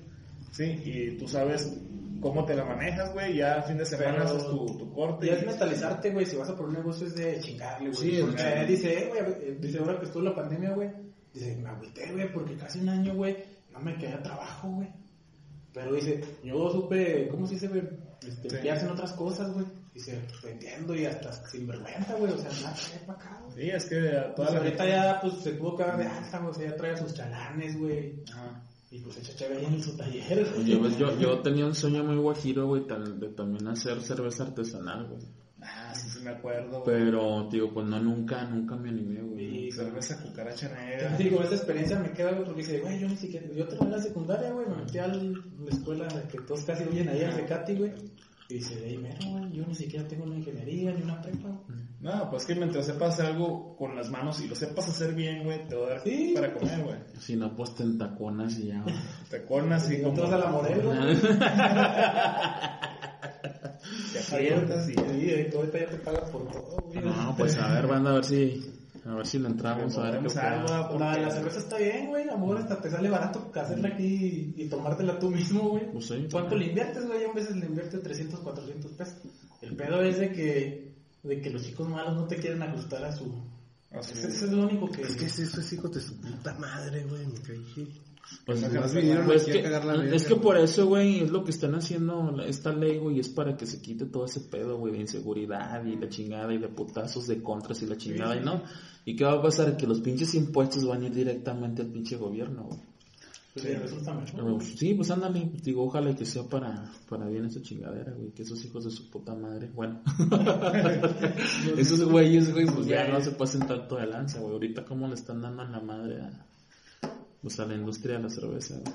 Sí, 0.52 0.64
y 0.84 1.18
tú 1.18 1.28
sabes 1.28 1.72
cómo 2.20 2.44
te 2.44 2.54
la 2.54 2.64
manejas, 2.64 3.12
güey. 3.12 3.36
Ya 3.36 3.56
a 3.56 3.62
fin 3.62 3.76
de 3.76 3.84
semana 3.84 4.18
Pero- 4.18 4.24
haces 4.24 4.46
tu, 4.46 4.66
tu 4.78 4.92
corte. 4.92 5.26
Y 5.26 5.30
y- 5.30 5.32
es 5.32 5.46
mentalizarte, 5.46 6.10
güey, 6.10 6.26
si 6.26 6.36
vas 6.36 6.48
a 6.48 6.56
por 6.56 6.66
un 6.68 6.74
negocio 6.74 7.06
es 7.06 7.14
de 7.14 7.40
chingarle, 7.40 7.90
güey. 7.90 8.10
Sí, 8.10 8.18
porque 8.20 8.42
es- 8.42 8.56
él 8.56 8.66
dice, 8.68 8.98
eh, 8.98 9.08
güey, 9.08 9.20
eh, 9.22 9.58
dice, 9.60 9.78
ahora 9.78 9.98
que 9.98 10.06
estuvo 10.06 10.22
la 10.22 10.34
pandemia, 10.34 10.70
güey, 10.72 10.90
dice, 11.32 11.56
me 11.56 11.68
agüité, 11.68 12.12
güey, 12.12 12.32
porque 12.32 12.54
casi 12.56 12.78
un 12.80 12.88
año, 12.88 13.14
güey, 13.14 13.36
no 13.72 13.80
me 13.80 13.96
quedé 13.96 14.16
trabajo, 14.18 14.68
güey. 14.68 14.88
Pero 15.72 15.92
dice, 15.94 16.20
yo 16.44 16.70
supe, 16.70 17.26
¿cómo 17.28 17.46
se 17.46 17.54
dice, 17.54 17.68
güey? 17.68 17.82
Este, 18.26 18.48
Sí. 18.48 18.56
que 18.62 18.70
hacen 18.70 18.90
otras 18.90 19.12
cosas, 19.14 19.52
güey. 19.52 19.66
Dice, 19.94 20.20
vendiendo 20.42 20.94
y 20.94 21.06
hasta 21.06 21.32
sin 21.48 21.66
vergüenza, 21.68 22.14
güey, 22.16 22.32
o 22.32 22.36
sea, 22.36 22.50
nada 22.50 22.76
ver 22.92 23.06
para 23.06 23.18
acá, 23.18 23.40
güey. 23.44 23.54
Sí, 23.64 23.70
es 23.70 23.84
que 23.86 23.96
a 24.16 24.34
toda 24.34 24.48
Pues 24.48 24.50
la 24.52 24.58
ahorita 24.58 24.88
ya, 24.88 25.20
pues, 25.20 25.34
se 25.34 25.52
tuvo 25.52 25.76
que 25.76 25.84
dar 25.84 25.96
de 25.98 26.06
alta, 26.06 26.38
güey, 26.40 26.50
o 26.50 26.54
sea, 26.54 26.68
ya 26.70 26.76
trae 26.76 26.96
sus 26.96 27.14
chalanes, 27.14 27.78
güey. 27.78 28.14
Ajá. 28.32 28.60
Y 28.90 28.98
pues 29.00 29.16
echa 29.18 29.34
chévere 29.34 29.60
ahí 29.66 29.74
en 29.74 29.82
su 29.82 29.96
taller, 29.96 30.46
güey. 30.54 30.76
Pues 30.78 30.98
yo, 30.98 31.18
yo 31.18 31.38
tenía 31.40 31.64
un 31.66 31.74
sueño 31.76 32.02
muy 32.04 32.16
guajiro, 32.16 32.66
güey, 32.66 32.86
tal- 32.86 33.18
de 33.20 33.28
también 33.28 33.66
hacer 33.68 34.00
cerveza 34.02 34.42
artesanal, 34.44 35.06
güey. 35.06 35.22
Ah, 35.62 35.94
sí, 35.94 36.10
sí 36.10 36.20
me 36.22 36.30
acuerdo. 36.30 36.82
güey. 36.82 36.96
Pero, 36.98 37.48
digo, 37.50 37.72
pues 37.72 37.86
no, 37.86 37.98
nunca, 38.00 38.44
nunca 38.44 38.76
me 38.76 38.90
animé, 38.90 39.22
güey. 39.22 39.66
Y 39.68 39.72
cerveza 39.72 40.20
cucaracha 40.22 40.68
Te 40.68 40.74
negra. 40.74 41.16
digo, 41.18 41.40
esa 41.42 41.54
experiencia 41.54 41.98
me 42.00 42.10
queda, 42.12 42.32
güey, 42.32 42.44
porque 42.44 42.60
dice, 42.62 42.80
güey, 42.80 42.98
yo 43.00 43.08
ni 43.08 43.16
siquiera, 43.16 43.46
yo 43.54 43.66
terminé 43.68 43.92
la 43.96 44.02
secundaria, 44.02 44.50
güey, 44.52 44.66
me 44.68 44.76
metí 44.76 44.98
a 44.98 45.06
la 45.06 45.22
escuela 45.70 46.06
de 46.08 46.28
que 46.28 46.38
todos 46.42 46.64
casi 46.64 46.84
huyen 46.84 47.08
ahí 47.08 47.22
al 47.22 47.36
Tecati, 47.36 47.76
güey. 47.76 47.92
Y 48.48 48.54
dice, 48.54 48.76
de 48.76 48.86
ahí 48.88 48.98
mero, 48.98 49.16
güey, 49.30 49.52
yo 49.52 49.64
ni 49.66 49.74
siquiera 49.74 50.06
tengo 50.06 50.24
una 50.24 50.36
ingeniería 50.36 50.92
ni 50.92 51.02
una 51.02 51.20
prepa, 51.22 51.48
güey. 51.66 51.78
No, 52.00 52.28
pues 52.30 52.44
que 52.44 52.54
mientras 52.54 52.84
sepas 52.84 53.14
hacer 53.14 53.26
algo 53.32 53.74
con 53.76 53.96
las 53.96 54.10
manos 54.10 54.38
y 54.42 54.48
lo 54.48 54.54
sepas 54.54 54.86
hacer 54.88 55.14
bien, 55.14 55.44
güey, 55.44 55.66
te 55.66 55.74
va 55.74 55.86
a 55.86 55.90
dar 55.90 56.02
Sí. 56.02 56.32
para 56.34 56.52
comer, 56.52 56.82
güey. 56.82 56.96
Si 57.18 57.36
no, 57.36 57.56
pues 57.56 57.74
tentaconas 57.74 58.58
y 58.58 58.66
ya, 58.66 58.82
güey. 58.82 58.94
Te 59.30 59.44
cornas 59.46 59.90
y 59.90 59.94
Y 59.94 60.02
como... 60.02 60.22
a 60.24 60.36
la 60.36 60.46
modelo. 60.50 60.92
Te 64.12 64.18
aprietas 64.18 64.88
y... 64.90 64.94
Sí, 64.94 65.00
ahí 65.00 65.50
ahorita 65.54 65.78
ya 65.78 65.86
te 65.88 65.96
pagas 65.96 66.30
por 66.30 66.50
todo, 66.50 66.76
güey. 66.86 67.00
No, 67.04 67.34
pues 67.36 67.56
a 67.58 67.72
ver, 67.74 67.86
banda, 67.86 68.10
a 68.10 68.14
ver 68.14 68.24
si, 68.24 68.62
a 69.06 69.14
ver 69.14 69.26
si 69.26 69.38
le 69.38 69.48
entramos, 69.48 69.96
a 69.98 70.02
ver 70.02 70.12
qué 70.22 70.28
porque- 70.88 71.04
La, 71.04 71.18
la 71.18 71.30
cerveza 71.30 71.58
está 71.58 71.78
bien, 71.78 72.06
güey, 72.08 72.28
amor, 72.28 72.58
hasta 72.58 72.80
te 72.80 72.90
sale 72.90 73.10
barato 73.10 73.50
que 73.52 73.60
hacerla 73.60 73.88
aquí 73.88 74.52
y, 74.56 74.62
y 74.62 74.68
tomártela 74.68 75.18
tú 75.18 75.30
mismo, 75.30 75.68
güey. 75.70 75.90
Pues 75.92 76.06
sí. 76.06 76.26
¿Cuánto 76.30 76.56
le 76.56 76.66
inviertes, 76.66 77.06
güey? 77.06 77.24
A 77.24 77.32
veces 77.32 77.56
le 77.56 77.66
invierto 77.66 78.00
300, 78.00 78.40
400 78.40 78.92
pesos. 78.92 79.16
El 79.62 79.76
pedo 79.76 80.02
es 80.02 80.18
de 80.18 80.32
que, 80.32 80.94
de 81.22 81.40
que 81.40 81.50
los 81.50 81.62
chicos 81.64 81.88
malos 81.88 82.14
no 82.16 82.26
te 82.26 82.36
quieren 82.36 82.62
ajustar 82.62 83.04
a 83.04 83.12
su... 83.12 83.32
Así 83.90 84.12
Ese, 84.12 84.28
es. 84.28 84.34
ese 84.36 84.44
es 84.46 84.50
lo 84.52 84.64
único 84.64 84.90
que... 84.90 85.02
Es 85.02 85.14
que 85.16 85.28
si 85.28 85.42
eso 85.42 85.60
es 85.60 85.72
hijo 85.72 85.88
de 85.88 86.00
su 86.00 86.20
puta 86.20 86.54
madre, 86.58 87.04
güey. 87.04 87.26
Me 87.26 87.40
caí. 87.40 88.00
Pues, 88.46 88.60
Nomás 88.72 88.94
vinieron 88.94 89.26
Pues 89.26 89.42
aquí 89.42 89.52
que- 89.52 89.58
a 89.60 89.62
cagar 89.62 89.84
la 89.84 90.14
es 90.14 90.24
que 90.24 90.36
por 90.36 90.56
eso, 90.56 90.86
güey, 90.86 91.20
es 91.20 91.30
lo 91.30 91.44
que 91.44 91.50
están 91.50 91.74
haciendo 91.74 92.40
esta 92.46 92.72
ley, 92.72 92.98
güey, 92.98 93.20
es 93.20 93.28
para 93.28 93.56
que 93.56 93.66
se 93.66 93.80
quite 93.80 94.06
todo 94.06 94.24
ese 94.24 94.40
pedo, 94.40 94.78
güey, 94.78 94.92
de 94.92 95.00
inseguridad 95.00 95.84
y 95.84 95.96
la 95.96 96.08
chingada 96.08 96.52
y 96.52 96.58
de 96.58 96.68
putazos 96.68 97.26
de 97.26 97.42
contras 97.42 97.82
y 97.82 97.86
la 97.86 97.96
chingada, 97.96 98.36
y 98.36 98.40
no. 98.40 98.62
¿Y 99.04 99.16
qué 99.16 99.24
va 99.24 99.32
a 99.34 99.42
pasar? 99.42 99.76
Que 99.76 99.86
los 99.86 100.00
pinches 100.00 100.34
impuestos 100.34 100.84
van 100.86 101.02
a 101.02 101.06
ir 101.06 101.14
directamente 101.14 101.82
al 101.82 101.88
pinche 101.88 102.16
gobierno, 102.16 102.64
güey. 102.64 102.80
Pues, 103.54 104.64
Sí, 104.78 104.94
pues 104.94 105.10
ándale, 105.12 105.48
digo, 105.62 105.84
ojalá 105.84 106.12
que 106.16 106.24
sea 106.26 106.42
para, 106.42 106.90
para 107.08 107.28
bien 107.28 107.44
esa 107.44 107.62
chingadera, 107.62 108.12
güey, 108.12 108.32
que 108.32 108.42
esos 108.42 108.64
hijos 108.64 108.84
de 108.84 108.90
su 108.90 109.08
puta 109.10 109.32
madre, 109.34 109.70
bueno. 109.72 110.02
esos 111.76 112.02
güeyes, 112.04 112.52
güey, 112.52 112.66
pues 112.66 112.86
ya 112.86 113.06
no 113.08 113.20
se 113.20 113.30
pasen 113.32 113.60
tanto 113.66 113.96
de 113.96 114.06
lanza, 114.06 114.40
güey. 114.40 114.52
Ahorita 114.54 114.84
cómo 114.84 115.06
le 115.06 115.14
están 115.14 115.40
dando 115.40 115.62
en 115.62 115.70
la 115.72 115.80
madre 115.80 116.20
a, 116.22 116.46
pues 117.44 117.60
a 117.60 117.66
la 117.66 117.74
industria 117.74 118.16
de 118.16 118.22
la 118.22 118.30
cerveza, 118.30 118.78
güey. 118.78 118.94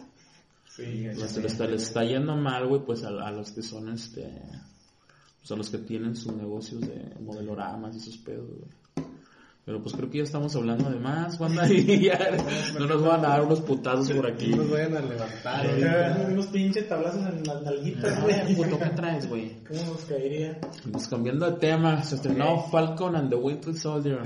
Sí, 0.66 0.84
les 0.84 1.38
está, 1.38 1.68
les 1.68 1.84
está 1.84 2.04
yendo 2.04 2.36
mal, 2.36 2.66
güey, 2.66 2.82
pues 2.84 3.04
a, 3.04 3.10
a 3.10 3.32
los 3.32 3.52
que 3.52 3.62
son, 3.62 3.90
este, 3.90 4.24
pues 5.40 5.52
a 5.52 5.56
los 5.56 5.70
que 5.70 5.78
tienen 5.78 6.16
sus 6.16 6.34
negocios 6.34 6.82
de 6.82 7.16
modeloramas 7.22 7.96
y 7.96 8.00
sus 8.00 8.18
pedos, 8.18 8.48
güey. 8.48 8.79
Pero 9.70 9.84
pues 9.84 9.96
creo 9.96 10.10
que 10.10 10.18
ya 10.18 10.24
estamos 10.24 10.56
hablando 10.56 10.90
de 10.90 11.00
más, 11.00 11.38
y 11.70 12.06
ya 12.06 12.18
no 12.80 12.88
nos 12.88 13.06
van 13.06 13.24
a 13.24 13.28
dar 13.28 13.44
unos 13.44 13.62
putazos 13.62 14.10
por 14.10 14.26
aquí. 14.26 14.48
No 14.48 14.64
nos 14.64 14.72
vayan 14.72 14.98
a 14.98 15.02
levantar, 15.02 16.28
unos 16.32 16.48
pinches 16.48 16.90
tablazos 16.90 17.22
en 17.28 17.44
las 17.44 17.62
nalguitas, 17.62 18.18
A 18.18 18.22
güey. 18.22 18.56
puto, 18.56 18.80
¿qué 18.80 18.90
traes, 18.96 19.30
güey? 19.30 19.64
¿Cómo 19.68 19.94
nos 19.94 20.06
caería? 20.06 20.60
Pues 20.92 21.08
cambiando 21.08 21.52
de 21.52 21.58
tema, 21.60 22.02
se 22.02 22.16
estrenó 22.16 22.64
Falcon 22.72 23.16
and 23.16 23.30
the 23.30 23.36
Winter 23.36 23.76
Soldier. 23.76 24.22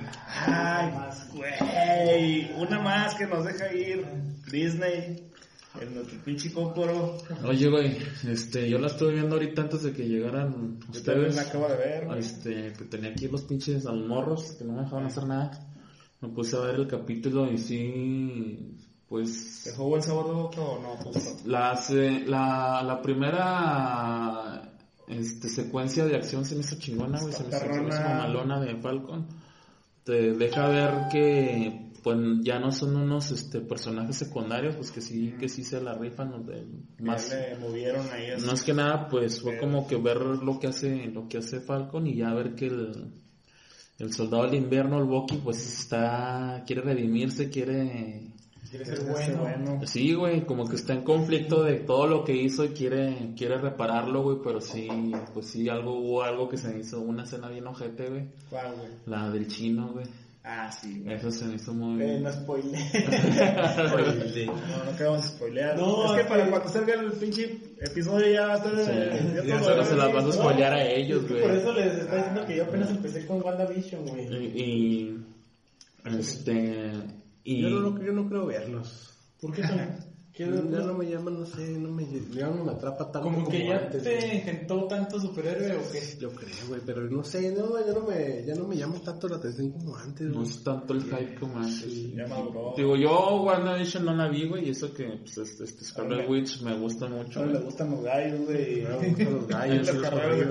Ay, 0.45 0.93
güey. 1.33 2.51
Una 2.61 2.79
más 2.79 3.13
que 3.15 3.27
nos 3.27 3.43
deja 3.43 3.73
ir 3.73 4.05
Disney. 4.49 5.32
En 5.81 5.95
nuestro 5.95 6.19
pinche 6.23 6.53
cócoro. 6.53 7.17
Oye, 7.45 7.67
güey, 7.69 7.97
este, 8.27 8.69
yo 8.69 8.77
la 8.77 8.87
estuve 8.87 9.13
viendo 9.13 9.35
ahorita 9.35 9.63
antes 9.63 9.83
de 9.83 9.91
que 9.91 10.07
llegaran 10.07 10.79
Yo 10.79 10.91
ustedes. 10.99 11.35
la 11.35 11.41
acabo 11.41 11.67
de 11.67 11.77
ver. 11.77 12.05
güey. 12.05 12.19
Este, 12.19 12.73
que 12.73 12.85
tenía 12.85 13.09
aquí 13.09 13.27
los 13.27 13.41
pinches 13.43 13.85
a 13.85 13.91
los 13.91 14.07
morros 14.07 14.51
que 14.53 14.65
no 14.65 14.73
me 14.73 14.81
dejaban 14.83 15.05
hacer 15.07 15.25
nada. 15.25 15.51
Me 16.21 16.29
puse 16.29 16.55
a 16.55 16.59
ver 16.59 16.75
el 16.75 16.87
capítulo 16.87 17.51
y 17.51 17.57
sí, 17.57 18.77
pues 19.09 19.63
¿Dejó 19.65 19.89
buen 19.89 20.01
sabor 20.01 20.27
de 20.27 20.33
boca 20.33 20.61
o 20.61 20.81
no? 20.81 21.11
Pues, 21.11 21.43
la, 21.45 21.77
la, 22.27 22.83
la 22.83 23.01
primera 23.01 24.71
este, 25.07 25.49
secuencia 25.49 26.05
de 26.05 26.15
acción 26.15 26.45
se 26.45 26.55
me 26.55 26.61
hizo 26.61 26.77
chingona, 26.77 27.19
güey, 27.19 27.33
se 27.33 27.43
me 27.43 27.49
hizo, 27.49 27.65
mamalona 27.65 28.59
de 28.61 28.75
Falcon. 28.77 29.25
Te 30.03 30.33
deja 30.33 30.67
ver 30.67 30.91
que 31.11 31.82
pues 32.03 32.17
ya 32.41 32.59
no 32.59 32.71
son 32.71 32.95
unos 32.97 33.31
este 33.31 33.61
personajes 33.61 34.17
secundarios, 34.17 34.75
pues 34.75 34.91
que 34.91 35.01
sí, 35.01 35.33
que 35.39 35.47
sí 35.49 35.63
se 35.63 35.81
la 35.81 35.95
rifan 35.95 36.31
los 36.31 36.45
de 36.45 36.65
más 36.99 37.29
ya 37.29 37.37
le 37.37 37.57
movieron 37.57 38.05
ahí. 38.11 38.31
así. 38.31 38.45
más 38.45 38.63
que 38.63 38.73
nada, 38.73 39.07
pues 39.07 39.41
fue 39.41 39.57
como 39.57 39.87
que 39.87 39.95
ver 39.95 40.17
lo 40.17 40.59
que 40.59 40.67
hace, 40.67 41.07
lo 41.07 41.27
que 41.27 41.37
hace 41.37 41.61
Falcon 41.61 42.05
y 42.05 42.15
ya 42.17 42.33
ver 42.33 42.55
que 42.55 42.67
el, 42.67 43.11
el 43.99 44.13
soldado 44.13 44.43
del 44.43 44.55
invierno, 44.55 44.97
el 44.99 45.05
Bucky, 45.05 45.37
pues 45.37 45.65
está, 45.65 46.63
quiere 46.67 46.81
redimirse, 46.81 47.49
quiere, 47.49 48.29
Quiere 48.69 48.85
ser 48.85 49.03
bueno. 49.05 49.41
bueno. 49.41 49.85
sí, 49.85 50.15
güey, 50.15 50.45
como 50.47 50.67
que 50.67 50.75
está 50.77 50.93
en 50.93 51.03
conflicto 51.03 51.63
de 51.63 51.75
todo 51.75 52.07
lo 52.07 52.23
que 52.23 52.35
hizo 52.35 52.65
y 52.65 52.69
quiere, 52.69 53.33
quiere 53.37 53.59
repararlo, 53.59 54.23
güey, 54.23 54.37
pero 54.43 54.59
sí, 54.61 54.87
pues 55.31 55.45
sí, 55.47 55.69
algo, 55.69 55.93
hubo 55.99 56.23
algo 56.23 56.49
que 56.49 56.57
se 56.57 56.69
me 56.69 56.79
hizo, 56.79 56.99
una 56.99 57.23
escena 57.23 57.49
bien 57.49 57.67
ojete, 57.67 58.09
güey, 58.09 58.25
¿Cuál, 58.49 58.73
güey? 58.75 58.87
la 59.05 59.29
del 59.29 59.47
chino, 59.47 59.89
güey, 59.93 60.05
Ah, 60.45 60.69
sí. 60.71 60.99
güey. 61.03 61.15
eso 61.15 61.31
se 61.31 61.45
me 61.45 61.55
hizo 61.55 61.73
muy... 61.73 62.03
Eh, 62.03 62.19
no 62.19 62.31
spoiler. 62.31 62.81
No, 64.45 64.83
no 64.85 64.97
queremos 64.97 65.23
spoilear. 65.25 65.77
No, 65.77 66.13
es 66.15 66.21
que 66.21 66.27
para 66.29 66.43
que- 66.43 66.49
cuando 66.49 66.69
salga 66.69 66.93
el 66.95 67.11
pinche 67.13 67.57
episodio 67.79 68.27
ya 68.33 68.47
va 68.47 68.53
a 68.55 68.57
estar. 68.57 68.75
Sí. 68.75 68.91
eh, 68.93 69.43
Ya 69.47 69.59
todo 69.59 69.85
se, 69.85 69.95
las 69.95 70.13
vas 70.13 70.25
a 70.25 70.31
spoilear 70.33 70.73
a 70.73 70.85
ellos, 70.85 71.21
Es 71.21 71.27
que 71.27 71.33
güey. 71.33 71.43
Por 71.45 71.51
eso 71.55 71.71
les 71.73 71.93
está 71.97 72.15
diciendo 72.17 72.45
que 72.45 72.57
yo 72.57 72.63
apenas 72.65 72.89
empecé 72.89 73.25
con 73.25 73.41
WandaVision, 73.41 74.05
güey. 74.05 74.27
Y, 74.27 74.61
y, 74.61 75.25
este, 76.19 76.91
y... 77.45 77.61
Yo 77.61 77.69
no, 77.69 78.03
yo 78.03 78.11
no 78.11 78.27
creo 78.27 78.45
verlos. 78.45 79.13
¿Por 79.39 79.53
qué, 79.53 79.61
Tony? 79.61 79.81
Ya 80.35 80.47
no 80.47 80.95
me 80.95 81.05
llama, 81.05 81.29
no 81.29 81.45
sé, 81.45 81.77
no 81.77 81.89
me, 81.91 82.07
ya 82.33 82.47
no 82.47 82.63
me 82.63 82.71
atrapa 82.71 83.11
tanto 83.11 83.21
Como 83.21 83.47
que 83.47 83.67
ya 83.67 83.77
antes. 83.77 84.01
güey. 84.03 84.19
te 84.19 84.35
engentó 84.39 84.87
tanto 84.87 85.19
superhéroe 85.19 85.77
o 85.77 85.91
qué. 85.91 86.01
Yo 86.19 86.31
creo, 86.31 86.49
güey, 86.69 86.81
pero 86.83 87.01
no 87.03 87.23
sé, 87.23 87.51
no, 87.51 87.79
ya 87.85 87.93
no 87.93 88.01
me, 88.07 88.43
ya 88.43 88.55
no 88.55 88.67
me 88.67 88.75
llama 88.75 88.95
tanto 89.05 89.27
la 89.27 89.35
atención 89.35 89.69
como 89.69 89.95
antes, 89.95 90.25
No 90.27 90.37
güey. 90.39 90.47
es 90.49 90.63
tanto 90.63 90.93
el 90.95 91.03
hype 91.03 91.35
como 91.39 91.57
antes. 91.57 92.13
Ya 92.15 92.25
maduró. 92.25 92.73
Digo, 92.75 92.95
yo 92.95 93.43
WandaVision 93.43 94.05
no 94.05 94.15
la 94.15 94.27
vi, 94.27 94.47
güey, 94.47 94.65
y 94.67 94.69
eso 94.71 94.91
que 94.91 95.03
pues, 95.19 95.37
este, 95.37 95.65
este 95.65 95.85
Scarlet. 95.85 96.27
Witch 96.27 96.61
me 96.63 96.79
gusta 96.79 97.05
mucho. 97.07 97.39
Ahora 97.39 97.51
le 97.51 97.59
gustan 97.59 97.91
los 97.91 98.01
gallos, 98.03 98.39
güey. 98.45 98.81
Me 98.81 98.95
gustan 98.95 99.33
los 99.35 99.47
gallos, 99.49 99.93
los 99.93 100.09
caballos. 100.09 100.47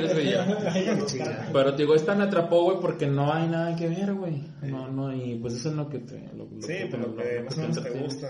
Pero 1.52 1.72
digo, 1.72 1.94
esta 1.94 2.14
me 2.14 2.24
atrapó, 2.24 2.64
güey, 2.64 2.78
porque 2.80 3.06
no 3.06 3.32
hay 3.32 3.48
nada 3.48 3.76
que 3.76 3.88
ver, 3.88 4.14
güey. 4.14 4.42
No, 4.62 4.88
no, 4.88 5.14
y 5.14 5.36
pues 5.36 5.54
eso 5.54 5.68
es 5.70 5.74
lo 5.74 5.88
que 5.88 5.98
te... 6.00 6.20
Lo, 6.34 6.48
Sí, 6.60 6.66
que 6.68 6.74
te- 6.74 6.86
pero 6.90 7.08
lo- 7.08 7.16
que 7.16 7.40
más 7.44 7.56
o 7.56 7.60
menos 7.60 7.82
te 7.82 7.90
gusta. 7.90 8.29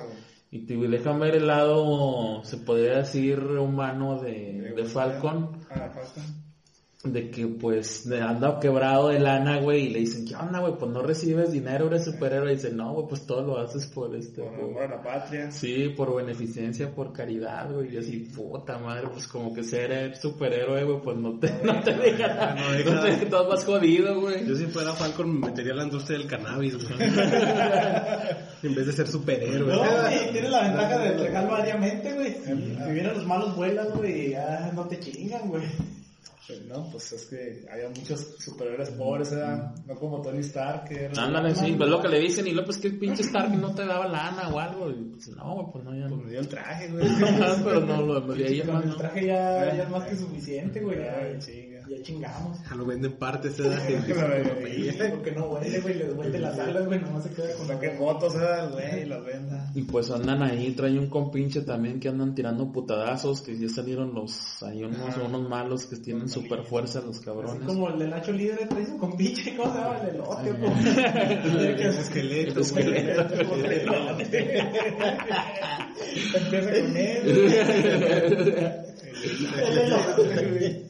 Y 0.50 0.66
te 0.66 0.76
déjame 0.76 1.26
ver 1.26 1.36
el 1.36 1.46
lado, 1.46 2.42
se 2.44 2.58
podría 2.58 2.98
decir, 2.98 3.38
humano 3.40 4.20
de, 4.20 4.72
de 4.74 4.84
Falcon. 4.84 5.60
Ah, 5.70 5.90
Falcon. 5.90 6.49
De 7.02 7.30
que 7.30 7.46
pues 7.46 8.06
anda 8.12 8.60
quebrado 8.60 9.08
de 9.08 9.18
lana, 9.20 9.58
güey, 9.58 9.86
y 9.86 9.88
le 9.88 10.00
dicen, 10.00 10.26
¿qué 10.26 10.36
onda, 10.36 10.58
güey? 10.58 10.74
Pues 10.78 10.90
no 10.90 11.00
recibes 11.00 11.50
dinero, 11.50 11.86
eres 11.86 12.04
superhéroe. 12.04 12.52
Y 12.52 12.56
dice, 12.56 12.70
no, 12.72 12.92
güey, 12.92 13.06
pues 13.08 13.24
todo 13.24 13.40
lo 13.42 13.58
haces 13.58 13.86
por 13.86 14.14
este... 14.14 14.42
Por 14.42 14.52
por- 14.52 14.64
amor 14.64 14.82
a 14.82 14.88
la 14.96 15.02
patria. 15.02 15.50
Sí, 15.50 15.88
por 15.96 16.14
beneficencia, 16.14 16.94
por 16.94 17.10
caridad, 17.14 17.72
güey. 17.72 17.94
Y 17.94 17.96
así, 17.96 18.18
puta 18.36 18.76
madre, 18.76 19.08
pues 19.10 19.26
como 19.26 19.54
que 19.54 19.62
ser 19.62 20.14
superhéroe, 20.14 20.84
güey, 20.84 21.00
pues 21.00 21.16
no 21.16 21.38
te, 21.38 21.50
no 21.64 21.80
te 21.82 21.94
deja 21.94 22.26
nada. 22.28 22.54
no 22.56 22.66
No 22.70 22.72
deja- 22.72 23.00
te 23.18 23.24
deja 23.24 23.42
más 23.48 23.64
jodido, 23.64 24.20
güey. 24.20 24.46
Yo 24.46 24.54
si 24.54 24.66
fuera 24.66 24.92
Falcon 24.92 25.40
me 25.40 25.46
metería 25.46 25.72
a 25.72 25.76
la 25.76 25.84
industria 25.84 26.18
del 26.18 26.26
cannabis, 26.26 26.74
güey. 26.76 27.00
en 28.62 28.74
vez 28.74 28.86
de 28.86 28.92
ser 28.92 29.08
superhéroe. 29.08 29.72
No, 29.74 29.78
güey, 29.80 30.32
tienes 30.32 30.50
la 30.50 30.62
ventaja 30.64 30.98
de 30.98 31.08
entregar 31.12 31.48
variamente, 31.50 32.12
güey. 32.12 32.34
Si 32.44 32.92
vienen 32.92 33.14
los 33.14 33.26
malos 33.26 33.56
vuelas, 33.56 33.88
güey, 33.94 34.32
ya 34.32 34.70
no 34.74 34.84
te 34.86 34.98
chingan, 35.00 35.48
güey. 35.48 35.62
Pues 36.50 36.66
no, 36.66 36.88
pues 36.90 37.12
es 37.12 37.24
que 37.26 37.64
había 37.70 37.88
muchos 37.88 38.34
superhéroes 38.38 38.90
pobres, 38.90 39.30
¿verdad? 39.30 39.74
No 39.86 39.94
como 39.94 40.20
Tony 40.20 40.40
Stark, 40.40 40.88
que 40.88 41.04
era... 41.04 41.22
Ándale, 41.22 41.54
sí, 41.54 41.74
pues 41.76 41.88
lo 41.88 42.00
que 42.00 42.08
le 42.08 42.18
dicen, 42.18 42.46
y 42.46 42.50
luego, 42.50 42.66
pues 42.66 42.78
que 42.78 42.90
pinche 42.90 43.22
Stark 43.22 43.50
no 43.52 43.74
te 43.74 43.86
daba 43.86 44.08
lana 44.08 44.48
o 44.48 44.58
algo. 44.58 44.90
Y 44.90 45.04
pues 45.12 45.28
no, 45.28 45.54
güey, 45.54 45.66
pues 45.72 45.84
no, 45.84 45.94
ya 45.94 46.08
Pues 46.08 46.24
me 46.24 46.30
dio 46.30 46.40
el 46.40 46.48
traje, 46.48 46.88
güey. 46.88 47.06
Pero 47.64 47.80
no, 47.80 48.02
lo 48.02 48.20
de 48.20 48.46
ahí 48.46 48.60
Con 48.62 48.74
más 48.74 48.84
el 48.84 48.96
traje 48.96 49.26
ya, 49.26 49.74
ya 49.76 49.82
es 49.84 49.90
más 49.90 50.08
que 50.08 50.16
suficiente, 50.16 50.80
güey. 50.80 50.98
Ya. 50.98 51.38
Ya 51.90 52.02
chingamos. 52.02 52.58
Ya 52.68 52.74
lo 52.76 52.86
venden 52.86 53.12
partes. 53.12 53.54
Que- 53.60 54.90
Sí, 54.90 54.98
porque 55.10 55.32
no 55.32 55.46
huele, 55.46 55.80
güey, 55.80 55.94
les 55.98 56.12
huele 56.14 56.38
las 56.38 56.58
alas, 56.58 56.86
güey, 56.86 57.00
nomás 57.00 57.24
se 57.24 57.30
queda 57.30 57.52
con 57.56 57.66
la 57.68 57.74
Saqué 57.74 57.90
fotos. 57.92 58.34
Güey, 58.72 59.04
las 59.06 59.24
venda. 59.24 59.70
Y 59.74 59.82
pues 59.82 60.10
andan 60.10 60.42
ahí, 60.42 60.70
trae 60.72 60.98
un 60.98 61.08
compinche 61.08 61.60
también 61.62 62.00
que 62.00 62.08
andan 62.08 62.34
tirando 62.34 62.70
putadazos, 62.72 63.40
que 63.40 63.56
ya 63.58 63.68
salieron 63.68 64.14
los, 64.14 64.62
hay 64.62 64.82
unos, 64.84 65.00
Ajá. 65.08 65.22
unos 65.22 65.48
malos 65.48 65.86
que 65.86 65.96
tienen 65.96 66.28
super 66.28 66.62
fuerza 66.62 67.00
los 67.00 67.16
Así 67.16 67.24
cabrones. 67.24 67.62
como 67.66 67.88
el 67.90 67.98
de 67.98 68.08
Nacho 68.08 68.32
Libre 68.32 68.66
trae 68.66 68.86
su 68.86 68.96
compinche, 68.96 69.56
¿cómo 69.56 69.72
se 69.72 69.78
llama? 69.78 69.98
El 70.02 70.08
elote, 70.16 70.52
güey. 70.52 71.82
Es 71.82 71.98
esqueleto. 71.98 72.60
Empieza 79.60 80.16
con 80.16 80.56
él. 80.56 80.86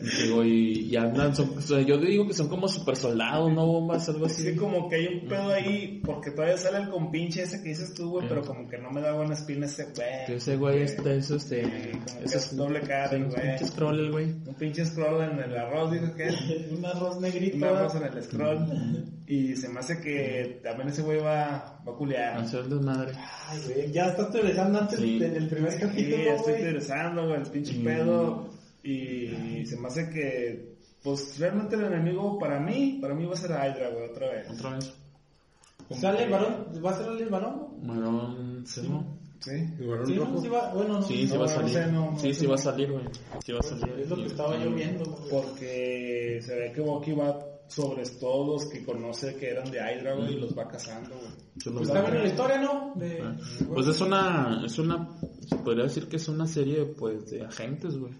Digo, 0.00 0.44
y, 0.44 0.88
y 0.90 0.96
andan, 0.96 1.34
son- 1.34 1.58
o 1.58 1.60
sea, 1.60 1.80
yo 1.80 1.98
digo 1.98 2.26
que 2.26 2.32
son 2.32 2.48
como 2.48 2.68
super 2.68 2.94
soldados, 2.94 3.52
¿no? 3.52 3.66
Bombas, 3.66 4.08
algo 4.08 4.28
Sí, 4.28 4.46
así. 4.48 4.56
como 4.56 4.88
que 4.88 4.94
hay 4.96 5.06
un 5.08 5.28
pedo 5.28 5.48
ahí, 5.52 6.00
porque 6.04 6.30
todavía 6.30 6.56
sale 6.56 6.78
el 6.78 6.88
compinche 6.88 7.42
ese 7.42 7.62
que 7.62 7.70
dices 7.70 7.94
tú, 7.94 8.10
güey, 8.10 8.22
Sí. 8.22 8.28
pero 8.28 8.42
como 8.42 8.68
que 8.68 8.78
no 8.78 8.90
me 8.92 9.00
da 9.00 9.12
buena 9.14 9.34
espina 9.34 9.66
ese 9.66 9.86
Que 9.86 9.92
güey. 10.26 10.36
ese 10.38 10.56
güey 10.56 10.82
este, 10.82 11.16
es 11.16 11.30
este, 11.32 11.62
como 11.62 12.20
que 12.20 12.24
es 12.36 12.56
doble 12.56 12.80
cara, 12.82 13.10
sí, 13.10 13.16
güey. 13.16 13.48
pinche 13.48 13.66
scroll, 13.66 13.98
el 14.00 14.12
güey. 14.12 14.24
Un 14.46 14.54
pinche 14.58 14.84
scroll 14.84 15.22
en 15.22 15.38
el 15.40 15.56
arroz, 15.58 15.90
dijo 15.92 16.14
que 16.14 16.26
es. 16.28 16.34
Un 16.78 16.86
arroz 16.86 17.20
negrito. 17.20 17.56
Un 17.56 17.64
arroz 17.64 17.94
en 17.96 18.02
el 18.04 18.22
scroll. 18.22 19.04
Y 19.26 19.56
se 19.56 19.68
me 19.68 19.80
hace 19.80 20.00
que 20.00 20.60
también 20.62 20.88
ese 20.88 21.02
güey 21.02 21.18
va, 21.18 21.80
va 21.86 21.92
a 21.92 21.96
culear. 21.96 22.38
Hacer 22.38 22.60
el 22.60 22.70
desmadre. 22.70 23.12
Ay, 23.48 23.58
güey, 23.66 23.92
ya 23.92 24.06
estás 24.06 24.30
teorizando 24.30 24.78
antes 24.78 24.98
Sí. 25.00 25.16
en 25.22 25.36
el 25.36 25.48
primer 25.48 25.72
Sí, 25.72 25.78
capítulo, 25.80 26.16
ya 26.24 26.34
estoy 26.36 26.54
interesando, 26.54 27.26
güey, 27.28 27.40
el 27.42 27.46
pinche 27.48 27.74
Mm. 27.78 27.84
pedo. 27.84 28.47
Y 28.92 29.66
se 29.66 29.76
me 29.78 29.88
hace 29.88 30.08
que, 30.10 30.76
pues 31.02 31.38
realmente 31.38 31.76
el 31.76 31.84
enemigo 31.84 32.38
para 32.38 32.58
mí, 32.60 32.98
para 33.00 33.14
mí 33.14 33.26
va 33.26 33.34
a 33.34 33.36
ser 33.36 33.50
Hydra, 33.50 33.90
güey, 33.90 34.08
otra 34.10 34.30
vez. 34.30 34.50
Otra 34.50 34.74
vez. 34.76 34.94
¿Sale 36.00 36.24
el 36.24 36.30
varón? 36.30 36.66
¿Va 36.84 36.90
a 36.90 36.94
ser 36.96 37.08
el 37.22 37.28
varón? 37.28 37.66
Bueno, 37.82 38.64
sí, 38.66 38.82
¿no? 38.88 39.18
Sí. 39.40 39.50
El 39.78 39.86
varón 39.88 40.06
Sí, 40.06 40.14
no, 40.16 40.40
sí 40.40 40.48
va, 40.48 40.72
bueno, 40.74 40.94
no. 40.94 41.02
Sí, 41.02 41.26
sí 41.26 41.32
No, 41.34 41.40
va 41.40 41.44
a 41.46 41.48
salir. 41.48 41.72
sé, 41.74 41.86
no, 41.92 42.10
no 42.10 42.18
sí, 42.18 42.34
sí 42.34 42.46
va 42.46 42.54
a 42.54 42.58
salir, 42.58 42.90
güey. 42.92 43.04
Sí 43.44 43.52
va 43.52 43.58
a 43.60 43.62
salir. 43.62 43.94
Es 44.00 44.08
lo 44.10 44.16
que 44.16 44.26
estaba 44.26 44.58
yo 44.58 44.70
viendo, 44.72 45.04
güey. 45.04 45.30
Porque 45.30 46.40
se 46.42 46.54
ve 46.56 46.72
que 46.72 46.80
Bucky 46.80 47.12
va 47.12 47.38
sobre 47.68 48.02
todos 48.18 48.46
los 48.64 48.72
que 48.72 48.84
conoce 48.84 49.34
que 49.36 49.50
eran 49.50 49.70
de 49.70 49.78
Hydra, 49.78 50.14
güey, 50.16 50.34
y 50.34 50.40
los 50.40 50.56
va 50.58 50.66
cazando, 50.68 51.10
güey. 51.14 51.74
Pues 51.74 51.88
está 51.88 52.00
bien 52.02 52.22
la 52.22 52.26
historia, 52.28 52.60
¿no? 52.60 52.92
De, 52.96 53.20
Ah. 53.22 53.36
Pues 53.72 53.86
es 53.86 54.00
una, 54.00 54.62
es 54.64 54.78
una, 54.78 55.08
se 55.46 55.56
podría 55.56 55.84
decir 55.84 56.08
que 56.08 56.16
es 56.16 56.28
una 56.28 56.46
serie, 56.46 56.84
pues, 56.86 57.30
de 57.30 57.42
agentes, 57.44 57.96
güey. 57.98 58.12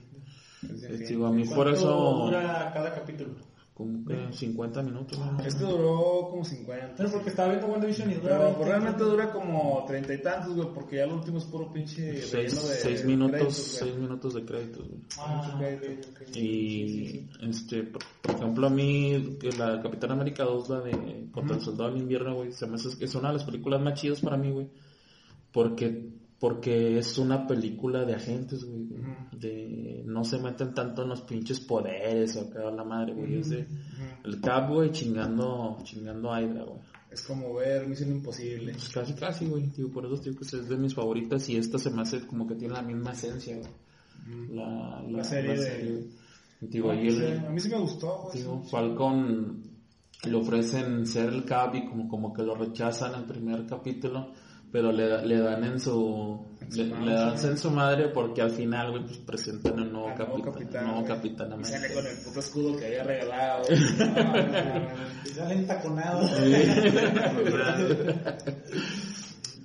Digo, 1.08 1.26
a 1.26 1.32
mí 1.32 1.44
por 1.44 1.54
¿Cuánto 1.56 1.72
eso, 1.72 2.22
dura 2.26 2.70
cada 2.74 2.94
capítulo? 2.94 3.30
como 3.74 4.04
que 4.04 4.32
50 4.32 4.82
minutos, 4.82 5.16
güey. 5.16 5.46
Este 5.46 5.62
duró 5.62 6.26
como 6.30 6.44
50. 6.44 7.00
No, 7.00 7.10
porque 7.12 7.28
estaba 7.30 7.50
viendo 7.50 7.68
WandaVision 7.68 8.10
y 8.10 8.14
dura 8.14 8.30
Pero 8.30 8.38
20. 8.46 8.56
pues, 8.56 8.68
realmente 8.68 9.04
dura 9.04 9.30
como 9.32 9.84
treinta 9.86 10.14
y 10.14 10.20
tantos, 10.20 10.56
güey, 10.56 10.68
porque 10.74 10.96
ya 10.96 11.06
lo 11.06 11.14
último 11.14 11.38
es 11.38 11.44
puro 11.44 11.70
pinche 11.72 12.20
Seis, 12.22 12.32
relleno 12.32 12.60
de 12.68 12.74
seis 12.74 13.04
minutos, 13.04 13.30
créditos, 13.38 13.54
güey. 13.78 13.90
seis 13.90 13.96
minutos 13.96 14.34
de 14.34 14.44
créditos, 14.44 14.88
güey. 14.88 15.00
Ah, 15.20 15.52
ok, 15.54 15.62
ok. 16.10 16.36
Y, 16.36 17.28
este, 17.40 17.84
por, 17.84 18.02
por 18.20 18.34
ejemplo, 18.34 18.66
a 18.66 18.70
mí, 18.70 19.36
que 19.40 19.52
la 19.52 19.80
Capitán 19.80 20.10
América 20.10 20.42
2, 20.42 20.68
la 20.70 20.80
de 20.80 21.28
Contra 21.30 21.54
el 21.54 21.62
Soldado 21.62 21.90
del 21.92 22.00
Invierno, 22.02 22.34
güey, 22.34 22.50
se 22.50 22.66
me 22.66 22.74
hace 22.74 22.98
que 22.98 23.04
es 23.04 23.14
una 23.14 23.28
de 23.28 23.34
las 23.34 23.44
películas 23.44 23.80
más 23.80 23.94
chidas 24.00 24.20
para 24.22 24.36
mí, 24.36 24.50
güey. 24.50 24.68
Porque, 25.52 26.17
porque 26.40 26.98
es 26.98 27.18
una 27.18 27.46
película 27.46 28.04
de 28.04 28.14
agentes, 28.14 28.64
güey. 28.64 28.86
De, 29.32 30.02
no 30.06 30.24
se 30.24 30.38
meten 30.38 30.72
tanto 30.74 31.02
en 31.02 31.08
los 31.10 31.22
pinches 31.22 31.60
poderes 31.60 32.36
o 32.36 32.42
acá 32.42 32.70
la 32.70 32.84
madre, 32.84 33.14
güey. 33.14 33.38
Es 33.40 33.50
de, 33.50 33.66
el 34.24 34.40
Cap, 34.40 34.70
güey, 34.70 34.90
chingando, 34.92 35.78
chingando 35.82 36.32
a 36.32 36.40
Hydra, 36.42 36.64
güey. 36.64 36.80
Es 37.10 37.22
como 37.22 37.54
ver 37.54 37.86
Misión 37.88 38.10
Imposible. 38.10 38.72
Pues 38.72 38.88
casi, 38.90 39.14
casi, 39.14 39.46
güey. 39.46 39.64
Digo, 39.76 39.90
por 39.90 40.04
eso 40.06 40.16
digo 40.18 40.36
que 40.36 40.44
es 40.44 40.68
de 40.68 40.76
mis 40.76 40.94
favoritas 40.94 41.48
y 41.48 41.56
esta 41.56 41.78
se 41.78 41.90
me 41.90 42.02
hace 42.02 42.26
como 42.26 42.46
que 42.46 42.54
tiene 42.54 42.74
la 42.74 42.82
misma 42.82 43.12
esencia, 43.12 43.56
güey. 43.56 44.48
La, 44.50 45.00
la, 45.02 45.18
La 45.18 45.24
serie 45.24 45.56
de- 45.56 45.92
güey. 45.92 46.08
Digo, 46.60 46.90
ahí 46.90 47.08
sí, 47.10 47.16
el, 47.22 47.38
a 47.46 47.50
mí 47.50 47.60
sí 47.60 47.68
me 47.68 47.78
gustó, 47.78 48.24
güey. 48.24 48.38
digo. 48.38 48.62
Falcon 48.64 49.62
le 50.24 50.34
ofrecen 50.34 51.06
ser 51.06 51.32
el 51.32 51.44
Cap 51.44 51.74
y 51.76 51.86
como, 51.86 52.08
como 52.08 52.32
que 52.32 52.42
lo 52.42 52.54
rechazan 52.56 53.14
en 53.14 53.20
el 53.20 53.26
primer 53.26 53.64
capítulo, 53.66 54.32
pero 54.72 54.92
le, 54.92 55.08
da- 55.08 55.22
le 55.22 55.38
dan 55.38 55.64
en 55.64 55.80
su, 55.80 56.46
le, 56.74 56.84
le 56.84 57.12
dan 57.14 57.38
sí. 57.38 57.46
en 57.46 57.56
su 57.58 57.70
madre 57.70 58.08
porque 58.08 58.42
al 58.42 58.50
final, 58.50 58.90
güey, 58.90 59.04
pues 59.04 59.18
presentan 59.18 59.78
el 59.78 59.90
nuevo 59.92 60.08
Al 60.08 60.18
nuevo 60.18 60.34
capitán, 60.42 60.52
capitán, 60.52 60.86
nuevo 60.86 61.04
capitán 61.06 61.60
Y 61.60 61.64
sale 61.64 61.94
con 61.94 62.06
el 62.06 62.16
puto 62.24 62.40
escudo 62.40 62.76
que 62.76 62.86
había 62.86 63.02
regalado. 63.04 63.62
Y 65.24 65.28
salen 65.30 65.66
taconados. 65.66 66.30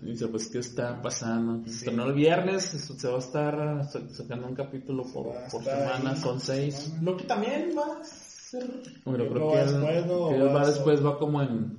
Dice, 0.01 0.27
pues, 0.27 0.49
¿qué 0.49 0.59
está 0.59 1.01
pasando? 1.01 1.63
Se 1.65 1.71
estrenó 1.75 2.05
el 2.07 2.13
viernes, 2.13 2.63
se 2.65 3.07
va 3.07 3.15
a 3.15 3.19
estar 3.19 3.85
sa- 3.89 4.09
sacando 4.09 4.47
un 4.47 4.55
capítulo 4.55 5.03
por, 5.13 5.33
semana, 5.49 6.11
ahí. 6.11 6.17
son 6.17 6.41
seis. 6.41 6.93
Loki 7.01 7.23
también 7.25 7.71
va 7.77 8.01
a 8.01 8.03
ser. 8.03 8.69
Pero 9.05 9.17
¿No 9.23 9.29
creo 9.31 9.47
va 9.47 9.53
que, 9.53 9.59
él, 9.61 9.67
después, 9.67 10.05
no? 10.05 10.27
que 10.29 10.35
él 10.35 10.41
¿O 10.41 10.45
va 10.47 10.53
va 10.53 10.67
después, 10.67 11.05
va 11.05 11.17
como 11.17 11.41
en, 11.41 11.77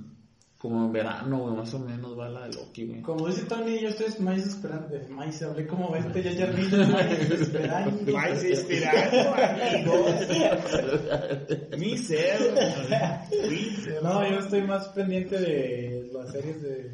como 0.65 0.87
en 0.87 0.93
verano, 0.93 1.41
güey, 1.41 1.55
más 1.57 1.75
o 1.75 1.79
menos 1.79 2.19
va 2.19 2.27
la 2.27 2.49
de 2.49 2.55
Loki, 2.55 2.87
güey. 2.87 3.03
Como 3.03 3.27
dice 3.29 3.43
Tony, 3.45 3.81
yo 3.81 3.89
estoy 3.91 4.07
más 4.25 4.39
esperando. 4.39 4.89
Más 5.11 5.43
hablé 5.43 5.67
como 5.67 5.95
este 5.95 6.23
ya 6.23 6.33
ya 6.33 6.47
más 6.47 7.11
esperando. 7.31 8.13
Vais 8.15 8.43
inspirando, 8.43 9.35
amigos. 9.35 10.11
Mi 11.79 11.99
ser. 11.99 12.39
Mi 13.51 13.77
ser. 13.77 14.03
No, 14.03 14.27
yo 14.27 14.39
estoy 14.39 14.63
más 14.63 14.89
pendiente 14.89 15.39
de 15.39 16.09
las 16.15 16.33
series 16.33 16.63
de, 16.63 16.93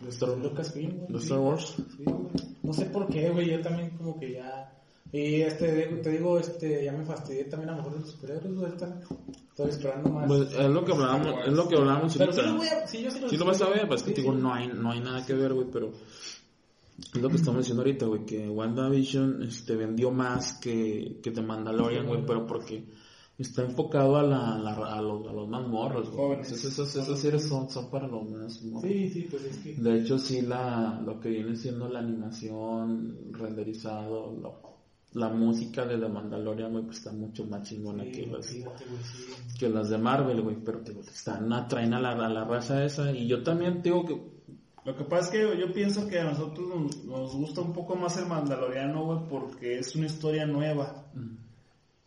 güey. 0.00 1.08
¿De 1.08 1.18
Sí. 1.18 1.24
Star 1.24 1.38
Wars? 1.40 1.74
Sí, 1.96 2.04
güey. 2.04 2.28
No 2.62 2.72
sé 2.72 2.84
por 2.84 3.08
qué, 3.08 3.30
güey, 3.30 3.50
yo 3.50 3.60
también 3.60 3.90
como 3.98 4.16
que 4.20 4.34
ya... 4.34 4.77
Y 5.12 5.40
este, 5.42 5.86
te 6.02 6.10
digo, 6.10 6.38
este, 6.38 6.84
ya 6.84 6.92
me 6.92 7.04
fastidié 7.04 7.44
también 7.44 7.70
a 7.70 7.72
lo 7.72 7.78
mejor 7.78 7.94
de 7.94 8.00
los 8.00 8.10
superhéroes, 8.10 8.54
güey. 8.54 8.72
Estoy 8.72 9.68
esperando 9.70 10.10
más. 10.10 10.26
Pues 10.26 10.52
es 10.52 10.68
lo 10.70 10.84
que 10.84 10.92
hablábamos, 10.92 11.46
es 11.46 11.52
lo 11.52 11.68
que 11.68 11.76
hablábamos 11.76 12.16
Pero 12.16 12.32
voy 12.56 12.66
a... 12.68 12.80
Yo 12.84 13.10
sí 13.10 13.20
los 13.20 13.30
Sí 13.30 13.36
lo 13.36 13.44
vas 13.46 13.62
a 13.62 13.70
ver, 13.70 13.88
pues 13.88 14.02
que 14.02 14.12
te 14.12 14.20
digo, 14.20 14.34
sí. 14.34 14.40
no 14.42 14.52
hay, 14.54 14.68
no 14.68 14.90
hay 14.90 15.00
nada 15.00 15.24
que 15.24 15.32
ver, 15.34 15.54
güey, 15.54 15.66
pero 15.72 15.92
es 16.98 17.22
lo 17.22 17.28
que 17.28 17.36
estamos 17.36 17.60
diciendo 17.60 17.82
ahorita, 17.82 18.06
güey, 18.06 18.26
que 18.26 18.48
WandaVision 18.48 19.42
este, 19.44 19.76
vendió 19.76 20.10
más 20.10 20.54
que, 20.60 21.20
que 21.22 21.30
The 21.30 21.42
Mandalorian, 21.42 22.06
güey, 22.06 22.24
pero 22.26 22.46
porque 22.46 22.84
está 23.38 23.62
enfocado 23.62 24.16
a, 24.18 24.22
la, 24.22 24.54
a, 24.56 24.58
la- 24.58 24.94
a 24.94 25.00
los, 25.00 25.26
a 25.26 25.32
los 25.32 25.48
más 25.48 25.66
morros, 25.66 26.10
güey. 26.10 26.32
Entonces, 26.32 26.64
esos, 26.64 26.94
esas 26.94 27.18
series 27.18 27.48
son, 27.48 27.70
son 27.70 27.88
para 27.90 28.06
los 28.08 28.28
más 28.28 28.62
morros. 28.62 28.90
Sí, 28.90 29.08
sí, 29.10 29.26
pues 29.30 29.44
es 29.44 29.56
que. 29.58 29.74
De 29.74 29.98
hecho, 30.00 30.18
sí, 30.18 30.42
la, 30.42 31.00
lo 31.04 31.18
que 31.20 31.30
viene 31.30 31.56
siendo 31.56 31.88
la 31.88 32.00
animación, 32.00 33.16
renderizado, 33.32 34.32
lo- 34.40 34.77
la 35.14 35.28
música 35.30 35.84
de 35.86 35.96
The 35.98 36.08
Mandalorian, 36.08 36.70
güey, 36.72 36.84
pues 36.84 36.98
está 36.98 37.12
mucho 37.12 37.44
más 37.46 37.66
chingona 37.68 38.04
Sí, 38.04 38.10
que, 38.12 38.26
las, 38.26 38.46
sí. 38.46 38.64
que 39.58 39.68
las 39.68 39.88
de 39.88 39.98
Marvel, 39.98 40.42
güey. 40.42 40.56
Pero 40.64 40.80
te 40.80 40.92
están, 41.00 41.52
atraen 41.52 41.94
a 41.94 42.00
la, 42.00 42.12
a 42.12 42.28
la 42.28 42.44
raza 42.44 42.84
esa. 42.84 43.10
Y 43.12 43.26
yo 43.26 43.42
también 43.42 43.80
digo 43.82 44.04
que 44.04 44.20
Lo 44.84 44.96
que 44.96 45.04
pasa 45.04 45.24
es 45.24 45.30
que 45.30 45.58
yo 45.60 45.72
pienso 45.72 46.06
que 46.08 46.20
a 46.20 46.24
nosotros 46.24 46.68
nos, 46.68 47.04
nos 47.04 47.34
gusta 47.34 47.60
un 47.62 47.72
poco 47.72 47.96
más 47.96 48.16
el 48.18 48.26
Mandaloriano, 48.26 49.04
güey, 49.06 49.18
porque 49.28 49.78
es 49.78 49.94
una 49.96 50.06
historia 50.06 50.46
nueva. 50.46 51.06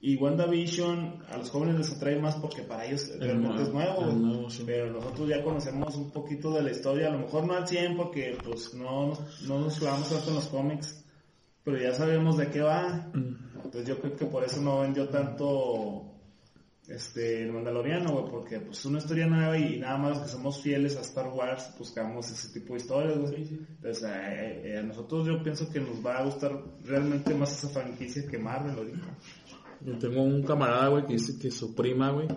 Y 0.04 0.18
WandaVision 0.18 1.24
a 1.30 1.38
los 1.38 1.52
jóvenes 1.52 1.78
les 1.78 1.92
atrae 1.92 2.20
más 2.20 2.36
porque 2.38 2.64
para 2.64 2.86
ellos 2.88 3.08
realmente 3.20 3.62
es 3.64 3.70
nuevo, 3.72 4.02
es 4.02 4.06
güey. 4.08 4.16
nuevo, 4.16 4.50
sí. 4.50 4.64
Pero 4.66 4.92
nosotros 4.92 5.30
ya 5.30 5.44
conocemos 5.44 5.96
un 5.96 6.10
poquito 6.10 6.52
de 6.54 6.64
la 6.64 6.72
historia, 6.72 7.08
a 7.08 7.12
lo 7.12 7.20
mejor 7.20 7.46
no 7.46 7.54
al 7.54 7.68
100 7.68 7.98
porque 7.98 8.36
pues 8.44 8.74
no, 8.74 9.08
nos- 9.10 9.42
no 9.44 9.60
nos 9.60 9.78
clavamos 9.78 10.10
tanto 10.10 10.30
en 10.30 10.36
los 10.36 10.48
cómics, 10.48 11.04
pero 11.64 11.78
ya 11.78 11.94
sabemos 11.94 12.38
de 12.38 12.50
qué 12.50 12.62
va. 12.62 13.12
Entonces 13.14 13.86
yo 13.86 14.00
creo 14.00 14.16
que 14.16 14.26
por 14.26 14.44
eso 14.44 14.62
no 14.62 14.82
vendió 14.82 15.08
tanto 15.10 16.12
este 16.88 17.44
el 17.44 17.54
Mandaloriano, 17.54 18.12
güey, 18.12 18.26
porque 18.30 18.60
pues 18.60 18.80
es 18.80 18.86
una 18.86 18.98
historia 18.98 19.28
nueva 19.28 19.58
y 19.58 19.80
nada 19.80 19.98
más 19.98 20.10
los 20.12 20.20
que 20.20 20.30
somos 20.30 20.62
fieles 20.62 20.98
a 20.98 21.02
Star 21.02 21.28
Wars 21.28 21.74
buscamos 21.78 22.30
ese 22.30 22.60
tipo 22.60 22.74
de 22.74 22.80
historias, 22.80 23.18
güey. 23.18 23.60
Entonces 23.78 24.04
eh, 24.04 24.62
eh, 24.66 24.78
a 24.80 24.84
nosotros 24.84 25.28
yo 25.28 25.42
pienso 25.42 25.70
que 25.72 25.80
nos 25.80 26.06
va 26.06 26.18
a 26.18 26.24
gustar 26.26 26.52
realmente 26.84 27.34
más 27.34 27.52
esa 27.52 27.70
franquicia 27.70 28.28
que 28.28 28.38
Marvel 28.38 28.76
ahorita. 28.78 29.18
Yo 29.84 29.98
tengo 29.98 30.22
un 30.22 30.44
camarada, 30.44 30.90
güey, 30.90 31.06
que 31.08 31.14
dice 31.14 31.40
que 31.40 31.50
su 31.50 31.74
prima, 31.74 32.12
güey, 32.12 32.28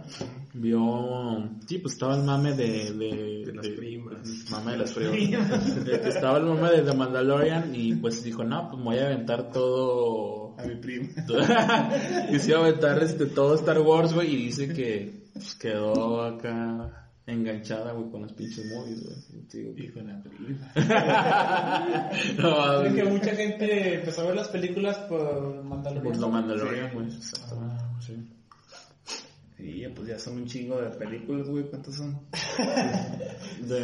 vio... 0.54 1.50
Sí, 1.66 1.78
pues 1.78 1.94
estaba 1.94 2.16
el 2.16 2.22
mame 2.22 2.54
de... 2.54 2.92
De, 2.92 3.52
las 3.54 3.68
primas. 3.68 4.50
Mame 4.50 4.72
de 4.72 4.78
las 4.78 4.92
primas. 4.92 5.84
De 5.84 6.08
estaba 6.08 6.38
el 6.38 6.44
mame 6.44 6.70
de 6.70 6.82
The 6.82 6.96
Mandalorian 6.96 7.74
y 7.74 7.94
pues 7.96 8.24
dijo, 8.24 8.44
no, 8.44 8.68
pues 8.70 8.78
me 8.78 8.84
voy 8.84 8.98
a 8.98 9.06
aventar 9.06 9.50
todo... 9.50 10.56
A 10.56 10.64
mi 10.64 10.76
prima. 10.76 11.08
y 12.32 12.38
se 12.38 12.50
iba 12.50 12.60
a 12.60 12.62
aventar 12.62 13.02
este, 13.02 13.26
todo 13.26 13.54
Star 13.56 13.80
Wars, 13.80 14.14
güey, 14.14 14.32
y 14.32 14.36
dice 14.46 14.72
que 14.72 15.28
pues, 15.34 15.54
quedó 15.56 16.22
acá 16.22 17.03
enganchada, 17.26 17.92
güey, 17.92 18.10
con 18.10 18.22
los 18.22 18.32
pinches 18.32 18.66
movies, 18.66 19.02
güey. 19.02 19.16
Hijo 19.78 20.00
de 20.00 20.04
la 20.04 20.22
no, 22.38 22.80
Creo 22.80 22.94
que 22.94 23.02
güey, 23.02 23.12
mucha 23.12 23.34
gente 23.34 23.94
empezó 23.94 24.22
a 24.22 24.26
ver 24.26 24.36
las 24.36 24.48
películas 24.48 24.98
por 25.08 25.62
Mandalorian. 25.64 26.12
por 26.12 26.22
The 26.22 26.30
Mandalorian, 26.30 26.94
güey. 26.94 27.06
Exactamente, 27.06 27.84
sí. 28.00 28.14
Y 29.58 29.80
ya, 29.80 29.94
pues 29.94 30.08
ya 30.08 30.18
son 30.18 30.34
un 30.38 30.46
chingo 30.46 30.80
de 30.80 30.90
películas, 30.90 31.48
güey. 31.48 31.64
¿Cuántas 31.70 31.94
son? 31.96 32.20
De, 33.66 33.80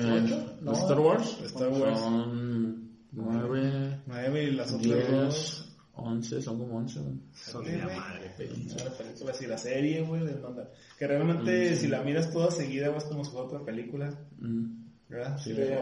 No. 0.61 0.72
de 0.72 0.79
Star 0.79 1.00
Wars. 1.00 1.38
Star 1.44 1.68
Wars. 1.68 1.98
Son 1.98 2.90
nueve, 3.12 4.00
Nueve 4.07 4.44
y 4.44 4.50
las 4.50 4.72
otras 4.72 5.11
dos. 5.11 5.60
Diez, 6.03 6.13
once, 6.33 6.43
son 6.43 6.59
como 6.59 6.77
once. 6.79 6.99
güey. 7.01 7.15
Son 7.35 7.65
de 7.65 7.77
madre, 7.79 8.33
Las 8.39 8.95
películas 8.95 9.43
y 9.43 9.47
la 9.47 9.59
serie, 9.59 10.03
güey, 10.03 10.25
de 10.25 10.35
Mandal- 10.43 10.69
Que 10.99 11.07
realmente 11.07 11.77
si 11.77 11.89
la 11.89 12.03
miras 12.03 12.31
toda 12.31 12.51
seguida, 12.51 12.91
vas 12.91 13.05
como 13.05 13.25
si 13.25 13.31
fuera 13.31 13.47
otra 13.47 13.65
película, 13.65 14.13
Mm. 14.41 14.81
¿verdad? 15.09 15.37
Si, 15.39 15.51
Sí, 15.51 15.53
le, 15.57 15.77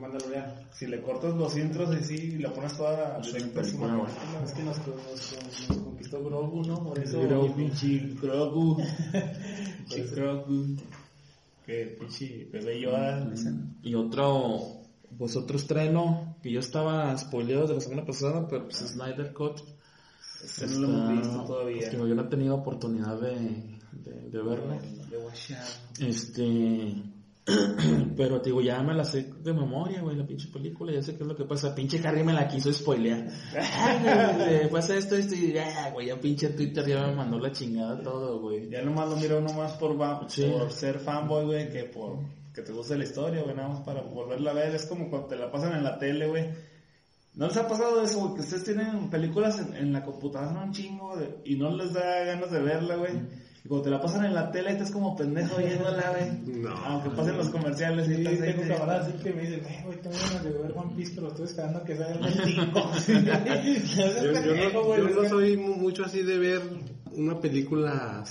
Mandalorian. 0.00 0.54
si 0.72 0.86
le 0.86 1.00
cortas 1.02 1.34
los 1.34 1.56
intros 1.56 1.94
y 2.00 2.04
sí, 2.04 2.14
y 2.34 2.38
la 2.38 2.52
pones 2.52 2.76
toda 2.76 3.18
Es 3.20 3.28
una 3.28 3.36
directa, 3.38 3.60
es 3.60 3.66
película, 3.68 3.94
una 3.94 4.04
película. 4.06 4.44
Es 4.44 4.52
que 4.52 4.62
nos, 4.64 4.78
nos, 4.86 5.68
nos 5.68 5.78
conquistó 5.78 6.24
Grogu, 6.24 6.62
¿no? 6.64 6.82
Por 6.82 6.98
eso. 6.98 7.20
Grogu, 7.22 7.54
pinche 7.54 7.98
Grogu. 8.20 8.76
Grogu. 10.14 10.76
Que 11.66 11.96
pinche 11.98 12.48
bebé 12.52 12.80
Yoda. 12.80 13.24
dicen. 13.30 13.76
Y 13.82 13.94
otro, 13.94 14.79
pues 15.18 15.36
otro 15.36 15.56
estreno 15.56 16.36
que 16.42 16.50
yo 16.52 16.60
estaba 16.60 17.16
spoileado 17.18 17.66
de 17.66 17.74
la 17.74 17.80
semana 17.80 18.04
pasada, 18.04 18.46
pero 18.48 18.64
pues 18.64 18.76
Snyder 18.78 19.32
Cut. 19.32 19.60
Este 20.44 20.66
no 20.66 20.78
lo 20.78 20.88
hemos 20.88 21.18
visto 21.18 21.44
todavía. 21.44 21.78
pues, 21.80 21.90
digo, 21.90 22.06
yo 22.06 22.14
no 22.14 22.22
he 22.22 22.28
tenido 22.28 22.54
oportunidad 22.54 23.20
de, 23.20 23.78
de, 23.92 24.30
de 24.30 24.42
verlo. 24.42 24.78
De. 24.80 26.08
Este. 26.08 27.02
Pero 28.16 28.38
digo, 28.40 28.60
ya 28.60 28.80
me 28.82 28.94
la 28.94 29.04
sé 29.04 29.32
de 29.42 29.52
memoria, 29.52 30.02
güey, 30.02 30.14
la 30.14 30.26
pinche 30.26 30.48
película, 30.48 30.92
ya 30.92 31.02
sé 31.02 31.16
qué 31.16 31.22
es 31.24 31.28
lo 31.28 31.34
que 31.34 31.44
pasa. 31.44 31.74
Pinche 31.74 32.00
Harry 32.06 32.22
me 32.22 32.32
la 32.32 32.46
quiso 32.46 32.72
spoilear. 32.72 33.26
Ay, 33.54 34.68
pasa 34.70 34.94
esto, 34.96 35.16
esto 35.16 35.34
y 35.34 35.52
ya, 35.52 35.90
güey, 35.90 36.08
ya 36.08 36.20
pinche 36.20 36.50
Twitter 36.50 36.86
ya 36.86 37.06
me 37.08 37.16
mandó 37.16 37.38
la 37.38 37.50
chingada 37.50 38.00
todo, 38.02 38.40
güey. 38.40 38.68
Ya 38.70 38.82
nomás 38.82 39.08
lo 39.08 39.16
miro 39.16 39.40
nomás 39.40 39.72
por, 39.72 39.96
Sí. 40.30 40.44
por 40.44 40.70
ser 40.70 41.00
fanboy, 41.00 41.44
güey, 41.46 41.70
que 41.70 41.84
por 41.84 42.18
que 42.60 42.66
te 42.66 42.72
guste 42.72 42.96
la 42.96 43.04
historia, 43.04 43.42
güey, 43.42 43.54
nada 43.56 43.68
más 43.70 43.80
para 43.80 44.02
volverla 44.02 44.50
a 44.50 44.54
ver. 44.54 44.74
Es 44.74 44.86
como 44.86 45.08
cuando 45.10 45.28
te 45.28 45.36
la 45.36 45.50
pasan 45.50 45.72
en 45.76 45.84
la 45.84 45.98
tele, 45.98 46.26
güey. 46.28 46.48
¿No 47.34 47.46
les 47.46 47.56
ha 47.56 47.68
pasado 47.68 48.02
eso, 48.02 48.18
güey? 48.20 48.34
Que 48.34 48.40
ustedes 48.40 48.64
tienen 48.64 49.08
películas 49.08 49.60
en, 49.60 49.74
en 49.76 49.92
la 49.92 50.02
computadora 50.04 50.62
un 50.64 50.72
chingo 50.72 51.16
de- 51.16 51.36
y 51.44 51.56
no 51.56 51.70
les 51.74 51.92
da 51.92 52.24
ganas 52.24 52.50
de 52.50 52.60
verla, 52.60 52.96
güey. 52.96 53.12
Y 53.64 53.68
cuando 53.68 53.84
te 53.84 53.90
la 53.90 54.00
pasan 54.00 54.24
en 54.24 54.34
la 54.34 54.50
tele, 54.50 54.70
estás 54.72 54.90
como 54.90 55.14
pendejo 55.16 55.56
viéndola, 55.58 56.10
güey. 56.16 56.56
No. 56.60 56.70
Aunque 56.70 57.10
pasen 57.10 57.36
los 57.36 57.48
comerciales 57.50 58.08
y 58.08 58.14
Sí, 58.16 58.22
estás 58.26 58.40
ahí, 58.40 58.54
tengo 58.54 58.74
camaradas 58.74 59.08
así 59.08 59.22
que 59.22 59.32
me 59.32 59.42
dicen, 59.42 59.62
güey, 59.84 60.00
tengo 60.00 60.16
ganas 60.16 60.44
de 60.44 60.50
ver 60.50 60.72
One 60.76 60.94
Piece, 60.96 61.12
pero 61.14 61.28
estoy 61.28 61.44
esperando 61.46 61.84
que 61.84 61.96
salga 61.96 62.26
el 62.26 62.34
5. 62.44 62.90
Yo, 63.96 64.32
yo 64.32 64.72
no, 64.72 64.96
yo 64.96 65.22
no 65.22 65.28
soy 65.28 65.56
mu- 65.56 65.76
mucho 65.76 66.04
así 66.04 66.22
de 66.22 66.38
ver 66.38 66.60
una 67.12 67.38
película 67.40 68.24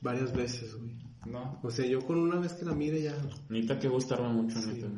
varias 0.00 0.32
veces, 0.32 0.74
güey. 0.74 1.01
No. 1.26 1.58
O 1.62 1.70
sea, 1.70 1.86
yo 1.86 2.00
con 2.06 2.18
una 2.18 2.38
vez 2.38 2.54
que 2.54 2.64
la 2.64 2.74
mire 2.74 3.02
ya. 3.02 3.14
Necesita 3.48 3.78
que 3.78 3.88
gustarme 3.88 4.28
mucho, 4.28 4.58
neta. 4.60 4.88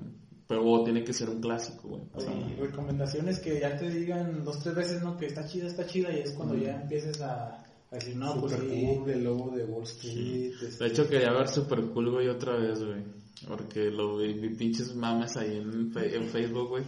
Pero 0.47 0.85
tiene 0.85 1.03
que 1.05 1.13
ser 1.13 1.31
un 1.31 1.41
clásico, 1.41 1.89
güey. 1.89 2.03
O 2.13 2.21
sea, 2.21 2.33
Y 2.35 2.55
recomendaciones 2.61 3.41
que 3.41 3.61
ya 3.61 3.77
te 3.77 3.89
digan 3.89 4.45
dos, 4.45 4.59
tres 4.63 4.75
veces, 4.75 5.03
¿no? 5.03 5.17
Que 5.17 5.27
está 5.27 5.47
chida, 5.47 5.67
está 5.67 5.87
chida, 5.87 6.13
y 6.13 6.21
es 6.21 6.33
cuando 6.33 6.55
ya 6.57 6.83
empieces 6.83 7.21
a, 7.23 7.63
a 7.91 7.95
decir, 7.95 8.17
no, 8.17 8.39
pues 8.41 8.53
sí. 8.53 8.87
Cool, 8.99 9.11
el 9.11 9.25
lobo 9.25 9.51
de 9.57 9.65
Wall 9.65 9.85
Street. 9.85 10.53
este, 10.63 10.85
De 10.85 10.91
hecho, 10.91 11.09
quería 11.09 11.33
ver 11.33 11.49
Super 11.49 11.81
Cool, 11.87 12.11
güey, 12.11 12.29
otra 12.29 12.57
vez, 12.57 12.83
güey. 12.83 13.03
Porque 13.49 13.91
lo 13.91 14.19
vi, 14.19 14.35
vi 14.35 14.55
pinches 14.55 14.95
mames 14.95 15.37
ahí 15.37 15.57
en, 15.57 15.93
en 15.97 16.29
Facebook, 16.29 16.69
güey. 16.69 16.85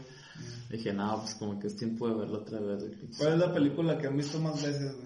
Dije, 0.71 0.93
no, 0.93 1.21
pues 1.21 1.35
como 1.37 1.59
que 1.59 1.69
es 1.69 1.77
tiempo 1.77 2.09
de 2.09 2.15
verlo 2.15 2.39
otra 2.41 2.61
vez, 2.61 2.83
güey. 2.83 3.11
¿Cuál 3.17 3.33
es 3.35 3.39
la 3.39 3.53
película 3.53 3.97
que 3.99 4.07
han 4.07 4.17
visto 4.17 4.39
más 4.39 4.63
veces, 4.63 4.95
güey? 4.97 5.06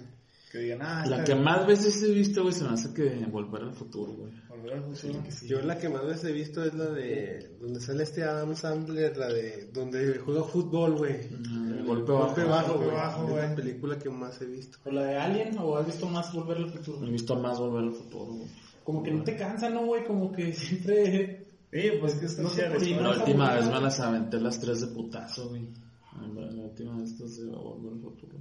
Que 0.51 0.59
digan, 0.59 0.81
ah, 0.83 1.07
La 1.07 1.23
que 1.23 1.37
más 1.37 1.65
veces 1.65 2.03
he 2.03 2.11
visto, 2.13 2.43
güey, 2.43 2.53
se 2.53 2.65
me 2.65 2.71
hace 2.71 2.93
que 2.93 3.09
Volver 3.31 3.63
al 3.63 3.73
Futuro, 3.73 4.13
güey. 4.15 4.33
Volver 4.49 4.73
al 4.75 4.83
futuro. 4.83 5.23
Yo 5.47 5.61
la 5.63 5.79
que 5.79 5.89
más 5.89 6.05
veces 6.05 6.25
he 6.25 6.33
visto 6.33 6.65
es 6.65 6.75
la 6.75 6.87
de 6.87 7.57
donde 7.61 7.81
sale 7.81 8.03
este 8.03 8.25
Adam 8.25 8.57
Sandler, 8.57 9.17
la 9.17 9.29
de 9.29 9.71
donde 9.73 10.19
juega 10.19 10.43
fútbol, 10.43 10.97
güey. 10.97 11.29
Mm, 11.31 11.87
Golpe 11.87 12.11
bajo. 12.11 12.27
Golpe 12.27 12.45
bajo, 12.45 12.75
güey. 12.79 12.91
bajo, 12.91 13.25
Es 13.27 13.31
güey. 13.31 13.43
la 13.49 13.55
película 13.55 13.99
que 13.99 14.11
más 14.11 14.43
he 14.43 14.47
visto. 14.47 14.79
¿O 14.85 14.91
la 14.91 15.03
de 15.05 15.17
Alien? 15.19 15.57
¿O 15.59 15.77
has 15.77 15.87
visto 15.87 16.07
más 16.09 16.33
Volver 16.33 16.57
al 16.57 16.71
Futuro? 16.71 17.07
He 17.07 17.11
visto 17.11 17.37
más 17.37 17.59
Volver 17.61 17.85
al 17.85 17.93
Futuro, 17.93 18.33
güey. 18.35 18.49
Como 18.83 19.03
que 19.05 19.13
no 19.13 19.23
te 19.23 19.37
cansa, 19.37 19.71
¿no, 19.71 19.87
güey? 19.87 20.05
Como 20.05 20.33
que 20.33 20.53
siempre... 20.53 21.47
Sí, 21.73 21.91
pues 22.01 22.15
que 22.17 22.27
está 22.27 22.43
No 22.43 22.51
sé 22.51 22.69
la 22.69 23.11
última 23.11 23.55
vez 23.55 23.67
me 23.67 23.81
las 23.81 24.01
aventé 24.01 24.41
las 24.41 24.59
tres 24.59 24.81
de 24.81 24.89
putazo, 24.89 25.51
güey. 25.51 25.69
La 26.35 26.65
última 26.65 26.97
vez 26.97 27.13
estas 27.13 27.37
de 27.37 27.45
Volver 27.53 27.93
al 27.93 28.01
Futuro. 28.01 28.39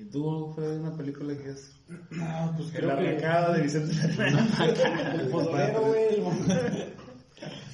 ¿Y 0.00 0.04
tú, 0.06 0.52
fue 0.54 0.78
una 0.78 0.96
película 0.96 1.36
que 1.36 1.50
es 1.50 1.78
No, 1.88 2.54
pues 2.56 2.68
El 2.74 2.80
creo 2.80 2.96
que... 2.96 3.08
arrancada 3.08 3.54
de 3.54 3.62
Vicente 3.62 3.94
Fernández. 4.16 4.80
El 5.20 5.28
pozolero, 5.28 5.80
güey. 5.82 6.90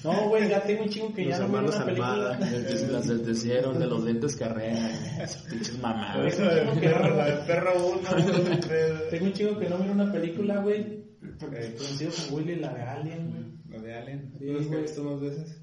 No, 0.05 0.29
güey, 0.29 0.49
ya 0.49 0.63
tengo 0.63 0.85
un 0.85 0.89
chingo 0.89 1.13
que 1.13 1.25
ya 1.25 1.31
Los 1.31 1.41
no 1.41 1.49
miro 1.49 1.73
hermanos 1.73 1.77
una 1.77 1.85
película. 1.87 2.35
Almada. 2.37 2.89
Las 2.93 3.09
del 3.09 3.27
desierto, 3.27 3.73
de 3.73 3.87
los 3.87 4.05
lentes 4.05 4.37
carrera, 4.37 4.91
esas 5.25 5.43
pinches 5.43 5.81
mamadas. 5.81 6.39
La 6.39 6.55
de 6.55 6.81
perro, 6.81 7.17
la 7.17 7.25
de 7.25 7.47
perro 7.47 7.73
uno, 7.89 8.09
dos. 8.09 9.11
Tengo 9.11 9.27
un 9.27 9.33
chingo 9.33 9.59
que 9.59 9.69
no 9.69 9.79
miro 9.79 9.93
una 9.93 10.13
película, 10.13 10.59
güey. 10.59 11.05
Coincido 11.41 12.13
con 12.13 12.35
Willy, 12.39 12.57
la 12.57 12.75
de 12.75 12.83
Alien, 12.83 13.31
güey. 13.31 13.45
La 13.71 13.83
de 13.85 13.95
Alien. 13.95 14.33
Sí, 14.39 14.47
¿Tú 14.47 14.71
que 14.71 14.77
he 14.77 14.83
visto 14.83 15.03
más 15.03 15.21
veces? 15.21 15.61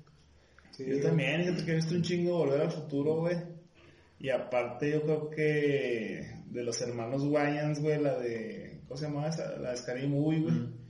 Sí, 0.71 0.85
Yo 0.85 1.01
también, 1.01 1.43
fíjate 1.43 1.63
que 1.63 1.71
he 1.71 1.75
visto 1.75 1.95
un 1.95 2.01
chingo 2.01 2.37
Volver 2.39 2.61
al 2.61 2.71
Futuro, 2.71 3.21
güey. 3.21 3.37
Y 4.19 4.29
aparte 4.31 4.91
yo 4.91 5.01
creo 5.03 5.29
que 5.29 6.42
de 6.53 6.63
los 6.63 6.81
hermanos 6.81 7.23
Wayans, 7.23 7.81
güey, 7.81 8.01
la 8.01 8.17
de... 8.19 8.81
¿Cómo 8.87 8.97
se 8.97 9.07
llama 9.07 9.27
esa? 9.27 9.57
La 9.57 9.71
de 9.71 9.77
Scary 9.77 10.07
Movie, 10.07 10.41
güey. 10.41 10.82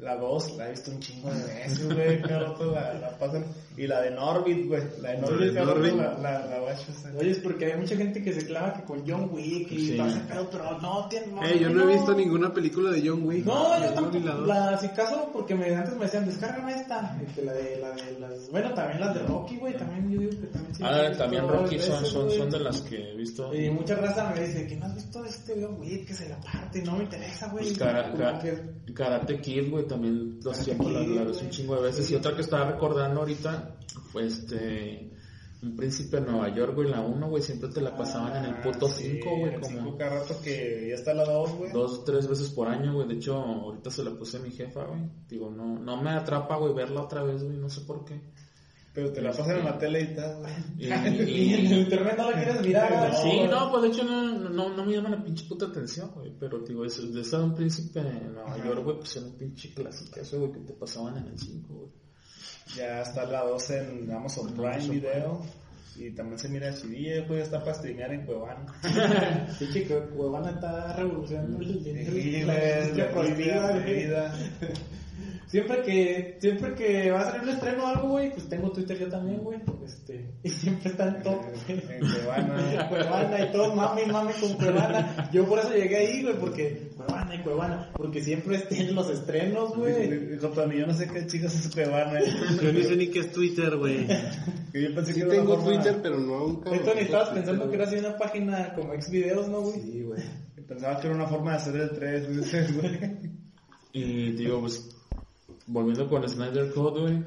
La 0.00 0.16
2 0.16 0.56
la 0.56 0.66
he 0.68 0.70
visto 0.70 0.90
un 0.90 0.98
chingo 1.00 1.30
de 1.32 1.42
veces, 1.44 1.84
güey. 1.94 2.22
Cada 2.22 2.40
rato 2.40 2.72
la, 2.72 2.94
la 2.94 3.18
pasan. 3.18 3.44
Y 3.76 3.86
la 3.86 4.00
de 4.00 4.10
Norbit, 4.10 4.66
güey. 4.66 4.82
La 5.02 5.10
de 5.10 5.18
Norbit, 5.18 5.54
cada 5.54 5.74
rato 5.74 5.96
la, 5.96 6.18
la, 6.18 6.46
la 6.46 6.72
esa. 6.72 7.12
Oye, 7.18 7.30
es 7.32 7.38
porque 7.38 7.66
hay 7.72 7.78
mucha 7.78 7.96
gente 7.96 8.22
que 8.22 8.32
se 8.32 8.46
clava 8.46 8.72
que 8.72 8.82
con 8.84 9.02
John 9.06 9.28
Wick 9.32 9.70
y 9.72 9.86
Sí. 9.88 9.96
todo 9.96 10.06
ese 10.06 10.20
pedo, 10.20 10.48
pero 10.50 10.80
no 10.80 11.06
tiene. 11.08 11.26
No, 11.28 11.42
Eh, 11.44 11.58
yo 11.60 11.68
no 11.70 11.82
he 11.82 11.92
visto 11.94 12.14
ninguna 12.14 12.52
película 12.52 12.90
de 12.90 13.06
John 13.06 13.22
Wick. 13.24 13.44
No, 13.44 13.78
yo 13.78 13.92
tampoco. 13.92 14.46
la 14.46 14.78
si 14.78 14.88
caso, 14.88 15.28
porque 15.32 15.54
me, 15.54 15.74
antes 15.74 15.94
me 15.94 16.04
decían, 16.06 16.24
descárgame 16.26 16.72
esta. 16.80 17.18
que 17.34 17.42
la 17.42 17.52
de, 17.52 17.78
la 17.80 17.90
de 17.92 18.18
las. 18.20 18.50
Bueno, 18.50 18.72
también 18.72 19.00
las 19.00 19.14
de 19.14 19.20
Rocky, 19.22 19.56
güey. 19.58 19.76
También 19.76 20.10
yo 20.10 20.18
digo 20.20 20.30
que 20.40 20.46
también 20.46 20.74
sí. 20.74 20.82
Ah, 20.84 21.10
también 21.18 21.46
Rocky 21.46 21.78
son, 21.78 21.96
veces, 22.00 22.08
son, 22.08 22.30
son 22.30 22.48
de 22.50 22.60
las 22.60 22.80
que 22.82 22.96
he 23.12 23.16
visto. 23.16 23.54
Y 23.54 23.68
mucha 23.70 23.96
raza 23.96 24.32
me 24.34 24.46
dice 24.46 24.66
que 24.66 24.76
no 24.76 24.86
has 24.86 24.94
visto 24.94 25.24
este 25.26 25.54
John 25.62 25.76
Wick, 25.78 26.06
que 26.06 26.14
se 26.14 26.28
la 26.28 26.40
parte, 26.40 26.80
no 26.82 26.96
me 26.96 27.04
interesa, 27.04 27.48
güey. 27.48 27.64
Pues 27.66 27.78
Cara- 27.78 28.10
Como 28.10 28.18
ca- 28.24 28.38
que- 28.38 28.92
Karate 28.94 29.40
Kid, 29.40 29.70
güey, 29.70 29.86
también 29.90 30.40
los 30.42 30.44
Karate 30.56 30.64
tiempos 30.64 30.92
la, 30.92 31.00
la 31.00 31.22
un 31.22 31.32
güey. 31.32 31.50
chingo 31.50 31.76
de 31.76 31.82
veces. 31.82 32.10
Y 32.10 32.14
otra 32.14 32.34
que 32.34 32.40
estaba 32.40 32.70
recordando 32.70 33.20
ahorita, 33.20 33.76
fue 34.10 34.26
este. 34.26 35.06
Un 35.62 35.76
príncipe 35.76 36.18
de 36.18 36.22
Nueva 36.30 36.48
York, 36.54 36.74
güey, 36.74 36.88
la 36.88 37.02
1, 37.02 37.28
güey, 37.28 37.42
siempre 37.42 37.68
te 37.68 37.82
la 37.82 37.94
pasaban 37.94 38.34
en 38.42 38.54
el 38.54 38.62
puto 38.62 38.86
Ah, 38.86 38.94
sí, 38.96 39.18
5, 39.22 39.30
güey, 39.40 39.54
el 39.54 39.62
cinco 39.62 39.78
como 39.84 39.98
cada 39.98 40.20
rato 40.20 40.40
que 40.42 40.86
ya 40.88 40.94
está 40.94 41.12
la 41.12 41.24
2, 41.24 41.50
güey. 41.52 41.70
dos, 41.72 42.02
tres 42.06 42.26
veces 42.26 42.48
por 42.48 42.66
año, 42.68 42.94
güey. 42.94 43.06
De 43.06 43.16
hecho, 43.16 43.34
ahorita 43.36 43.90
se 43.90 44.02
la 44.02 44.12
puse 44.12 44.38
a 44.38 44.40
mi 44.40 44.50
jefa, 44.52 44.84
güey. 44.86 45.02
Digo, 45.28 45.50
no, 45.50 45.78
no 45.78 46.00
me 46.00 46.12
atrapa, 46.12 46.56
güey, 46.56 46.72
verla 46.72 47.02
otra 47.02 47.22
vez, 47.24 47.44
güey, 47.44 47.58
no 47.58 47.68
sé 47.68 47.82
por 47.82 48.06
qué. 48.06 48.22
Pero 48.92 49.12
te 49.12 49.22
la 49.22 49.30
pasan 49.30 49.58
en 49.58 49.64
la 49.64 49.78
tele 49.78 50.00
y 50.00 50.14
tal, 50.16 50.38
güey. 50.38 50.52
Y, 50.78 50.86
Y 51.30 51.54
en 51.54 51.66
el 51.66 51.78
internet 51.82 52.14
no 52.16 52.30
la 52.30 52.36
quieres 52.36 52.60
mirar, 52.60 53.10
güey. 53.10 53.22
Sí, 53.22 53.40
no, 53.48 53.70
pues 53.70 53.82
de 53.82 53.88
hecho 53.88 54.04
no, 54.04 54.38
no, 54.50 54.76
no 54.76 54.84
me 54.84 54.92
llama 54.92 55.10
la 55.10 55.22
pinche 55.22 55.46
puta 55.46 55.66
atención, 55.66 56.10
güey. 56.14 56.32
Pero, 56.40 56.58
digo, 56.60 56.84
eso, 56.84 57.02
de 57.06 57.36
un 57.44 57.54
príncipe 57.54 58.00
en 58.00 58.34
Nueva 58.34 58.56
York, 58.64 58.82
güey, 58.82 58.96
pues 58.98 59.16
era 59.16 59.26
un 59.26 59.36
pinche 59.36 59.72
clásico, 59.72 60.18
eso, 60.18 60.40
güey, 60.40 60.52
que 60.52 60.58
te 60.60 60.72
pasaban 60.72 61.18
en 61.18 61.26
el 61.26 61.38
5, 61.38 61.72
güey. 61.72 61.88
Ya 62.76 63.02
está 63.02 63.24
la 63.26 63.44
2 63.44 63.70
en 63.70 64.10
Amazon 64.10 64.54
Prime 64.54 64.88
Video. 64.88 65.40
Y 65.96 66.12
también 66.12 66.38
se 66.38 66.48
mira 66.48 66.70
HD, 66.72 67.26
güey, 67.26 67.38
ya 67.40 67.44
está 67.44 67.60
para 67.60 67.74
streamear 67.74 68.12
en 68.12 68.24
Cuevana. 68.24 68.64
Pinche 69.58 69.84
que 69.84 69.98
Cuevana 70.16 70.50
está 70.50 70.94
revolucionando 70.94 71.58
el- 71.58 71.84
Sí, 71.84 72.42
la 72.42 73.10
prohibida. 73.10 74.34
Siempre 75.50 75.82
que, 75.82 76.36
siempre 76.40 76.74
que 76.74 77.10
va 77.10 77.22
a 77.22 77.24
salir 77.24 77.42
un 77.42 77.48
estreno 77.48 77.82
o 77.82 77.86
algo, 77.88 78.08
güey, 78.10 78.30
pues 78.30 78.48
tengo 78.48 78.70
Twitter 78.70 78.96
yo 79.00 79.08
también, 79.08 79.38
güey. 79.40 79.58
Este, 79.84 80.24
y 80.44 80.48
siempre 80.48 80.90
está 80.92 81.08
en 81.08 81.22
top, 81.24 81.40
güey. 81.66 81.82
En 81.88 82.00
Cuevana. 82.00 82.88
Cuevana 82.88 83.44
y 83.44 83.50
todo, 83.52 83.74
mami, 83.74 84.02
mami 84.06 84.32
con 84.34 84.52
Cuevana. 84.54 85.28
Yo 85.32 85.44
por 85.46 85.58
eso 85.58 85.74
llegué 85.74 85.96
ahí, 85.96 86.22
güey, 86.22 86.36
porque 86.38 86.90
Cuevana 86.96 87.34
y 87.34 87.38
Cuevana, 87.42 87.90
porque 87.94 88.22
siempre 88.22 88.56
estén 88.58 88.94
los 88.94 89.10
estrenos, 89.10 89.76
güey. 89.76 90.28
Dijo 90.28 90.50
Tony, 90.50 90.78
yo 90.78 90.86
no 90.86 90.94
sé 90.94 91.08
qué 91.08 91.26
chicas 91.26 91.52
es 91.66 91.74
Cuevana. 91.74 92.20
Yo 92.62 92.72
ni 92.72 92.84
sé 92.84 92.94
ni 92.94 93.08
qué 93.08 93.18
es 93.18 93.32
Twitter, 93.32 93.76
güey. 93.76 94.06
Que 94.72 94.82
yo 94.82 94.94
pensé 94.94 95.12
Sí 95.12 95.20
que 95.20 95.26
era 95.26 95.28
una 95.30 95.34
tengo 95.42 95.56
forma- 95.56 95.64
Twitter, 95.82 96.00
pero 96.00 96.20
no 96.20 96.46
nunca. 96.46 96.70
Esto 96.70 96.94
ni 96.94 97.00
estabas 97.00 97.30
pensando 97.30 97.68
que 97.68 97.74
era 97.74 97.84
así 97.86 97.96
una 97.96 98.16
página 98.16 98.72
como 98.74 98.94
ex 98.94 99.10
videos, 99.10 99.48
¿no, 99.48 99.62
güey? 99.62 99.80
Sí, 99.80 100.02
güey. 100.04 100.22
Pensaba 100.68 101.00
que 101.00 101.08
era 101.08 101.16
una 101.16 101.26
forma 101.26 101.50
de 101.50 101.56
hacer 101.56 101.74
el 101.74 101.90
3, 101.90 102.76
güey. 102.76 102.98
Y 103.92 104.30
digo, 104.32 104.60
pues, 104.60 104.88
volviendo 105.70 106.08
con 106.08 106.28
Snyder 106.28 106.72
Code, 106.72 107.00
güey, 107.00 107.24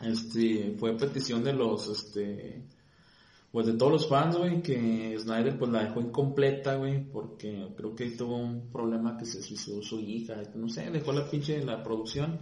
este, 0.00 0.74
fue 0.78 0.96
petición 0.96 1.44
de 1.44 1.52
los, 1.52 1.88
este, 1.88 2.62
pues 3.52 3.66
de 3.66 3.74
todos 3.74 3.92
los 3.92 4.08
fans, 4.08 4.36
güey, 4.36 4.60
que 4.62 5.16
Snyder 5.18 5.58
pues 5.58 5.70
la 5.70 5.84
dejó 5.84 6.00
incompleta, 6.00 6.76
güey, 6.76 7.04
porque 7.10 7.68
creo 7.76 7.94
que 7.94 8.10
tuvo 8.10 8.36
un 8.36 8.70
problema 8.70 9.16
que 9.16 9.24
se 9.24 9.42
suicidó 9.42 9.82
su 9.82 10.00
hija, 10.00 10.36
no 10.54 10.68
sé, 10.68 10.90
dejó 10.90 11.12
la 11.12 11.28
pinche 11.28 11.62
la 11.64 11.82
producción. 11.82 12.38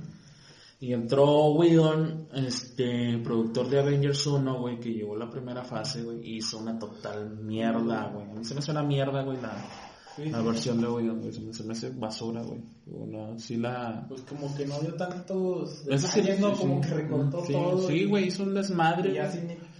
Y 0.81 0.93
entró 0.93 1.49
Whedon, 1.55 2.29
este, 2.35 3.19
productor 3.19 3.69
de 3.69 3.81
Avengers 3.81 4.25
1, 4.25 4.61
güey, 4.61 4.79
que 4.79 4.93
llevó 4.93 5.17
la 5.17 5.29
primera 5.29 5.65
fase, 5.65 6.05
güey, 6.05 6.21
hizo 6.37 6.59
una 6.59 6.79
total 6.79 7.37
mierda, 7.39 8.13
güey. 8.15 8.31
A 8.31 8.35
mí 8.35 8.45
se 8.45 8.55
me 8.55 8.61
hace 8.61 8.71
una 8.71 8.85
mierda, 8.85 9.25
güey, 9.25 9.41
la, 9.41 9.88
la 10.27 10.43
versión 10.43 10.81
de 10.81 10.89
Whedon, 10.89 11.21
güey, 11.21 11.33
se 11.33 11.41
me, 11.41 11.53
se 11.55 11.65
me 11.65 11.73
hace 11.73 11.91
basura, 11.91 12.43
güey. 12.43 12.61
Bueno, 12.87 13.39
sí 13.39 13.57
la... 13.57 14.07
Pues 14.09 14.23
como 14.23 14.55
que 14.57 14.67
no 14.67 14.79
dio 14.81 14.95
tantos 14.95 15.85
Eso 15.89 16.07
sí, 16.09 16.23
sí, 16.23 16.41
Como 16.41 16.83
sí. 16.83 16.89
que 16.89 16.95
recortó 16.95 17.45
Sí, 17.45 17.53
todo. 17.53 17.89
Sí, 17.89 18.05
güey, 18.07 18.29
hizo 18.29 18.43
un 18.43 18.55
desmadre. 18.55 19.11
Y 19.11 19.15
ya 19.15 19.27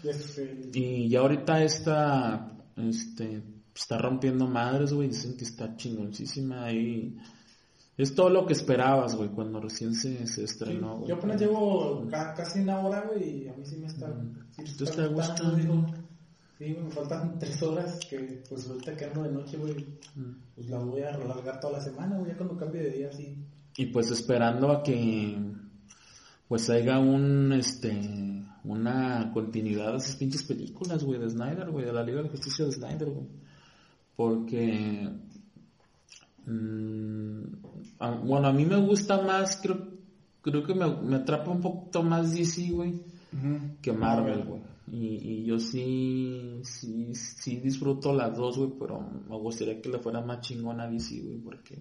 este, 0.05 0.71
Y 0.75 1.09
ya 1.09 1.21
ahorita 1.21 1.63
esta, 1.65 2.53
este, 2.77 3.43
está 3.75 3.99
rompiendo 3.99 4.47
madres, 4.47 4.93
güey, 4.93 5.09
dicen 5.09 5.37
que 5.37 5.45
está 5.45 5.75
chingoncísima 5.77 6.71
y 6.73 7.17
es 7.97 8.15
todo 8.15 8.31
lo 8.31 8.47
que 8.47 8.53
esperabas, 8.53 9.17
güey, 9.17 9.29
cuando 9.31 9.61
recién 9.61 9.93
se, 9.95 10.25
se 10.29 10.45
estrenó, 10.45 10.99
güey. 10.99 11.09
Yo 11.09 11.17
apenas 11.17 11.41
llevo 11.41 12.07
ca- 12.09 12.33
casi 12.35 12.61
una 12.61 12.79
hora, 12.79 13.05
güey, 13.13 13.45
y 13.45 13.49
a 13.49 13.55
mí 13.55 13.65
sí 13.65 13.77
me 13.77 13.89
está... 13.89 14.07
sí 14.53 14.63
me 14.63 14.69
¿Te 14.73 14.85
está 14.85 15.07
gustando? 15.07 15.87
Sí, 16.59 16.77
me 16.83 16.91
faltan 16.91 17.39
tres 17.39 17.63
horas 17.63 18.01
que, 18.11 18.43
pues 18.49 18.69
ahorita 18.69 18.97
que 18.97 19.05
ando 19.05 19.23
de 19.23 19.31
noche, 19.33 19.57
güey, 19.57 19.75
Mm. 20.17 20.33
pues 20.57 20.69
la 20.69 20.79
voy 20.79 21.03
a 21.03 21.15
alargar 21.15 21.61
toda 21.61 21.75
la 21.75 21.81
semana, 21.81 22.17
güey, 22.19 22.33
ya 22.33 22.37
cuando 22.37 22.57
cambie 22.57 22.83
de 22.83 22.91
día, 22.91 23.13
sí. 23.13 23.37
Y 23.77 23.87
pues 23.87 24.11
esperando 24.11 24.71
a 24.73 24.83
que 24.83 25.39
pues 26.49 26.69
haya 26.71 26.99
un 26.99 27.53
este 27.53 28.45
una 28.65 29.31
continuidad 29.33 29.93
de 29.93 29.99
esas 29.99 30.17
pinches 30.17 30.43
películas, 30.43 31.05
güey, 31.05 31.21
de 31.21 31.31
Snyder, 31.31 31.71
güey, 31.71 31.85
de 31.87 31.93
la 31.93 32.03
Liga 32.03 32.23
de 32.23 32.29
Justicia 32.31 32.65
de 32.65 32.73
Snyder, 32.73 33.09
güey. 33.09 33.27
Porque 34.17 35.11
mm, 36.47 37.43
a- 38.01 38.11
bueno, 38.17 38.49
a 38.49 38.53
mí 38.53 38.65
me 38.65 38.77
gusta 38.81 39.23
más, 39.23 39.59
creo 39.63 39.97
creo 40.43 40.65
que 40.65 40.75
me, 40.75 40.87
me 41.03 41.17
atrapa 41.17 41.51
un 41.51 41.61
poquito 41.61 42.03
más 42.03 42.33
DC, 42.33 42.71
güey, 42.73 43.01
que 43.83 43.93
Marvel, 43.93 44.45
güey. 44.45 44.61
Y, 44.93 45.17
y 45.43 45.45
yo 45.45 45.59
sí, 45.59 46.61
sí, 46.63 47.15
sí 47.15 47.57
disfruto 47.57 48.13
las 48.13 48.37
dos, 48.37 48.59
güey, 48.59 48.73
pero 48.79 49.01
me 49.01 49.37
gustaría 49.39 49.81
que 49.81 49.89
le 49.89 49.99
fuera 49.99 50.21
más 50.21 50.41
chingón 50.41 50.81
a 50.81 50.89
DC, 50.89 51.21
güey, 51.23 51.39
porque 51.39 51.79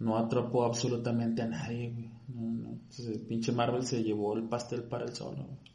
no 0.00 0.16
atrapó 0.18 0.64
absolutamente 0.64 1.42
a 1.42 1.46
nadie, 1.46 1.90
güey. 1.90 2.10
No, 2.28 2.40
no. 2.62 2.68
Entonces, 2.70 3.06
el 3.08 3.20
pinche 3.20 3.52
Marvel 3.52 3.84
se 3.84 4.02
llevó 4.02 4.34
el 4.36 4.44
pastel 4.44 4.84
para 4.84 5.04
el 5.04 5.14
solo, 5.14 5.44
güey. 5.44 5.70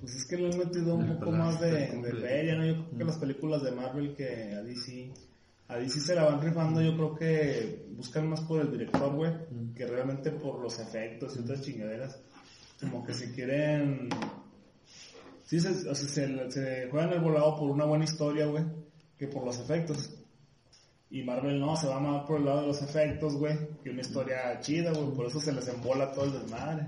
Pues 0.00 0.16
es 0.16 0.26
que 0.26 0.36
le 0.36 0.50
han 0.52 0.58
metido 0.58 0.96
un 0.96 1.06
poco 1.18 1.30
más 1.30 1.60
de, 1.60 1.70
de 1.70 2.12
feria, 2.14 2.56
¿no? 2.56 2.66
Yo 2.66 2.72
creo 2.74 2.86
Mm. 2.92 2.98
que 2.98 3.04
las 3.04 3.18
películas 3.18 3.62
de 3.62 3.70
Marvel 3.72 4.14
que 4.16 4.54
a 4.54 4.62
DC. 4.62 5.12
A 5.68 5.76
DC 5.76 6.00
se 6.00 6.14
la 6.16 6.24
van 6.24 6.40
rifando, 6.42 6.82
yo 6.82 6.94
creo 6.96 7.14
que 7.14 7.86
buscan 7.96 8.28
más 8.28 8.40
por 8.42 8.60
el 8.60 8.70
director, 8.72 9.14
güey, 9.14 9.30
Mm. 9.32 9.74
que 9.74 9.86
realmente 9.86 10.32
por 10.32 10.60
los 10.60 10.78
efectos 10.80 11.36
y 11.36 11.40
otras 11.40 11.62
chingaderas. 11.62 12.20
Como 12.80 13.04
que 13.06 13.14
se 13.14 13.32
quieren. 13.32 14.08
Sí, 15.52 15.60
se, 15.60 15.68
o 15.68 15.94
sea, 15.94 15.94
se, 15.94 16.50
se 16.50 16.88
juegan 16.90 17.12
el 17.12 17.20
volado 17.20 17.54
por 17.58 17.70
una 17.70 17.84
buena 17.84 18.06
historia, 18.06 18.46
güey, 18.46 18.64
que 19.18 19.28
por 19.28 19.44
los 19.44 19.60
efectos. 19.60 20.08
Y 21.10 21.24
Marvel 21.24 21.60
no, 21.60 21.76
se 21.76 21.88
va 21.88 22.00
más 22.00 22.24
por 22.24 22.38
el 22.38 22.46
lado 22.46 22.62
de 22.62 22.68
los 22.68 22.80
efectos, 22.80 23.36
güey, 23.36 23.58
que 23.84 23.90
una 23.90 24.00
historia 24.00 24.58
chida, 24.60 24.94
güey, 24.94 25.10
por 25.14 25.26
eso 25.26 25.38
se 25.40 25.52
les 25.52 25.68
embola 25.68 26.10
todo 26.10 26.24
el 26.24 26.32
desmadre. 26.32 26.86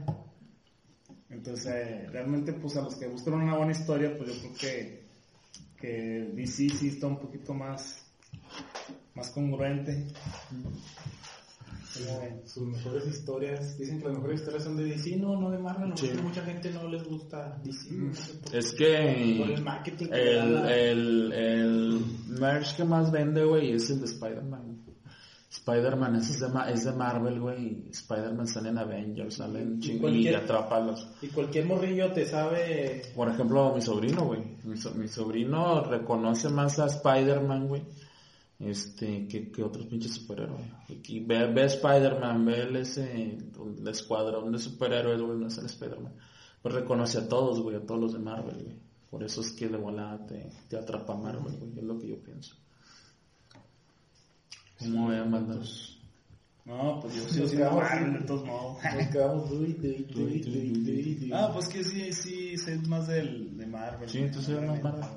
Entonces, 1.29 2.11
realmente, 2.11 2.55
pues 2.55 2.75
a 2.79 2.81
los 2.81 2.95
que 2.95 3.07
buscan 3.07 3.35
una 3.35 3.55
buena 3.55 3.73
historia, 3.73 4.17
pues 4.17 4.33
yo 4.33 4.41
creo 4.41 4.55
que, 4.55 5.05
que 5.79 6.33
DC 6.33 6.71
sí 6.71 6.89
está 6.89 7.07
un 7.07 7.19
poquito 7.19 7.53
más, 7.53 8.03
más 9.15 9.29
congruente. 9.29 10.07
Sus 12.45 12.63
mejores 12.67 13.07
historias, 13.07 13.79
dicen 13.79 13.99
que 14.01 14.05
las 14.07 14.15
mejores 14.17 14.41
historias 14.41 14.65
son 14.65 14.77
de 14.77 14.85
DC, 14.85 15.17
no, 15.17 15.39
no 15.41 15.51
de 15.51 15.59
Marvel, 15.59 15.91
no 15.91 15.97
Sí. 15.97 16.09
que 16.09 16.23
mucha 16.23 16.43
gente 16.43 16.71
no 16.71 16.89
les 16.89 17.05
gusta 17.05 17.61
DC, 17.65 17.89
güey, 17.95 18.09
no 18.09 18.15
sé. 18.15 18.33
Es 18.53 18.73
que 18.73 19.37
Por 19.39 19.51
el 19.51 19.63
marketing 19.63 20.07
que 20.07 20.39
el, 20.39 20.57
el, 20.69 21.33
el 21.33 22.01
merch 22.41 22.77
que 22.77 22.85
más 22.85 23.11
vende, 23.13 23.45
güey, 23.45 23.73
es 23.73 23.89
el 23.91 24.01
de 24.01 24.07
Spider-Man. 24.07 24.81
Spider-Man 25.51 26.17
es 26.17 26.41
de, 26.41 26.49
es 26.73 26.85
de 26.85 26.93
Marvel, 26.93 27.39
güey. 27.41 27.87
y 27.87 27.91
Spider-Man 27.91 28.47
sale 28.49 28.71
en 28.71 28.79
Avengers, 28.79 29.37
sale 29.37 29.63
en 29.63 29.79
chingo 29.81 30.09
y 30.09 30.25
cualquier- 30.25 30.37
atrapa 30.37 30.81
los... 30.81 31.09
Y 31.23 31.29
cualquier 31.29 31.67
morrillo 31.67 32.11
te 32.13 32.27
sabe 32.27 33.03
Por 33.15 33.29
ejemplo, 33.29 33.73
mi 33.73 33.81
sobrino, 33.81 34.25
güey. 34.25 34.41
Mi, 34.65 34.77
so- 34.77 34.93
mi 34.95 35.07
sobrino 35.07 35.85
reconoce 35.85 36.49
más 36.49 36.81
a 36.81 36.87
Spider-Man, 36.87 37.69
güey. 37.69 37.83
Este, 38.59 39.27
que, 39.27 39.51
que 39.51 39.63
otros 39.63 39.87
pinches 39.87 40.15
superhéroes. 40.15 40.63
Y 40.89 41.21
ve, 41.21 41.53
ve 41.53 41.63
a 41.63 41.67
Spider-Man, 41.67 42.45
ve 42.45 42.63
el, 42.63 42.77
ese, 42.77 43.37
el 43.37 43.89
escuadrón 43.89 44.53
de 44.53 44.59
superhéroes, 44.59 45.21
güey, 45.21 45.39
no 45.39 45.49
es 45.49 45.59
el 45.59 45.67
Spider-Man. 45.67 46.15
Pues 46.63 46.75
reconoce 46.75 47.19
a 47.19 47.29
todos, 47.29 47.61
güey, 47.61 47.77
a 47.77 47.85
todos 47.85 48.01
los 48.01 48.13
de 48.13 48.21
Marvel, 48.21 48.63
güey. 48.63 48.77
Por 49.11 49.23
eso 49.23 49.43
es 49.43 49.53
que 49.53 49.69
de 49.69 49.77
volada 49.77 50.25
te, 50.27 50.51
te 50.69 50.77
atrapa 50.77 51.15
Marvel, 51.15 51.57
güey. 51.59 51.79
Es 51.79 51.85
lo 51.85 51.99
que 51.99 52.09
yo 52.09 52.23
pienso. 52.23 52.57
¿Cómo 54.79 55.09
vean, 55.09 55.31
bandas? 55.31 55.99
No, 56.65 56.99
pues 57.01 57.15
yo 57.15 57.29
sí, 57.29 57.47
sí, 57.47 57.57
Marvel, 57.59 58.15
de 58.15 58.27
todos 58.27 58.47
modos. 58.47 58.79
Ah, 61.33 61.51
pues 61.53 61.69
que 61.69 61.85
sí, 61.85 62.13
sí, 62.13 62.57
sé 62.57 62.79
más 62.89 63.07
del, 63.07 63.57
de 63.57 63.67
Marvel. 63.67 64.09
Sí, 64.09 64.19
entonces 64.19 64.57
eres 64.57 64.71
más 64.71 64.83
Marvel. 64.83 65.09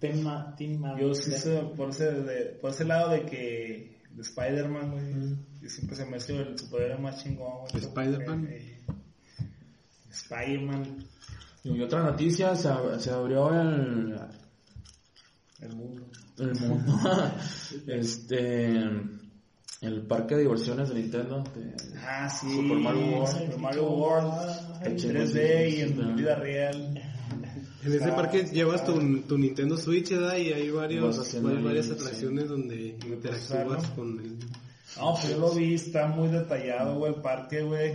Tema, 0.00 0.54
Marvel. 0.78 1.06
Yo 1.08 1.14
sí 1.14 1.32
sé 1.32 1.60
por 1.76 1.90
ese, 1.90 2.12
de- 2.12 2.44
por 2.60 2.70
ese 2.70 2.84
lado 2.84 3.10
de 3.10 3.22
que 3.24 3.98
de 4.10 4.22
Spider-Man, 4.22 4.90
güey. 4.92 5.36
Y 5.62 5.68
siempre 5.68 5.96
se 5.96 6.04
me 6.06 6.16
hace 6.16 6.36
el 6.36 6.58
superhéroe 6.58 6.98
más 6.98 7.22
chingón, 7.22 7.66
güey. 7.70 7.82
¿Spider-Man? 7.84 8.46
Eh, 8.50 8.78
Spider-Man, 10.10 11.04
Y 11.64 11.80
otra 11.82 12.02
noticia, 12.02 12.54
se, 12.54 12.68
ab- 12.68 12.98
se 12.98 13.10
abrió 13.10 13.50
el, 13.60 14.18
el 15.60 15.76
mundo. 15.76 16.06
el 16.38 16.54
mundo. 16.60 17.00
este. 17.86 18.78
El 19.80 20.02
parque 20.08 20.34
de 20.34 20.40
diversiones 20.42 20.88
de 20.88 20.94
Nintendo. 20.96 21.44
de- 21.54 21.72
Ah, 22.00 22.28
sí. 22.28 22.50
Super 22.50 22.78
Mario 22.78 23.06
World. 23.18 23.28
Super 23.44 23.58
Mario 23.58 23.90
World. 23.92 24.32
En 24.82 24.96
Qué 24.96 25.08
3D 25.08 25.68
y 25.70 25.80
en 25.82 26.16
vida 26.16 26.34
real. 26.34 26.97
En 27.84 27.92
ese 27.92 28.08
parque 28.12 28.44
llevas 28.44 28.84
tu, 28.84 29.20
tu 29.20 29.38
Nintendo 29.38 29.76
Switch, 29.76 30.10
¿verdad? 30.10 30.36
Y 30.36 30.52
hay 30.52 30.70
varios, 30.70 31.34
hay 31.34 31.62
varias 31.62 31.86
sí. 31.86 31.92
atracciones 31.92 32.48
donde 32.48 32.96
interactúas 33.06 33.86
con 33.90 34.18
el... 34.18 34.36
No, 34.96 35.12
pues 35.14 35.28
yo 35.30 35.38
lo 35.38 35.52
vi, 35.52 35.74
está 35.74 36.08
muy 36.08 36.28
detallado, 36.28 36.98
güey, 36.98 37.14
el 37.14 37.20
parque, 37.20 37.62
güey. 37.62 37.92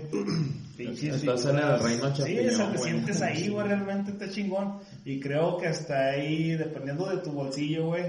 Estás 0.78 1.46
en 1.46 1.58
el 1.58 1.80
reino 1.80 2.16
Sí, 2.16 2.40
o 2.40 2.52
sea, 2.52 2.72
te 2.72 2.78
güey. 2.78 2.92
sientes 2.92 3.22
ahí, 3.22 3.48
güey, 3.50 3.68
realmente 3.68 4.12
está 4.12 4.30
chingón. 4.30 4.80
Y 5.04 5.20
creo 5.20 5.58
que 5.58 5.68
hasta 5.68 6.12
ahí, 6.12 6.56
dependiendo 6.56 7.10
de 7.10 7.18
tu 7.18 7.32
bolsillo, 7.32 7.88
güey, 7.88 8.06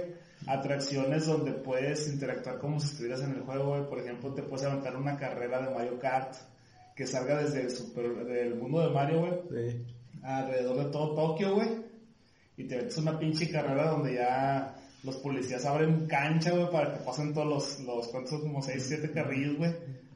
atracciones 0.46 1.26
donde 1.26 1.52
puedes 1.52 2.06
interactuar 2.08 2.58
como 2.58 2.78
si 2.78 2.86
estuvieras 2.88 3.22
en 3.22 3.32
el 3.32 3.40
juego, 3.40 3.70
güey. 3.70 3.88
Por 3.88 3.98
ejemplo, 3.98 4.32
te 4.32 4.42
puedes 4.42 4.64
aventar 4.64 4.96
una 4.96 5.16
carrera 5.16 5.60
de 5.66 5.74
Mario 5.74 5.98
Kart 5.98 6.34
que 6.94 7.06
salga 7.06 7.42
desde 7.42 7.62
el 7.62 7.70
super, 7.70 8.24
del 8.26 8.54
mundo 8.54 8.80
de 8.86 8.90
Mario, 8.94 9.20
güey, 9.20 9.32
de- 9.50 9.84
alrededor 10.24 10.78
de 10.78 10.90
todo 10.90 11.14
Tokio, 11.14 11.54
güey. 11.54 11.68
Y 12.56 12.64
te 12.64 12.76
metes 12.76 12.96
una 12.98 13.18
pinche 13.18 13.50
carrera 13.50 13.90
donde 13.90 14.14
ya 14.14 14.76
los 15.02 15.16
policías 15.16 15.64
abren 15.66 16.06
cancha, 16.06 16.50
güey, 16.52 16.70
para 16.70 16.94
que 16.94 17.04
pasen 17.04 17.34
todos 17.34 17.46
los, 17.46 17.80
los 17.80 18.08
¿cuántos 18.08 18.30
son? 18.30 18.40
Como 18.42 18.62
6, 18.62 18.84
7 18.86 19.10
carrillos, 19.12 19.56
güey. 19.58 19.72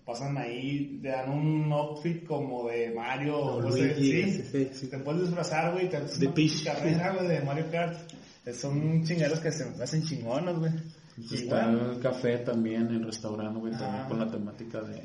Pasan 0.06 0.38
ahí, 0.38 0.98
te 1.02 1.08
dan 1.08 1.30
un 1.30 1.70
outfit 1.70 2.24
como 2.24 2.66
de 2.68 2.90
Mario, 2.92 3.60
no 3.60 3.70
sé, 3.70 3.94
sí. 3.94 4.42
sí, 4.42 4.68
sí. 4.72 4.86
Te 4.88 4.98
puedes 5.00 5.22
disfrazar, 5.22 5.72
güey, 5.74 5.90
te 5.90 6.00
De 6.00 6.26
una 6.26 6.34
pinche 6.34 6.64
carrera, 6.64 7.12
güey, 7.12 7.28
de 7.28 7.40
Mario 7.42 7.66
Kart. 7.70 8.10
Eh, 8.46 8.54
Son 8.54 9.04
chingaderos 9.04 9.40
que 9.40 9.52
se 9.52 9.66
me 9.66 9.84
hacen 9.84 10.02
chingonas, 10.04 10.58
güey. 10.58 10.72
Está 11.30 11.70
el 11.70 11.98
café 12.00 12.38
también, 12.38 12.86
el 12.86 13.04
restaurante, 13.04 13.58
güey, 13.60 13.72
también 13.72 14.04
Ah. 14.04 14.08
con 14.08 14.18
la 14.20 14.30
temática 14.30 14.80
de, 14.80 15.02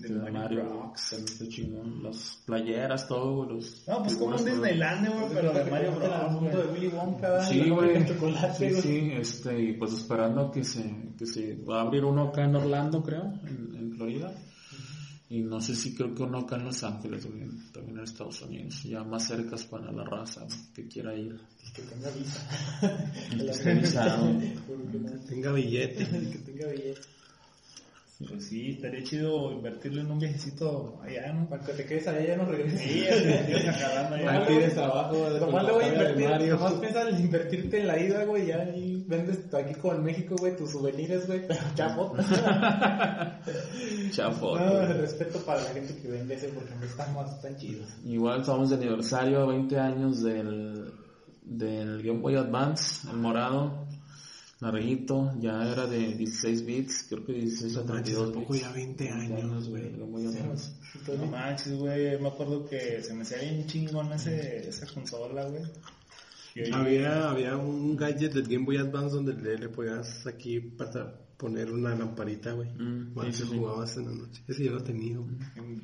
de, 0.00 0.06
este, 0.08 0.18
De 0.18 0.24
de 0.24 0.30
Mario. 0.30 0.92
También 1.10 1.24
está 1.28 1.48
chingón. 1.48 2.02
Las 2.02 2.42
playeras, 2.46 3.06
todo, 3.08 3.36
güey. 3.44 3.48
Los 3.56 3.84
no, 3.88 4.02
pues 4.02 4.16
como 4.16 4.36
todo. 4.36 4.44
Disneylandia, 4.46 5.10
güey, 5.10 5.26
pero 5.34 5.52
de 5.52 5.64
Mario 5.70 5.88
El 5.90 5.96
Bros, 5.96 6.32
mundo 6.32 6.58
de. 6.62 6.72
Willy 6.72 6.88
Wonka, 6.88 7.44
Sí, 7.46 7.60
güey. 7.70 8.06
Sí, 8.06 8.14
güey. 8.70 8.82
sí, 8.82 9.10
este, 9.12 9.62
y 9.62 9.72
pues 9.74 9.92
esperando 9.92 10.50
que 10.50 10.64
se, 10.64 10.82
que 11.18 11.26
se 11.26 11.56
va 11.56 11.78
a 11.78 11.82
abrir 11.82 12.04
uno 12.04 12.22
acá 12.28 12.44
en 12.44 12.56
Orlando, 12.56 13.02
creo, 13.02 13.24
en, 13.46 13.74
en 13.76 13.92
Florida. 13.96 14.34
Y 15.30 15.40
no 15.42 15.58
sé 15.60 15.74
si 15.74 15.94
creo 15.94 16.14
que 16.14 16.22
uno 16.22 16.40
acá 16.40 16.56
en 16.56 16.66
Los 16.66 16.84
Ángeles, 16.84 17.26
güey, 17.26 17.48
también 17.72 17.96
en 17.98 18.04
Estados 18.04 18.42
Unidos, 18.42 18.82
ya 18.84 19.02
más 19.02 19.26
cercas 19.26 19.64
para 19.64 19.90
la 19.90 20.04
raza 20.04 20.46
que 20.74 20.86
quiera 20.86 21.14
ir. 21.16 21.40
Que 21.74 21.82
tenga 21.82 22.10
visa. 22.10 22.46
El 23.32 23.50
que 23.50 25.28
Tenga 25.28 25.52
billete. 25.52 26.04
que 26.06 26.38
tenga 26.38 26.66
billete. 26.68 27.00
Pues 28.28 28.46
sí, 28.46 28.72
estaría 28.72 29.02
chido 29.04 29.52
invertirle 29.52 30.02
en 30.02 30.10
un 30.10 30.18
viajecito 30.18 31.00
allá, 31.02 31.32
¿no? 31.32 31.48
Para 31.48 31.64
que 31.64 31.72
te 31.72 31.84
quedes 31.84 32.06
allá 32.08 32.26
ya 32.26 32.36
no 32.36 32.44
regreses. 32.44 32.80
Sí, 32.80 33.04
allá. 33.06 34.46
Tienes 34.46 34.78
abajo 34.78 35.30
de 35.30 35.40
Nomás 35.40 35.64
le 35.64 35.72
voy 35.72 35.84
a 35.84 35.88
invertir, 35.88 36.50
nomás 36.50 36.72
piensa 36.74 37.08
en 37.08 37.20
invertirte 37.20 37.80
en 37.80 37.86
la 37.86 37.98
ida, 37.98 38.24
güey, 38.24 38.46
ya 38.46 38.56
ahí 38.56 39.04
vendes 39.06 39.52
aquí 39.54 39.74
como 39.74 39.94
en 39.94 40.04
México, 40.04 40.36
güey, 40.38 40.56
tus 40.56 40.70
souvenirs, 40.70 41.26
güey, 41.26 41.42
chafo. 41.74 42.14
Chafo. 44.10 44.58
No, 44.64 44.70
güey. 44.70 44.92
respeto 45.00 45.38
para 45.40 45.62
la 45.62 45.70
gente 45.70 45.94
que 46.00 46.08
vende 46.08 46.34
ese 46.34 46.48
porque 46.48 46.74
no 46.74 46.84
están 46.84 47.14
más, 47.14 47.32
están 47.34 47.56
chidos. 47.56 47.88
Igual 48.04 48.40
estamos 48.40 48.70
de 48.70 48.76
aniversario, 48.76 49.46
20 49.46 49.78
años 49.78 50.22
del, 50.22 50.92
del 51.42 52.02
Game 52.02 52.20
Boy 52.20 52.36
Advance, 52.36 53.08
el 53.10 53.16
morado, 53.16 53.83
larguito, 54.64 55.32
ya 55.40 55.70
era 55.70 55.86
de 55.86 56.14
16 56.14 56.64
bits, 56.66 57.06
creo 57.08 57.24
que 57.24 57.32
16 57.34 57.76
a 57.76 57.80
Manches, 57.84 58.14
32 58.14 58.32
tampoco 58.32 58.52
bits. 58.54 58.64
ya 58.64 58.72
20 58.72 59.08
años, 59.10 59.68
güey. 59.68 59.92
No 59.92 61.26
manches, 61.26 61.78
güey, 61.78 62.20
me 62.20 62.28
acuerdo 62.28 62.64
que 62.66 63.02
se 63.02 63.14
me 63.14 63.22
hacía 63.22 63.38
bien 63.38 63.66
chingón 63.66 64.12
ese, 64.12 64.68
esa 64.68 64.86
consola, 64.92 65.44
güey. 65.46 65.62
Había, 66.72 67.30
había 67.30 67.56
un 67.56 67.96
gadget 67.96 68.32
del 68.32 68.44
Game 68.46 68.64
Boy 68.64 68.76
Advance 68.76 69.16
donde 69.16 69.34
le, 69.34 69.58
le 69.58 69.68
podías 69.68 70.24
aquí 70.26 70.60
para 70.60 71.12
poner 71.36 71.72
una 71.72 71.96
lamparita, 71.96 72.52
güey. 72.52 72.68
Mm, 72.70 73.12
Cuando 73.12 73.32
sí, 73.32 73.38
sí, 73.38 73.44
se 73.44 73.50
sí. 73.54 73.58
jugabas 73.58 73.96
en 73.96 74.04
la 74.06 74.12
noche. 74.12 74.42
Ese 74.46 74.64
yo 74.64 74.70
lo 74.72 74.82
tenía. 74.84 75.18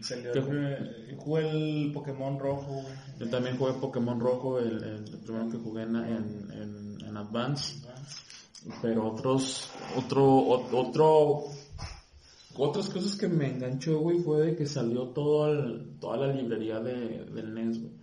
Salió 0.01 0.31
¿Qué 0.33 0.39
el, 0.39 0.45
primer- 0.45 1.17
jugué 1.19 1.51
el 1.51 1.93
Pokémon 1.93 2.39
rojo, 2.39 2.73
güey. 2.83 2.95
Yo 3.19 3.29
también 3.29 3.57
jugué 3.57 3.73
Pokémon 3.81 4.21
Rojo, 4.21 4.61
el, 4.61 4.83
el 4.83 5.19
primero 5.25 5.51
que 5.51 5.59
jugué 5.59 5.83
en, 5.83 5.97
en, 5.97 6.51
en, 6.53 6.99
en 7.05 7.17
Advance. 7.17 7.85
Pero 8.83 9.11
otros, 9.13 9.71
otro, 9.97 10.49
otro, 10.49 11.45
otras 12.57 12.89
cosas 12.91 13.17
que 13.17 13.27
me 13.29 13.47
enganchó, 13.49 13.99
güey, 14.01 14.19
fue 14.19 14.41
de 14.47 14.57
que 14.57 14.67
salió 14.67 15.09
todo 15.09 15.47
el- 15.51 15.99
toda 15.99 16.19
la 16.19 16.33
librería 16.33 16.79
de, 16.81 17.25
del 17.25 17.55
NES, 17.55 17.81
güey. 17.81 18.01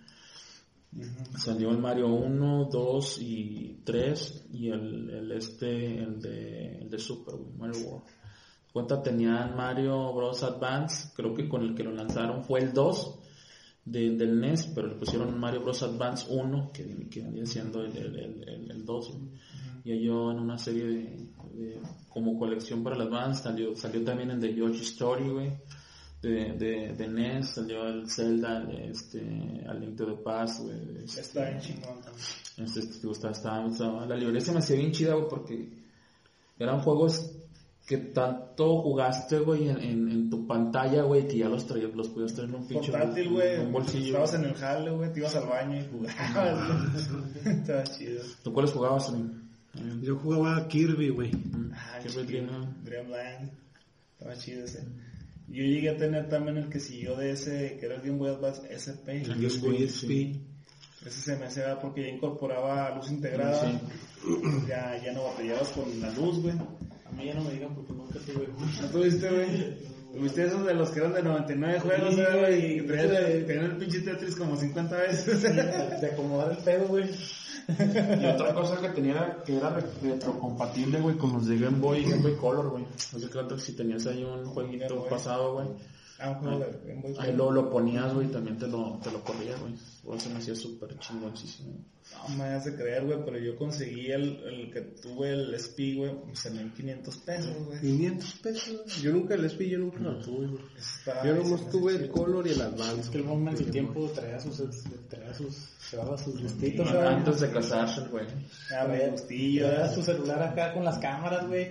Salió 1.36 1.70
el 1.70 1.78
Mario 1.78 2.08
1, 2.08 2.68
2 2.72 3.18
y 3.20 3.82
3 3.84 4.46
y 4.52 4.68
el, 4.70 5.10
el 5.10 5.32
este, 5.32 5.98
el 6.02 6.20
de, 6.20 6.78
el 6.78 6.90
de 6.90 6.98
Super, 6.98 7.36
güey, 7.36 7.52
Mario 7.56 7.86
World. 7.86 8.04
Cuenta 8.72 9.02
tenían 9.02 9.54
Mario 9.56 10.12
Bros. 10.14 10.42
Advance, 10.42 11.12
creo 11.14 11.34
que 11.34 11.48
con 11.48 11.62
el 11.62 11.74
que 11.74 11.84
lo 11.84 11.92
lanzaron 11.92 12.42
fue 12.42 12.60
el 12.60 12.72
2 12.72 13.18
de- 13.90 14.16
del 14.16 14.40
NES, 14.40 14.68
pero 14.74 14.88
le 14.88 14.94
pusieron 14.94 15.38
Mario 15.38 15.62
Bros. 15.62 15.82
Advance 15.82 16.26
1, 16.30 16.70
que, 16.72 17.08
que 17.08 17.20
venía 17.22 17.46
siendo 17.46 17.82
el, 17.84 17.96
el, 17.96 18.16
el, 18.18 18.48
el- 18.48 18.70
el 18.70 18.84
2. 18.84 19.08
güey. 19.12 19.30
Y 19.84 20.04
yo 20.04 20.30
en 20.32 20.40
una 20.40 20.58
serie 20.58 20.84
de, 20.84 21.28
de- 21.54 21.80
como 22.08 22.38
colección 22.38 22.82
para 22.82 22.96
el 22.96 23.02
Advance 23.02 23.42
salió, 23.42 23.74
salió 23.76 24.02
también 24.04 24.30
el 24.30 24.40
de 24.40 24.54
Yoshi 24.54 24.82
Story, 24.82 25.28
güey. 25.30 25.50
De, 26.20 26.52
de, 26.58 26.94
de 26.94 27.08
NES 27.08 27.50
salió 27.50 27.86
el 27.86 28.10
Zelda, 28.10 28.58
el, 28.68 28.90
este, 28.90 29.20
A 29.68 29.72
Link 29.74 29.96
to 29.96 30.04
the 30.06 30.20
Past, 30.22 30.62
güey. 30.64 31.04
este, 31.04 31.20
Está 31.20 31.48
bien 31.48 31.60
chingón 31.60 32.00
también. 32.02 32.24
este, 32.58 32.80
este, 32.80 33.06
la 33.48 34.16
librería 34.16 34.40
se 34.40 34.52
me 34.52 34.58
hacía 34.58 34.76
bien 34.76 34.90
chida, 34.90 35.14
güey, 35.14 35.28
porque 35.28 35.68
eran 36.58 36.80
juegos 36.80 37.37
que 37.88 37.96
tanto 37.96 38.82
jugaste, 38.82 39.38
güey, 39.38 39.70
en, 39.70 39.78
en, 39.80 40.08
en 40.10 40.28
tu 40.30 40.46
pantalla, 40.46 41.02
güey, 41.04 41.26
que 41.26 41.38
ya 41.38 41.48
los 41.48 41.66
traías, 41.66 41.94
los 41.94 42.08
podías 42.10 42.34
traer 42.34 42.50
en 42.50 42.56
un 42.56 42.68
pinche 42.68 42.92
Portátil, 42.92 43.26
en 43.28 43.32
güey. 43.32 43.58
un 43.60 43.72
bolsillo. 43.72 44.06
Estabas 44.08 44.34
en 44.34 44.44
el 44.44 44.54
jale, 44.54 44.90
güey. 44.90 45.12
Te 45.12 45.20
ibas 45.20 45.34
al 45.36 45.48
baño 45.48 45.80
y 45.80 45.86
jugabas. 45.90 47.08
güey. 47.10 47.54
Estaba 47.56 47.84
chido. 47.84 48.22
¿Tú 48.42 48.52
cuáles 48.52 48.72
jugabas, 48.72 49.10
güey? 49.10 49.22
Yo 50.02 50.16
jugaba 50.16 50.68
Kirby, 50.68 51.08
güey. 51.08 51.30
Ah, 51.72 51.98
chido. 52.06 52.24
Dream- 52.24 52.82
Dreamland. 52.84 53.50
Estaba 54.18 54.36
chido 54.36 54.64
ese. 54.64 54.84
Yo 55.48 55.62
llegué 55.62 55.88
a 55.88 55.96
tener 55.96 56.28
también 56.28 56.58
el 56.58 56.68
que 56.68 56.80
siguió 56.80 57.16
de 57.16 57.30
ese, 57.30 57.78
que 57.80 57.86
era 57.86 57.94
el 57.94 58.02
Game 58.02 58.18
Boy 58.18 58.28
Advance 58.28 58.62
SP. 58.68 59.22
El 59.24 59.34
Game 59.48 59.58
Boy 59.62 59.84
SP. 59.88 60.36
Ese 61.06 61.20
se 61.22 61.36
me 61.36 61.46
hacía 61.46 61.78
porque 61.80 62.02
ya 62.02 62.08
incorporaba 62.08 62.94
luz 62.96 63.10
integrada. 63.10 63.62
Sí. 63.62 63.78
Ya, 64.68 65.00
ya 65.02 65.12
no 65.12 65.24
batallabas 65.24 65.68
con 65.70 66.00
la 66.02 66.10
luz, 66.10 66.42
güey. 66.42 66.54
A 67.08 67.12
mí 67.12 67.24
ya 67.26 67.34
no 67.34 67.42
me 67.44 67.52
digan 67.52 67.74
porque 67.74 67.92
nunca 67.92 68.18
tuve 68.20 68.48
uno. 68.56 68.66
¿No 68.82 68.88
tuviste, 68.88 69.28
güey? 69.30 69.88
¿Tuviste 70.12 70.46
esos 70.46 70.64
de 70.66 70.74
los 70.74 70.90
que 70.90 71.00
eran 71.00 71.12
de 71.14 71.22
99 71.22 71.80
juegos, 71.80 72.14
Sí, 72.14 72.22
güey? 72.38 72.78
Y 72.78 72.80
tenían 73.46 73.64
el 73.66 73.76
pinche 73.76 74.00
Tetris 74.00 74.36
como 74.36 74.56
50 74.56 74.96
veces. 74.96 75.42
De 75.42 76.06
acomodar 76.12 76.50
el 76.52 76.58
pedo, 76.58 76.86
güey. 76.88 77.04
Y 77.68 78.26
otra 78.26 78.54
cosa 78.54 78.80
que 78.80 78.88
tenía 78.88 79.36
que 79.44 79.58
era 79.58 79.68
re- 79.70 79.84
retrocompatible, 80.02 81.00
güey, 81.00 81.16
con 81.18 81.34
los 81.34 81.46
de 81.46 81.58
Game 81.58 81.78
Boy 81.78 81.98
y 81.98 82.04
Game 82.10 82.22
Boy 82.22 82.36
Color, 82.36 82.70
güey. 82.70 82.84
No 83.12 83.18
sé 83.18 83.28
qué 83.28 83.58
si 83.60 83.72
tenías 83.76 84.06
ahí 84.06 84.24
un 84.24 84.46
jueguito 84.46 85.04
pasado, 85.06 85.54
güey. 85.54 85.68
Ah, 86.18 86.30
un 86.30 86.34
juego 86.36 86.58
de 86.60 86.66
Game 86.88 87.02
Boy. 87.02 87.14
Ahí 87.18 87.36
lo, 87.36 87.50
lo 87.50 87.68
ponías, 87.70 88.14
güey, 88.14 88.28
también 88.28 88.56
te 88.58 88.66
lo, 88.66 88.98
te 89.04 89.10
lo 89.10 89.22
corría, 89.22 89.56
güey. 89.58 89.74
Por 90.02 90.16
eso 90.16 90.30
me 90.30 90.38
hacía 90.38 90.54
súper 90.54 90.98
chingoncísimo. 90.98 91.74
No 92.28 92.36
me 92.36 92.44
hace 92.44 92.74
creer, 92.74 93.04
güey, 93.04 93.18
pero 93.24 93.38
yo 93.38 93.56
conseguí 93.56 94.10
el, 94.10 94.42
el 94.44 94.70
que 94.72 94.80
tuve 94.80 95.30
el 95.30 95.54
SP, 95.54 95.94
güey, 95.96 96.12
me 96.26 96.36
salió 96.36 96.60
en 96.60 96.72
500 96.72 97.16
pesos, 97.18 97.66
güey. 97.66 97.80
500 97.80 98.32
pesos. 98.42 99.02
Yo 99.02 99.12
nunca 99.12 99.34
el 99.34 99.44
SP, 99.46 99.68
yo 99.68 99.78
nunca 99.78 100.00
lo 100.00 100.18
tuve, 100.20 100.46
güey. 100.46 100.62
Yo 101.24 101.34
nomás 101.34 101.70
tuve 101.70 101.96
el 101.96 102.10
Color 102.10 102.46
y 102.46 102.50
el 102.50 102.60
Advance. 102.60 103.00
Es 103.00 103.08
que 103.08 103.18
el 103.18 103.24
Bomba 103.24 103.52
en 103.52 103.58
su 103.58 103.64
tiempo 103.66 104.10
traía 104.14 104.40
sus, 104.40 104.62
traía 105.08 105.32
sus, 105.34 105.68
llevaba 105.90 106.18
sus 106.18 106.34
Antes 106.40 106.88
¿sabes? 106.88 107.08
Antes 107.08 107.40
de 107.40 107.50
casarse, 107.50 108.00
güey. 108.10 108.26
Ah, 108.76 108.86
me 108.86 109.08
gustillo. 109.08 109.68
Traía 109.68 109.88
su 109.88 110.02
celular 110.02 110.42
acá 110.42 110.72
con 110.74 110.84
las 110.84 110.98
cámaras, 110.98 111.46
güey. 111.46 111.70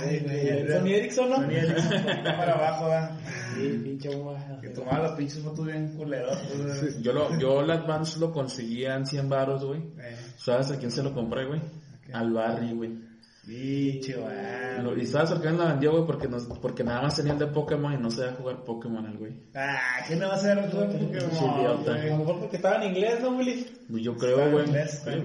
Güey. 0.00 0.68
Sony 0.68 0.88
Ericsson, 0.88 1.30
¿no? 1.30 1.36
Sony 1.36 1.50
Ericsson 1.50 2.02
cámara 2.24 2.52
abajo, 2.54 2.84
¿verdad? 2.86 3.18
Sí, 3.54 3.80
pinche 3.82 4.08
bomba. 4.16 4.60
Que 4.60 4.68
tomaba 4.68 5.00
las 5.00 5.12
pinches 5.12 5.40
fotos 5.40 5.66
bien 5.66 5.94
culeras, 5.96 6.38
güey. 6.56 7.02
Yo, 7.02 7.12
lo, 7.12 7.38
yo 7.38 7.60
el 7.60 7.70
Advance 7.70 8.18
lo 8.18 8.32
conseguía 8.32 8.94
en 8.94 9.06
100 9.06 9.28
baros, 9.28 9.61
güey. 9.66 9.80
Eh, 9.98 10.16
¿Sabes 10.36 10.70
a 10.70 10.78
quién 10.78 10.90
se 10.90 11.02
lo 11.02 11.12
compré, 11.14 11.46
güey? 11.46 11.60
quién? 12.04 12.16
Al 12.16 12.32
Barry, 12.32 12.72
güey. 12.74 13.12
Bicho, 13.44 14.24
ah. 14.28 14.80
Y 14.96 15.00
estaba 15.00 15.26
cercano 15.26 15.58
la 15.58 15.70
vendió, 15.72 15.90
güey, 15.90 16.06
porque, 16.06 16.28
nos- 16.28 16.44
porque 16.44 16.84
nada 16.84 17.02
más 17.02 17.16
tenía 17.16 17.32
el 17.32 17.40
de 17.40 17.48
Pokémon 17.48 17.92
y 17.92 17.96
no 17.96 18.08
sabía 18.08 18.34
jugar 18.34 18.62
Pokémon 18.62 19.04
el 19.04 19.18
güey. 19.18 19.32
Ah, 19.54 20.04
¿qué 20.06 20.14
no 20.14 20.28
va 20.28 20.34
a 20.34 20.38
otro 20.60 20.88
Sí, 20.92 20.96
Pokémon. 21.40 21.88
A 21.88 22.06
lo 22.06 22.16
mejor 22.18 22.38
porque 22.40 22.56
estaba 22.56 22.76
en 22.76 22.90
inglés, 22.90 23.20
¿no, 23.20 23.30
Willy? 23.36 23.66
Pues 23.90 24.02
Yo 24.04 24.16
creo, 24.16 24.50
güey. 24.52 24.66
Sí, 24.68 24.72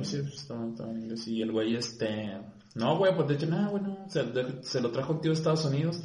sí, 0.03 0.17
pues, 0.23 0.33
estaba, 0.33 0.67
estaba 0.67 0.89
en 0.91 1.01
inglés. 1.03 1.27
Y 1.27 1.41
el 1.43 1.51
güey, 1.51 1.75
este. 1.75 2.39
No, 2.73 2.97
güey, 2.97 3.15
pues 3.15 3.27
de 3.27 3.33
hecho, 3.35 3.45
nada, 3.47 3.67
güey, 3.69 3.83
no. 3.83 4.05
Se, 4.09 4.23
de- 4.23 4.63
se 4.63 4.81
lo 4.81 4.89
trajo 4.91 5.13
un 5.13 5.21
tío 5.21 5.31
de 5.31 5.37
Estados 5.37 5.65
Unidos. 5.65 6.01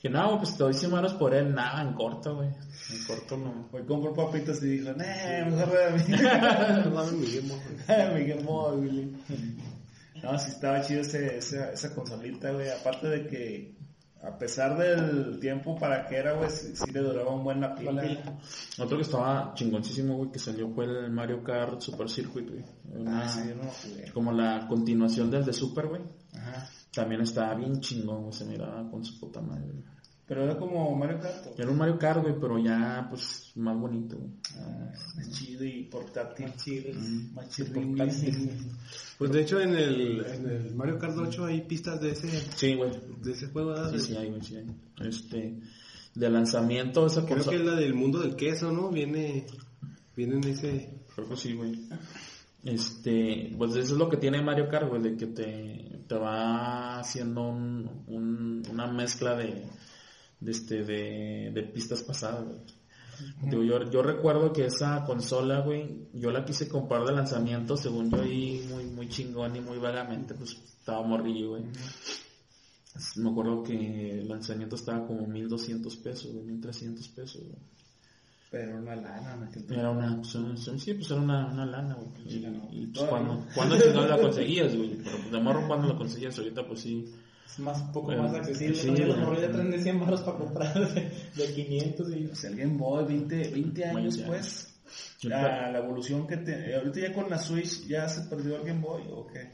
Que 0.00 0.08
no, 0.08 0.26
güey, 0.28 0.38
pues 0.38 0.56
te 0.56 0.62
doy 0.62 0.74
100 0.74 0.90
varos 0.92 1.14
por 1.14 1.34
él. 1.34 1.52
Nada, 1.54 1.82
en 1.82 1.92
corto, 1.94 2.36
güey. 2.36 2.48
En 2.48 3.04
corto 3.06 3.36
no. 3.36 3.66
Fue 3.70 3.84
compró 3.84 4.14
papitas 4.14 4.62
y 4.62 4.78
dijo, 4.78 4.90
nah, 4.92 5.44
mejor 5.50 5.70
de 5.72 5.90
mí. 5.98 6.18
No 6.84 6.90
mames, 6.92 7.12
mi 7.12 7.26
Game 7.34 7.48
Boy. 7.48 8.14
Mi 8.20 8.26
Game 8.28 8.42
Boy, 8.44 8.76
Willy. 8.78 9.16
No, 10.22 10.38
sí 10.38 10.50
estaba 10.50 10.82
chido 10.82 11.00
ese, 11.00 11.38
esa, 11.38 11.72
esa 11.72 11.94
consolita, 11.94 12.50
güey. 12.52 12.68
Aparte 12.70 13.08
de 13.08 13.26
que, 13.26 13.76
a 14.22 14.36
pesar 14.38 14.76
del 14.78 15.38
tiempo 15.40 15.76
para 15.76 16.06
que 16.06 16.16
era, 16.16 16.32
güey, 16.34 16.48
sí, 16.50 16.74
sí 16.74 16.90
le 16.92 17.00
duraba 17.00 17.32
un 17.34 17.42
buen 17.44 17.60
la 17.60 17.74
pila. 17.74 18.02
Otro 18.78 18.96
que 18.96 19.02
estaba 19.02 19.52
chingoncísimo, 19.54 20.16
güey, 20.16 20.30
que 20.30 20.38
salió 20.38 20.68
fue 20.70 20.84
el 20.84 21.10
Mario 21.10 21.42
Kart 21.42 21.80
Super 21.80 22.08
Circuit, 22.08 22.48
güey. 22.48 22.64
Una- 22.94 23.24
Ah, 23.24 23.28
sí, 23.28 23.40
no 23.60 23.68
jugué. 23.68 24.10
Como 24.12 24.30
la 24.32 24.66
continuación 24.68 25.28
del 25.30 25.44
de 25.44 25.52
Super, 25.52 25.86
güey. 25.88 26.02
Ajá. 26.34 26.68
También 26.98 27.20
estaba 27.20 27.54
bien 27.54 27.80
chingón. 27.80 28.32
Se 28.32 28.44
miraba 28.44 28.90
con 28.90 29.04
su 29.04 29.20
puta 29.20 29.40
madre. 29.40 29.72
Pero 30.26 30.42
era 30.42 30.58
como 30.58 30.94
Mario 30.96 31.20
Kart. 31.20 31.46
¿o? 31.46 31.54
Era 31.56 31.70
un 31.70 31.78
Mario 31.78 31.96
Kart, 31.96 32.22
güey, 32.22 32.34
pero 32.40 32.58
ya, 32.58 33.06
pues, 33.08 33.52
más 33.54 33.78
bonito, 33.78 34.16
güey. 34.16 34.30
Ah, 34.56 34.90
más 35.16 35.30
chido 35.30 35.64
y 35.64 35.84
portátil. 35.84 36.52
Más 37.34 37.48
chirringling. 37.50 38.76
Pues 39.16 39.30
de 39.30 39.40
hecho 39.40 39.60
en 39.60 39.74
el, 39.76 40.26
en 40.26 40.50
el 40.50 40.74
Mario 40.74 40.98
Kart 40.98 41.16
8 41.16 41.44
hay 41.44 41.60
pistas 41.62 42.00
de 42.00 42.10
ese, 42.10 42.28
Sí, 42.56 42.74
güey. 42.74 42.90
de 43.22 43.32
ese 43.32 43.46
juego. 43.46 43.70
¿verdad? 43.70 43.92
Sí, 43.92 44.00
sí 44.00 44.16
hay, 44.16 44.28
güey, 44.28 44.42
sí 44.42 44.56
hay. 44.56 44.66
Este, 45.08 45.60
de 46.16 46.30
lanzamiento 46.30 47.06
esa 47.06 47.24
Creo 47.24 47.44
que 47.44 47.54
es 47.56 47.64
la 47.64 47.76
del 47.76 47.94
mundo 47.94 48.18
del 48.18 48.34
queso, 48.34 48.72
¿no? 48.72 48.90
Viene, 48.90 49.46
viene 50.16 50.36
en 50.36 50.44
ese... 50.48 50.90
Creo 51.14 51.28
que 51.28 51.36
sí, 51.36 51.52
güey. 51.54 51.88
Este, 52.74 53.54
pues 53.56 53.70
eso 53.76 53.94
es 53.94 53.98
lo 53.98 54.08
que 54.08 54.16
tiene 54.18 54.42
Mario 54.42 54.68
Kart, 54.68 54.88
güey, 54.88 55.00
de 55.02 55.16
que 55.16 55.26
te, 55.28 56.04
te 56.06 56.14
va 56.16 56.98
haciendo 56.98 57.48
un, 57.48 58.04
un- 58.08 58.62
una 58.70 58.86
mezcla 58.92 59.34
de, 59.36 59.64
de 60.40 60.50
este, 60.50 60.84
de, 60.84 61.50
de 61.54 61.62
pistas 61.62 62.02
pasadas, 62.02 62.44
güey. 62.44 62.60
Digo, 63.50 63.62
yo, 63.64 63.90
yo 63.90 64.02
recuerdo 64.02 64.52
que 64.52 64.66
esa 64.66 65.04
consola, 65.04 65.60
güey, 65.60 66.08
yo 66.12 66.30
la 66.30 66.44
quise 66.44 66.68
comprar 66.68 67.04
de 67.04 67.12
lanzamiento, 67.12 67.76
según 67.76 68.10
yo 68.10 68.20
ahí 68.22 68.64
muy, 68.70 68.84
muy 68.86 69.08
chingón 69.08 69.56
y 69.56 69.60
muy 69.60 69.78
vagamente, 69.78 70.34
pues 70.34 70.50
estaba 70.78 71.02
morrillo, 71.06 71.50
güey. 71.50 71.64
Me 73.16 73.30
acuerdo 73.30 73.62
que 73.62 74.20
el 74.20 74.28
lanzamiento 74.28 74.76
estaba 74.76 75.06
como 75.06 75.26
1200 75.26 75.96
pesos, 75.96 76.32
güey, 76.32 76.44
1300 76.46 77.08
pesos, 77.08 77.42
güey. 77.42 77.58
Pero 78.50 78.78
una 78.78 78.96
lana 78.96 79.34
en 79.34 79.42
aquel 79.44 79.64
tiempo. 79.66 79.74
Era 79.74 79.90
una, 79.90 80.16
pues, 80.16 80.34
un- 80.36 80.56
sí, 80.56 80.94
pues 80.94 81.10
era 81.10 81.20
una, 81.20 81.46
una 81.52 81.66
lana, 81.66 81.94
güey. 81.96 82.08
Y, 82.26 82.30
Sí, 82.30 82.46
no. 82.46 82.68
y, 82.72 82.86
pues 82.86 83.04
cuando, 83.06 83.34
no. 83.34 83.44
cuando 83.54 83.78
chingado 83.78 84.08
la 84.08 84.18
conseguías, 84.22 84.74
güey. 84.76 84.94
Pero 85.04 85.16
pues, 85.18 85.30
de 85.32 85.40
morro 85.40 85.66
cuando 85.68 85.88
la 85.88 85.96
conseguías, 85.96 86.38
ahorita 86.38 86.66
pues 86.66 86.80
sí. 86.80 87.04
Es 87.46 87.58
más, 87.60 87.80
un 87.80 87.92
poco 87.92 88.06
Bueno, 88.06 88.22
más 88.24 88.34
accesible. 88.34 88.74
sí, 88.74 88.90
¿no? 88.90 88.96
Ya 88.96 89.06
los 89.06 89.18
morros 89.18 89.40
ya 89.42 89.50
traen 89.50 89.70
de 89.70 89.82
100 89.82 90.00
baros 90.00 90.20
para 90.22 90.38
comprar 90.38 90.94
de, 90.94 91.10
de 91.36 91.52
500 91.54 92.10
y... 92.14 92.14
Pues 92.28 92.44
el 92.44 92.56
Game 92.56 92.76
Boy, 92.78 93.04
20, 93.04 93.36
20 93.50 93.84
años, 93.84 94.16
20 94.16 94.26
pues. 94.26 94.74
La, 95.24 95.70
la 95.70 95.78
evolución 95.78 96.26
que 96.26 96.36
te... 96.38 96.74
Ahorita 96.76 97.00
ya 97.00 97.12
con 97.12 97.28
la 97.28 97.38
Switch, 97.38 97.86
¿ya 97.86 98.08
se 98.08 98.22
perdió 98.28 98.56
el 98.56 98.64
Game 98.66 98.80
Boy 98.80 99.02
o 99.12 99.26
qué? 99.26 99.50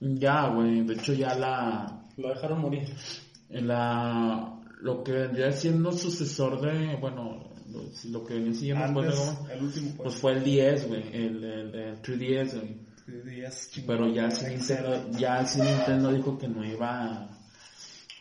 Ya, 0.00 0.48
güey. 0.48 0.82
De 0.84 0.94
hecho 0.94 1.12
ya 1.12 1.34
la, 1.34 2.06
Lo 2.16 2.28
dejaron 2.28 2.60
morir. 2.60 2.88
la, 3.50 4.60
lo 4.80 5.02
que 5.02 5.12
vendría 5.12 5.50
siendo 5.52 5.92
sucesor 5.92 6.60
de, 6.60 6.96
bueno, 7.00 7.48
lo, 7.70 7.90
lo 8.10 8.24
que 8.24 8.34
venía 8.34 8.54
siguiendo 8.54 8.84
después 8.84 9.06
de 9.06 9.12
Antes, 9.12 9.16
Goma, 9.16 9.52
el 9.52 9.62
último, 9.62 9.92
pues 9.96 10.14
pues. 10.14 10.16
fue 10.16 10.32
el 10.32 10.44
10, 10.44 10.88
güey. 10.88 11.02
El, 11.12 11.44
el, 11.44 11.74
el 11.74 12.02
3DS, 12.02 12.54
güey. 12.60 12.86
tres 13.04 13.24
días, 13.24 13.70
Pero 13.86 14.08
chingón. 14.08 14.14
ya 14.14 14.30
sí 14.30 14.46
Nintendo, 14.46 15.10
ya 15.12 15.46
sí 15.46 15.60
Nintendo 15.62 16.12
dijo 16.12 16.38
que 16.38 16.48
no 16.48 16.64
iba, 16.64 17.37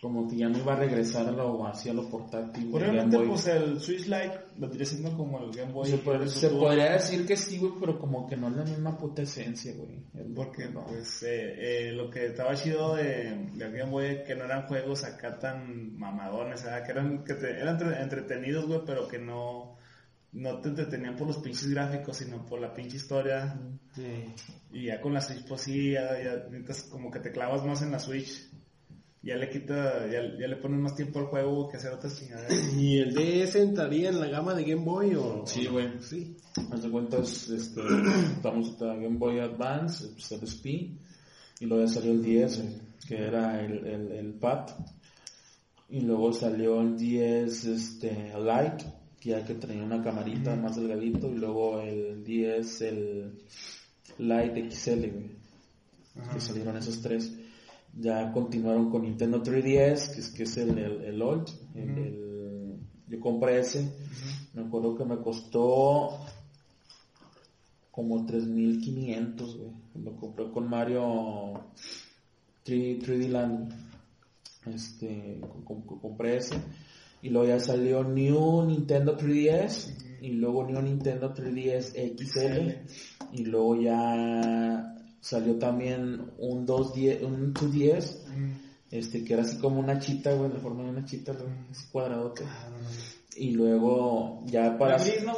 como 0.01 0.27
que 0.29 0.37
ya 0.37 0.47
no 0.47 0.59
iba 0.59 0.73
a 0.73 0.75
regresar 0.75 1.27
a 1.27 1.31
lo, 1.31 1.65
hacia 1.65 1.91
lo 1.93 2.07
portátil. 2.07 2.69
Probablemente, 2.71 3.17
pues 3.27 3.47
el 3.47 3.79
Switch 3.79 4.05
Lite 4.05 4.39
vendría 4.57 4.85
siendo 4.85 5.15
como 5.17 5.39
el 5.43 5.51
Game 5.51 5.71
Boy. 5.71 5.89
Se, 6.29 6.49
podría 6.59 6.91
decir 6.93 7.25
que 7.25 7.35
sí, 7.37 7.57
güey, 7.57 7.73
pero 7.79 7.97
como 7.99 8.27
que 8.27 8.37
no 8.37 8.47
es 8.49 8.55
la 8.57 8.63
misma 8.63 8.97
puta 8.97 9.23
esencia, 9.23 9.73
güey. 9.75 10.03
Porque 10.35 10.67
no. 10.67 10.85
pues 10.85 11.23
eh, 11.23 11.87
eh, 11.87 11.91
lo 11.93 12.09
que 12.09 12.27
estaba 12.27 12.53
chido 12.55 12.95
de, 12.95 13.49
de 13.53 13.71
Game 13.71 13.89
Boy 13.91 14.23
que 14.25 14.35
no 14.35 14.45
eran 14.45 14.67
juegos 14.67 15.03
acá 15.03 15.39
tan 15.39 15.97
mamadones, 15.97 16.63
¿verdad? 16.63 16.85
que 16.85 16.91
eran 16.91 17.23
que 17.23 17.33
te- 17.33 17.59
eran 17.59 17.79
entre- 17.81 18.01
entretenidos, 18.01 18.65
güey, 18.67 18.81
pero 18.85 19.07
que 19.07 19.17
no 19.19 19.75
no 20.33 20.59
te 20.59 20.69
entretenían 20.69 21.15
por 21.15 21.25
los 21.27 21.37
pinches 21.37 21.67
gráficos, 21.69 22.17
sino 22.17 22.45
por 22.45 22.59
la 22.59 22.71
pinche 22.73 22.97
historia. 22.97 23.57
Y 24.71 24.85
ya 24.85 25.01
con 25.01 25.13
la 25.13 25.21
Switch, 25.21 25.47
pues 25.47 25.61
sí, 25.61 25.91
ya, 25.93 26.21
ya 26.21 26.45
como 26.91 27.09
que 27.09 27.19
te 27.19 27.31
clavas 27.31 27.65
más 27.65 27.81
en 27.81 27.91
la 27.91 27.97
Switch. 27.99 28.47
Ya 29.27 29.35
le 29.35 29.49
quita, 29.49 30.07
ya, 30.07 30.21
ya 30.39 30.47
le 30.47 30.55
pones 30.55 30.79
más 30.79 30.95
tiempo 30.95 31.19
al 31.19 31.25
juego 31.25 31.67
que 31.67 31.75
hacer 31.75 31.91
otras 31.91 32.17
chingaderas. 32.17 32.73
¿Y 32.77 32.99
el 32.99 33.13
DS 33.13 33.57
entraría 33.57 34.07
en 34.07 34.21
la 34.21 34.27
gama 34.27 34.53
de 34.53 34.63
Game 34.63 34.85
Boy 34.85 35.15
o...? 35.15 35.43
Sí, 35.45 35.65
güey. 35.65 35.99
Sí. 35.99 36.37
Haz 36.71 36.83
de 36.83 36.89
cuentas, 36.89 37.49
este, 37.49 37.81
estamos 38.37 38.69
hasta 38.69 38.85
Game 38.85 39.17
Boy 39.17 39.39
Advance, 39.39 40.07
pues, 40.13 40.31
el 40.31 40.43
SP, 40.47 40.95
y 41.59 41.65
luego 41.65 41.83
ya 41.83 41.91
salió 41.91 42.13
el 42.13 42.23
10, 42.23 42.61
güey, 42.61 42.75
que 43.05 43.17
era 43.17 43.59
el, 43.65 43.85
el, 43.85 44.11
el 44.13 44.33
pad. 44.35 44.69
Y 45.89 45.99
luego 45.99 46.31
salió 46.31 46.79
el 46.79 46.97
10 46.97 47.65
este, 47.65 48.31
Lite, 48.33 48.85
que 49.19 49.31
ya 49.31 49.43
que 49.43 49.55
tenía 49.55 49.83
una 49.83 50.01
camarita 50.01 50.55
más 50.55 50.77
delgadito, 50.77 51.29
y 51.29 51.35
luego 51.35 51.81
el 51.81 52.23
10, 52.23 52.81
el 52.83 53.41
Lite 54.19 54.71
XL, 54.71 54.99
güey. 54.99 55.37
Que 56.33 56.39
salieron 56.39 56.77
esos 56.77 57.01
tres. 57.01 57.36
Ya 57.99 58.31
continuaron 58.31 58.91
con 58.91 59.01
Nintendo 59.03 59.41
3DS, 59.41 60.13
que 60.13 60.19
es, 60.19 60.29
que 60.29 60.43
es 60.43 60.57
el, 60.57 60.77
el, 60.77 61.01
el 61.03 61.21
old. 61.21 61.47
el- 61.75 62.77
yo 63.09 63.19
compré 63.21 63.59
ese. 63.59 63.89
Me 64.53 64.63
acuerdo 64.63 64.95
que 64.95 65.05
me 65.05 65.17
costó 65.21 66.09
como 67.91 68.25
3500, 68.25 69.57
güey. 69.57 69.71
Lo 70.03 70.15
compré 70.17 70.51
con 70.51 70.69
Mario 70.69 71.53
3, 72.63 72.99
3D 72.99 73.29
Land. 73.29 73.73
Este, 74.67 75.39
com- 75.63 75.81
com- 75.85 75.99
compré 75.99 76.37
ese. 76.37 76.55
Y 77.21 77.29
luego 77.29 77.47
ya 77.47 77.59
salió 77.59 78.03
New 78.03 78.65
Nintendo 78.65 79.17
3DS. 79.17 80.19
Y 80.21 80.29
luego 80.33 80.65
New 80.65 80.81
Nintendo 80.81 81.33
3DS 81.33 81.93
XL. 82.17 82.71
Y 83.33 83.45
luego 83.45 83.75
ya 83.81 84.96
salió 85.27 85.57
también 85.57 86.31
un 86.37 86.65
210, 86.65 87.23
un 87.23 87.53
2DS. 87.53 88.15
Este, 88.89 89.25
que 89.25 89.33
era 89.33 89.43
así 89.43 89.57
como 89.57 89.81
una 89.81 89.99
chita, 89.99 90.33
güey, 90.33 90.49
la 90.49 90.59
forma 90.59 90.83
de 90.83 90.91
una 90.91 91.03
chita, 91.03 91.33
así 91.69 91.85
cuadradote. 91.91 92.45
Y 93.35 93.51
luego 93.51 94.43
ya 94.45 94.77
para... 94.77 94.95
¿Para 94.95 95.03
gris, 95.03 95.23
no? 95.25 95.33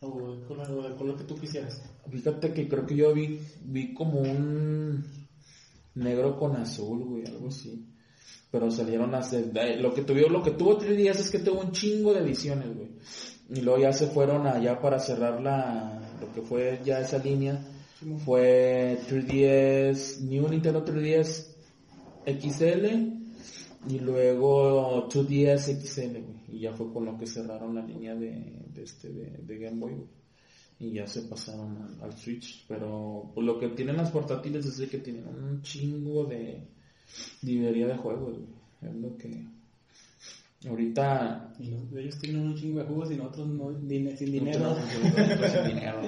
O 0.00 0.08
o 0.08 0.86
el 0.86 0.94
color 0.96 1.16
que 1.18 1.24
tú 1.24 1.36
quisieras. 1.36 1.82
Fíjate 2.10 2.54
que 2.54 2.68
creo 2.68 2.86
que 2.86 2.96
yo 2.96 3.12
vi, 3.12 3.38
vi 3.64 3.92
como 3.92 4.20
un 4.20 5.04
negro 5.94 6.38
con 6.38 6.56
azul, 6.56 7.04
güey, 7.04 7.26
algo 7.26 7.48
así. 7.48 7.86
Pero 8.50 8.70
salieron 8.70 9.14
a 9.14 9.18
hacer, 9.18 9.50
eh, 9.56 9.76
lo 9.78 9.92
que 9.92 10.02
tuvo, 10.02 10.28
lo 10.30 10.42
que 10.42 10.52
tuvo 10.52 10.78
3DS 10.78 11.16
es 11.16 11.30
que 11.30 11.40
tuvo 11.40 11.60
un 11.60 11.72
chingo 11.72 12.14
de 12.14 12.20
ediciones, 12.20 12.74
güey. 12.74 12.88
Y 13.50 13.60
luego 13.60 13.78
ya 13.78 13.92
se 13.92 14.06
fueron 14.06 14.46
allá 14.46 14.80
para 14.80 14.98
cerrar 14.98 15.42
la, 15.42 16.00
lo 16.18 16.32
que 16.32 16.40
fue 16.40 16.80
ya 16.82 17.00
esa 17.00 17.18
línea. 17.18 17.75
Fue 18.24 18.98
3DS, 19.08 20.20
New 20.22 20.48
Nintendo 20.48 20.84
3DS 20.84 21.46
XL 22.26 22.86
y 23.88 23.98
luego 24.00 25.08
2DS 25.08 25.80
XL. 25.80 26.16
Y 26.52 26.60
ya 26.60 26.72
fue 26.72 26.92
con 26.92 27.04
lo 27.04 27.18
que 27.18 27.26
cerraron 27.26 27.74
la 27.74 27.82
línea 27.84 28.14
de, 28.14 28.62
de 28.72 28.82
este, 28.82 29.08
de, 29.08 29.38
de 29.42 29.58
Game 29.58 29.78
Boy, 29.80 29.94
y 30.78 30.92
ya 30.92 31.06
se 31.06 31.22
pasaron 31.22 31.76
al, 31.82 32.04
al 32.04 32.12
Switch. 32.16 32.64
Pero 32.68 33.30
pues, 33.34 33.46
lo 33.46 33.58
que 33.58 33.68
tienen 33.70 33.96
las 33.96 34.10
portátiles 34.10 34.64
es 34.66 34.88
que 34.88 34.98
tienen 34.98 35.26
un 35.26 35.62
chingo 35.62 36.24
de 36.24 36.62
librería 37.42 37.86
de 37.88 37.96
juegos. 37.96 38.38
Es 38.82 38.94
lo 38.94 39.16
que 39.16 39.44
ahorita 40.68 41.52
ellos 41.60 42.18
tienen 42.18 42.42
un 42.46 42.54
chingo 42.54 42.80
de 42.80 42.86
jugos 42.86 43.10
y 43.10 43.16
nosotros 43.16 43.48
no, 43.48 43.70
din- 43.72 44.16
sin 44.16 44.32
dinero. 44.32 44.60
Nosotros 44.76 45.50
sin 45.52 45.74
dinero. 45.74 46.00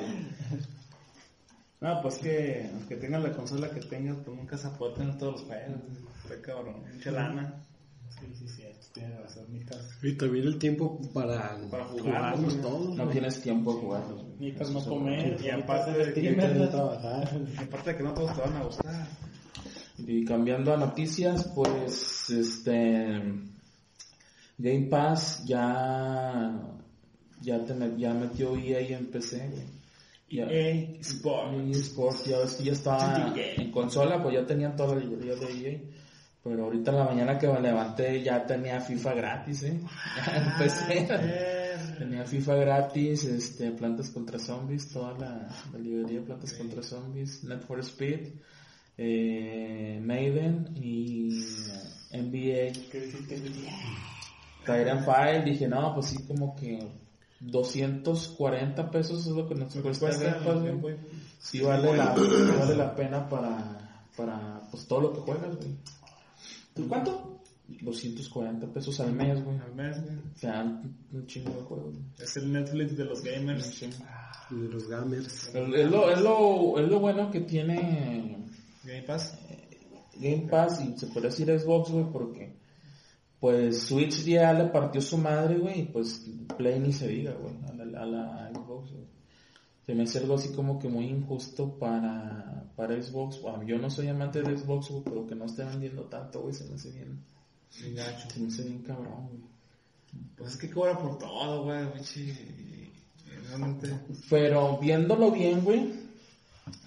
No, 1.81 2.03
pues 2.03 2.19
que 2.19 2.69
aunque 2.73 2.97
tengas 2.97 3.23
la 3.23 3.33
consola 3.33 3.71
que 3.71 3.81
tengas, 3.81 4.17
pues 4.25 4.37
nunca 4.37 4.59
se 4.59 4.69
puede 4.71 4.95
tener 4.95 5.17
todos 5.17 5.35
los 5.35 5.43
juegos. 5.43 5.81
Está 6.25 6.43
cabrón, 6.43 6.83
mucha 6.93 7.11
lana. 7.13 7.65
Sí, 8.11 8.27
sí, 8.35 8.49
sí, 8.49 8.63
tienes 8.93 9.21
razón, 9.21 9.45
necesitas, 9.53 9.99
Y 10.03 10.13
también 10.15 10.47
el 10.47 10.59
tiempo 10.59 11.01
para, 11.13 11.57
Para 11.71 11.85
jugarlos 11.85 12.01
jugarlos, 12.03 12.61
todos. 12.61 12.97
No 12.97 13.09
tienes 13.09 13.41
tiempo 13.41 13.75
de 13.75 13.81
jugarlos. 13.81 14.25
Eso 14.41 14.71
no 14.73 14.85
comer, 14.85 15.41
Y 15.41 15.51
aparte 15.51 15.93
de 15.93 16.13
que 16.13 16.33
trabajar. 16.33 17.31
Y 17.55 17.63
aparte 17.63 17.91
de 17.91 17.97
que 17.97 18.03
no 18.03 18.15
todos 18.15 18.35
te 18.35 18.41
van 18.41 18.57
a 18.57 18.65
gustar. 18.65 19.07
Y 19.99 20.25
cambiando 20.25 20.73
a 20.73 20.77
noticias, 20.77 21.45
pues, 21.55 22.31
este, 22.31 23.21
Game 24.59 24.87
Pass 24.87 25.45
ya, 25.47 26.53
ya, 27.41 27.65
te 27.65 27.75
ya 27.99 28.15
metió 28.15 28.57
EA 28.57 28.81
en 28.97 29.07
PC, 29.11 29.49
güey. 29.49 29.78
Ya- 30.31 30.47
EA 30.51 31.01
Sport. 31.01 31.55
EA 31.55 31.71
Sports, 31.79 32.25
ya 32.27 32.39
ves 32.39 32.55
que 32.55 32.65
ya 32.65 32.73
estaba 32.73 33.35
en 33.37 33.71
consola, 33.71 34.23
pues 34.23 34.35
ya 34.35 34.47
tenían 34.47 34.77
toda 34.77 34.95
la 34.95 35.01
librería 35.01 35.35
de 35.37 35.47
EA. 35.71 35.81
Pero 36.43 36.65
ahorita 36.65 36.93
en 36.93 36.97
la 36.99 37.05
mañana 37.05 37.39
que 37.39 37.49
me 37.49 37.61
levanté 37.61 38.23
ya 38.23 38.47
tenía 38.47 38.81
FIFA 38.81 39.15
gratis, 39.15 39.63
eh. 39.65 39.81
en 40.37 40.59
PC. 40.59 41.09
Tenía 41.99 42.25
FIFA 42.25 42.55
gratis, 42.55 43.25
este, 43.25 43.73
Plantas 43.73 44.11
contra 44.11 44.39
Zombies, 44.39 44.89
toda 44.89 45.13
la, 45.19 45.49
la 45.73 45.79
librería 45.79 46.21
de 46.21 46.27
Plantas 46.27 46.53
contra 46.55 46.83
Zombies, 46.83 47.43
Net 47.45 47.61
for 47.67 47.81
Speed, 47.81 48.29
eh, 48.97 50.01
Maiden 50.01 50.69
y 50.77 51.29
NBA. 52.13 52.73
Titanfall, 54.65 55.45
dije, 55.45 55.67
no, 55.69 55.95
pues 55.95 56.07
sí, 56.07 56.23
como 56.27 56.55
que 56.55 56.79
240 57.41 58.91
pesos 58.91 59.27
es 59.27 59.33
lo 59.33 59.47
que 59.47 59.55
nos 59.55 59.75
cuesta, 59.77 60.07
Cuesta, 60.07 60.25
Game 60.25 60.45
Pass, 60.45 60.61
güey. 60.61 60.75
güey. 60.81 60.97
Sí 61.39 61.61
vale 61.61 61.97
la, 61.97 62.15
vale 62.15 62.77
la 62.77 62.95
pena 62.95 63.29
para, 63.29 64.07
para, 64.17 64.61
pues 64.71 64.87
todo 64.87 65.03
lo 65.03 65.13
que 65.13 65.21
juegas, 65.21 65.57
güey. 65.57 65.77
¿Tú 66.75 66.89
cuánto? 66.89 67.41
240 67.81 68.67
pesos 68.73 68.99
al 69.01 69.13
mes, 69.13 69.45
güey. 69.45 69.59
Al 69.59 69.75
mes, 69.75 70.03
güey. 70.03 70.17
O 70.17 70.39
sea, 70.39 70.63
un, 70.63 71.27
chingo 71.27 71.51
de 71.51 71.63
juegos. 71.63 71.95
güey. 71.95 72.05
Es 72.19 72.37
el 72.37 72.53
Netflix 72.53 72.97
de 72.97 73.05
los 73.05 73.23
gamers. 73.23 73.67
Sí. 73.67 73.91
De 74.51 74.69
los 74.69 74.89
gamers. 74.89 75.49
Es 75.49 75.55
lo, 75.55 76.11
es, 76.11 76.21
lo, 76.21 76.79
es 76.81 76.89
lo 76.89 76.99
bueno 76.99 77.31
que 77.31 77.41
tiene 77.41 78.45
Game 78.85 79.03
Pass. 79.03 79.39
Game 80.17 80.49
Pass 80.51 80.81
y 80.81 80.99
se 80.99 81.07
puede 81.09 81.29
decir 81.29 81.47
Xbox, 81.47 81.91
güey, 81.91 82.07
porque 82.11 82.58
pues 83.41 83.83
Switch 83.83 84.25
ya 84.25 84.53
le 84.53 84.65
partió 84.65 85.01
su 85.01 85.17
madre, 85.17 85.59
güey, 85.59 85.81
y 85.81 85.85
pues 85.85 86.27
Play 86.57 86.81
ni 86.81 86.93
se 86.93 87.09
diga, 87.09 87.33
güey, 87.35 87.55
a 87.69 87.73
la, 87.73 88.03
a 88.03 88.07
la 88.07 88.51
Xbox, 88.53 88.93
güey. 88.93 89.07
Se 89.87 89.95
me 89.95 90.03
hace 90.03 90.19
algo 90.19 90.35
así 90.35 90.53
como 90.53 90.79
que 90.79 90.89
muy 90.89 91.07
injusto 91.07 91.79
para, 91.79 92.71
para 92.77 93.01
Xbox. 93.01 93.41
Bueno, 93.41 93.63
yo 93.63 93.79
no 93.79 93.89
soy 93.89 94.09
amante 94.09 94.43
de 94.43 94.57
Xbox, 94.57 94.91
güey, 94.91 95.03
pero 95.05 95.27
que 95.27 95.35
no 95.35 95.47
esté 95.47 95.65
vendiendo 95.65 96.03
tanto, 96.05 96.43
güey, 96.43 96.53
se 96.53 96.65
me 96.69 96.75
hace 96.75 96.91
bien, 96.91 97.25
Bien 97.81 97.95
gacho. 97.95 98.29
se 98.29 98.41
me 98.41 98.49
hace 98.49 98.65
bien 98.65 98.83
cabrón, 98.83 99.29
güey. 99.29 99.41
Pues 100.37 100.51
es 100.53 100.57
que 100.57 100.71
cobra 100.71 100.99
por 100.99 101.19
todo, 101.19 101.65
güey, 101.65 101.87
Realmente. 103.49 103.89
Pero 104.29 104.79
viéndolo 104.79 105.31
bien, 105.31 105.65
güey, 105.65 105.93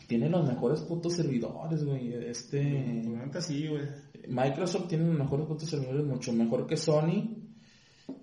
tiene 0.07 0.29
los 0.29 0.45
mejores 0.45 0.81
putos 0.81 1.13
servidores, 1.13 1.83
güey. 1.85 2.13
Este... 2.13 3.03
Pues 3.31 3.45
sí, 3.45 3.67
güey. 3.67 3.87
Microsoft 4.27 4.87
tiene 4.87 5.05
los 5.05 5.17
mejores 5.17 5.45
putos 5.47 5.69
servidores, 5.69 6.03
mucho 6.05 6.31
mejor 6.33 6.67
que 6.67 6.77
Sony 6.77 7.37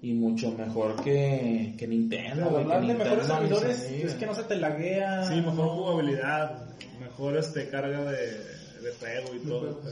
y 0.02 0.12
mucho 0.12 0.52
mejor 0.52 1.02
que, 1.02 1.74
que 1.78 1.86
Nintendo. 1.86 2.58
Hablar 2.58 2.86
de 2.86 2.94
mejores 2.94 3.26
servidores, 3.26 3.80
es 3.90 4.14
que 4.14 4.26
no 4.26 4.34
se 4.34 4.44
te 4.44 4.56
laguea. 4.56 5.24
Sí, 5.24 5.36
mejor 5.36 5.54
no- 5.54 5.68
jugabilidad, 5.76 6.68
mejor 7.00 7.36
este 7.36 7.68
carga 7.68 8.04
de, 8.10 8.26
de 8.26 8.92
juego 9.00 9.34
y 9.34 9.38
todo. 9.48 9.70
Ok. 9.70 9.84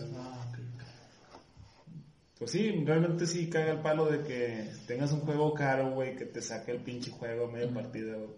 Pues 2.39 2.51
sí, 2.51 2.71
realmente 2.85 3.27
sí 3.27 3.49
caga 3.49 3.73
el 3.73 3.81
palo 3.81 4.11
de 4.11 4.21
que 4.23 4.71
tengas 4.87 5.11
un 5.13 5.21
juego 5.21 5.55
caro, 5.55 5.93
güey, 5.93 6.15
que 6.17 6.27
te 6.27 6.43
saque 6.43 6.73
el 6.73 6.83
pinche 6.83 7.11
juego 7.11 7.47
a 7.47 7.75
partida, 7.75 8.15
güey. 8.15 8.29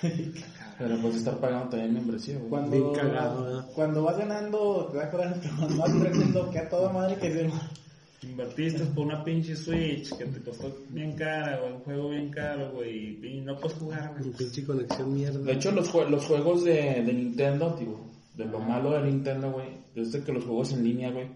Pues, 0.00 0.44
Pero 0.78 0.98
pues 1.00 1.16
estar 1.16 1.38
pagando 1.38 1.68
también 1.68 1.94
membresía, 1.94 2.38
güey. 2.38 2.50
Cuando, 2.50 2.92
Bien 2.92 3.62
cuando 3.74 4.02
vas 4.02 4.18
ganando, 4.18 4.88
te 4.90 4.96
vas 4.98 5.06
acordando 5.06 5.40
que 5.42 5.48
cuando 5.48 5.76
vas 5.76 5.92
perdiendo, 5.92 6.50
que 6.50 6.58
a 6.58 6.68
toda 6.68 6.92
madre 6.92 7.16
que 7.16 7.32
se... 7.32 7.50
Invertiste 8.22 8.84
por 8.86 9.06
una 9.06 9.22
pinche 9.22 9.54
Switch 9.54 10.16
que 10.16 10.24
te 10.24 10.40
costó 10.40 10.74
bien 10.88 11.14
cara, 11.14 11.60
güey, 11.60 11.72
un 11.74 11.80
juego 11.80 12.08
bien 12.08 12.30
caro, 12.30 12.72
güey, 12.72 13.24
y 13.24 13.40
no 13.42 13.56
puedes 13.60 13.78
jugar, 13.78 14.14
güey. 14.14 14.30
Un 14.30 14.32
pinche 14.32 14.64
conexión 14.64 15.14
mierda. 15.14 15.38
De 15.38 15.52
hecho, 15.52 15.70
los, 15.70 15.92
jue- 15.92 16.08
los 16.08 16.24
juegos 16.24 16.64
de, 16.64 17.02
de 17.04 17.12
Nintendo, 17.12 17.76
digo, 17.78 18.00
de 18.34 18.46
lo 18.46 18.58
malo 18.58 18.92
de 18.92 19.02
Nintendo, 19.02 19.52
güey, 19.52 19.68
es 19.94 20.10
de 20.12 20.24
que 20.24 20.32
los 20.32 20.44
juegos 20.44 20.72
en 20.72 20.82
línea, 20.82 21.12
güey, 21.12 21.28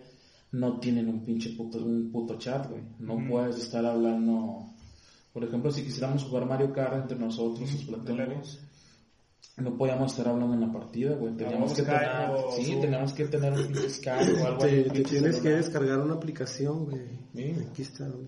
no 0.53 0.81
tienen 0.81 1.09
un 1.09 1.25
pinche 1.25 1.51
puto, 1.51 1.79
un 1.79 2.11
puto 2.11 2.37
chat, 2.39 2.69
güey. 2.69 2.83
No 2.99 3.19
puedes 3.29 3.59
estar 3.59 3.85
hablando... 3.85 4.67
Por 5.33 5.45
ejemplo, 5.45 5.71
si 5.71 5.83
quisiéramos 5.83 6.25
jugar 6.25 6.47
Mario 6.47 6.73
Kart 6.73 6.95
entre 6.95 7.17
nosotros, 7.17 7.71
güey, 7.87 8.17
lejos. 8.17 8.61
no 9.59 9.77
podíamos 9.77 10.11
estar 10.11 10.27
hablando 10.27 10.55
en 10.55 10.61
la 10.61 10.73
partida, 10.73 11.15
güey. 11.15 11.37
Teníamos 11.37 11.73
que 11.73 11.83
tener, 11.83 12.31
o 12.31 12.53
sí, 12.53 12.77
teníamos 12.81 13.13
que 13.13 13.27
tener 13.27 13.53
un 13.53 13.67
pinche 13.69 13.91
Skype 13.91 14.43
o 14.43 14.47
algo 14.47 14.59
te, 14.59 14.83
te 14.91 15.03
tienes 15.03 15.37
que 15.37 15.51
descargar 15.51 16.01
una 16.01 16.15
aplicación, 16.15 16.87
güey. 16.87 17.03
Sí. 17.33 17.55
Aquí 17.71 17.83
está. 17.83 18.09
güey. 18.09 18.27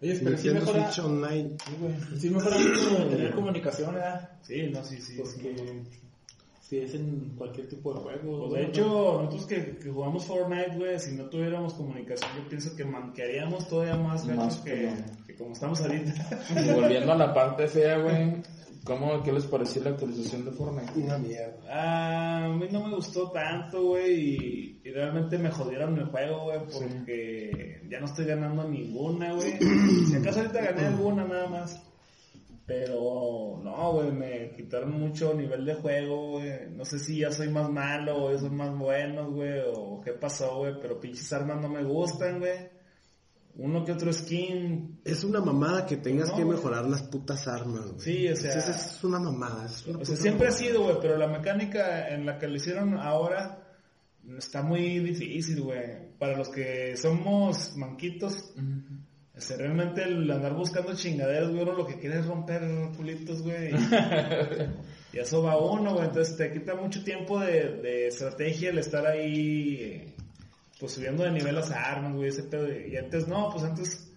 Oye, 0.00 0.20
pero 0.22 0.38
sí 0.38 0.50
mejora, 0.50 0.90
Switch 0.90 1.06
Online. 1.06 1.56
sí 2.18 2.30
mejora 2.30 2.56
tener 3.10 3.34
comunicación, 3.34 3.94
¿verdad? 3.94 4.30
Sí, 4.42 4.70
no, 4.72 4.82
sí, 4.82 4.96
sí. 5.00 5.16
Porque 5.18 5.82
si 6.64 6.78
es 6.78 6.94
en 6.94 7.34
cualquier 7.36 7.68
tipo 7.68 7.92
de 7.92 8.00
juego. 8.00 8.48
Pues 8.48 8.52
de 8.54 8.68
hecho, 8.68 9.22
nosotros 9.22 9.46
que, 9.46 9.76
que 9.76 9.90
jugamos 9.90 10.24
Fortnite, 10.24 10.76
güey, 10.76 10.98
si 10.98 11.14
no 11.14 11.24
tuviéramos 11.24 11.74
comunicación, 11.74 12.30
yo 12.38 12.48
pienso 12.48 12.74
que 12.74 12.84
manquearíamos 12.86 13.68
todavía 13.68 13.96
más 13.96 14.24
Más 14.26 14.56
que, 14.58 14.90
que 15.26 15.34
como 15.34 15.52
estamos 15.52 15.82
ahorita. 15.82 16.12
Y 16.56 16.72
volviendo 16.72 17.12
a 17.12 17.16
la 17.16 17.34
parte 17.34 17.68
fea, 17.68 17.98
güey, 17.98 18.42
¿cómo, 18.82 19.22
qué 19.22 19.32
les 19.32 19.44
pareció 19.44 19.84
la 19.84 19.90
actualización 19.90 20.46
de 20.46 20.52
Fortnite? 20.52 20.92
Una 21.00 21.18
mierda. 21.18 21.58
Ah, 21.68 22.46
a 22.46 22.48
mí 22.48 22.66
no 22.72 22.88
me 22.88 22.94
gustó 22.94 23.30
tanto, 23.30 23.82
güey, 23.82 24.14
y, 24.14 24.80
y 24.84 24.90
realmente 24.90 25.36
me 25.36 25.50
jodieron 25.50 25.98
el 25.98 26.06
juego, 26.06 26.44
güey, 26.44 26.60
porque 26.60 27.82
ya 27.90 28.00
no 28.00 28.06
estoy 28.06 28.24
ganando 28.24 28.66
ninguna, 28.66 29.34
güey. 29.34 29.52
Si 30.08 30.16
acaso 30.16 30.40
ahorita 30.40 30.62
gané 30.62 30.86
alguna 30.86 31.24
nada 31.24 31.46
más. 31.46 31.93
Pero 32.66 33.60
no, 33.62 33.92
güey, 33.92 34.10
me 34.10 34.52
quitaron 34.56 34.92
mucho 34.98 35.34
nivel 35.34 35.66
de 35.66 35.74
juego, 35.74 36.32
güey. 36.38 36.70
No 36.70 36.84
sé 36.86 36.98
si 36.98 37.18
ya 37.18 37.30
soy 37.30 37.48
más 37.50 37.68
malo 37.70 38.16
o 38.16 38.30
ellos 38.30 38.40
son 38.42 38.56
más 38.56 38.74
buenos, 38.76 39.30
güey, 39.34 39.60
o 39.74 40.00
qué 40.02 40.12
pasó, 40.12 40.58
güey, 40.58 40.74
pero 40.80 40.98
pinches 40.98 41.30
armas 41.34 41.60
no 41.60 41.68
me 41.68 41.84
gustan, 41.84 42.38
güey. 42.38 42.72
Uno 43.56 43.84
que 43.84 43.92
otro 43.92 44.12
skin, 44.12 44.98
Es 45.04 45.22
una 45.22 45.40
mamada 45.40 45.86
que 45.86 45.98
tengas 45.98 46.30
No, 46.30 46.36
que 46.36 46.42
güey. 46.42 46.56
mejorar 46.56 46.86
las 46.88 47.02
putas 47.04 47.46
armas, 47.46 47.84
güey. 47.92 48.00
Sí, 48.00 48.28
o 48.28 48.34
sea- 48.34 48.54
Es, 48.56 49.04
una 49.04 49.20
mamada. 49.20 49.66
Es 49.66 49.86
una 49.86 49.98
O 50.00 50.04
sea, 50.04 50.16
siempre 50.16 50.48
ha 50.48 50.50
sido, 50.50 50.82
güey, 50.84 50.96
pero 51.00 51.16
la 51.18 51.28
mecánica 51.28 52.08
en 52.08 52.24
la 52.26 52.38
que 52.38 52.48
lo 52.48 52.56
hicieron 52.56 52.94
ahora 52.98 53.62
está 54.38 54.62
muy 54.62 54.98
difícil, 55.00 55.60
güey. 55.60 56.16
Para 56.18 56.36
los 56.36 56.48
que 56.48 56.96
somos 56.96 57.76
manquitos, 57.76 58.52
sea, 59.40 59.56
realmente 59.56 60.02
el 60.04 60.30
andar 60.30 60.54
buscando 60.54 60.94
chingaderas, 60.94 61.50
güey, 61.50 61.62
uno 61.62 61.72
lo 61.72 61.86
que 61.86 61.98
quiere 61.98 62.20
es 62.20 62.26
romper 62.26 62.62
culitos, 62.96 63.42
güey. 63.42 63.72
Y, 63.72 63.74
y 65.16 65.18
eso 65.18 65.42
va 65.42 65.56
uno, 65.58 65.94
güey. 65.94 66.06
Entonces 66.06 66.36
te 66.36 66.52
quita 66.52 66.74
mucho 66.74 67.02
tiempo 67.02 67.40
de, 67.40 67.80
de 67.82 68.06
estrategia 68.08 68.70
el 68.70 68.78
estar 68.78 69.04
ahí, 69.06 70.14
pues 70.78 70.92
subiendo 70.92 71.24
de 71.24 71.32
nivel 71.32 71.54
las 71.56 71.70
armas, 71.72 72.14
güey, 72.14 72.28
ese 72.28 72.44
pedo. 72.44 72.68
Y 72.72 72.96
antes 72.96 73.26
no, 73.26 73.50
pues 73.50 73.64
antes 73.64 74.12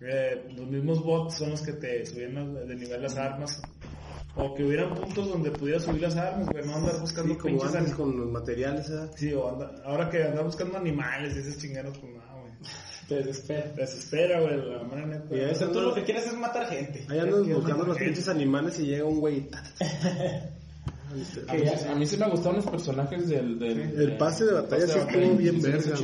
eh, 0.00 0.46
los 0.56 0.66
mismos 0.68 1.02
bots 1.04 1.34
son 1.36 1.50
los 1.50 1.62
que 1.62 1.72
te 1.74 2.04
subían 2.06 2.54
de 2.66 2.74
nivel 2.74 3.02
las 3.02 3.16
armas. 3.16 3.60
O 4.36 4.52
que 4.52 4.64
hubieran 4.64 4.92
puntos 4.94 5.28
donde 5.28 5.50
pudieras 5.52 5.84
subir 5.84 6.02
las 6.02 6.16
armas, 6.16 6.48
güey, 6.50 6.66
no 6.66 6.74
andar 6.74 6.98
buscando 6.98 7.34
Sí, 7.34 7.38
como 7.38 7.56
pinches 7.58 7.74
antes 7.76 7.94
con 7.94 8.18
los 8.18 8.30
materiales, 8.32 8.90
¿eh? 8.90 9.08
Sí, 9.14 9.32
o 9.32 9.48
anda- 9.48 9.80
ahora 9.84 10.10
que 10.10 10.24
andar 10.24 10.42
buscando 10.44 10.76
animales 10.76 11.36
y 11.36 11.38
esas 11.38 11.58
chingaderas, 11.58 11.96
pues. 11.98 12.13
Te 13.08 13.16
desespera. 13.16 13.72
Te 13.74 13.80
desespera, 13.82 14.40
güey, 14.40 14.56
la 14.56 14.82
manera 14.84 15.06
neta. 15.06 15.36
Y 15.36 15.40
a 15.40 15.46
veces 15.46 15.70
tú 15.72 15.80
lo 15.80 15.94
que 15.94 16.02
quieres 16.04 16.26
es 16.26 16.34
matar 16.34 16.66
gente. 16.68 17.04
Ahí 17.08 17.18
andas 17.18 17.46
buscando 17.46 17.84
los 17.84 17.98
pinches 17.98 18.28
animales 18.28 18.78
y 18.80 18.86
llega 18.86 19.04
un 19.04 19.20
güey. 19.20 19.48
A 21.48 21.54
mí, 21.54 21.62
a 21.90 21.94
mí 21.94 22.06
sí 22.06 22.16
me 22.16 22.28
gustaron 22.28 22.56
los 22.56 22.66
personajes 22.66 23.28
del... 23.28 23.56
del 23.58 23.78
El 24.00 24.16
pase 24.16 24.46
de 24.46 24.52
batalla 24.54 24.86
sí 24.86 24.98
estuvo 24.98 25.36
bien 25.36 25.62
verga. 25.62 25.94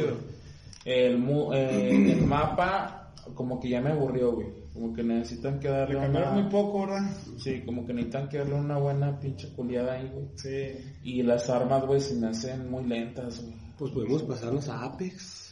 El, 0.85 1.19
mu- 1.19 1.53
eh, 1.53 2.13
el 2.13 2.23
mapa 2.23 3.13
como 3.35 3.59
que 3.59 3.71
ya 3.71 3.81
me 3.81 3.91
aburrió, 3.91 4.33
güey. 4.33 4.47
Como 4.73 4.95
que 4.95 5.03
necesitan 5.03 5.59
que 5.59 5.69
Le 5.69 5.75
darle 5.75 5.95
cambiaron 5.99 6.33
una... 6.35 6.43
muy 6.43 6.51
poco, 6.51 6.87
¿verdad? 6.87 7.11
Sí, 7.39 7.63
como 7.67 7.85
que 7.85 7.93
necesitan 7.93 8.29
que 8.29 8.39
darle 8.39 8.55
una 8.55 8.79
buena 8.79 9.19
pinche 9.19 9.49
culiada 9.53 9.95
ahí, 9.95 10.09
güey. 10.13 10.27
Sí. 10.37 10.79
Y 11.03 11.23
las 11.25 11.51
armas, 11.51 11.85
güey, 11.87 12.01
se 12.01 12.15
me 12.15 12.29
hacen 12.29 12.71
muy 12.71 12.85
lentas, 12.85 13.43
güey. 13.43 13.55
Pues 13.79 13.91
podemos 13.93 14.23
pasarnos 14.23 14.69
a 14.69 14.85
Apex. 14.85 15.50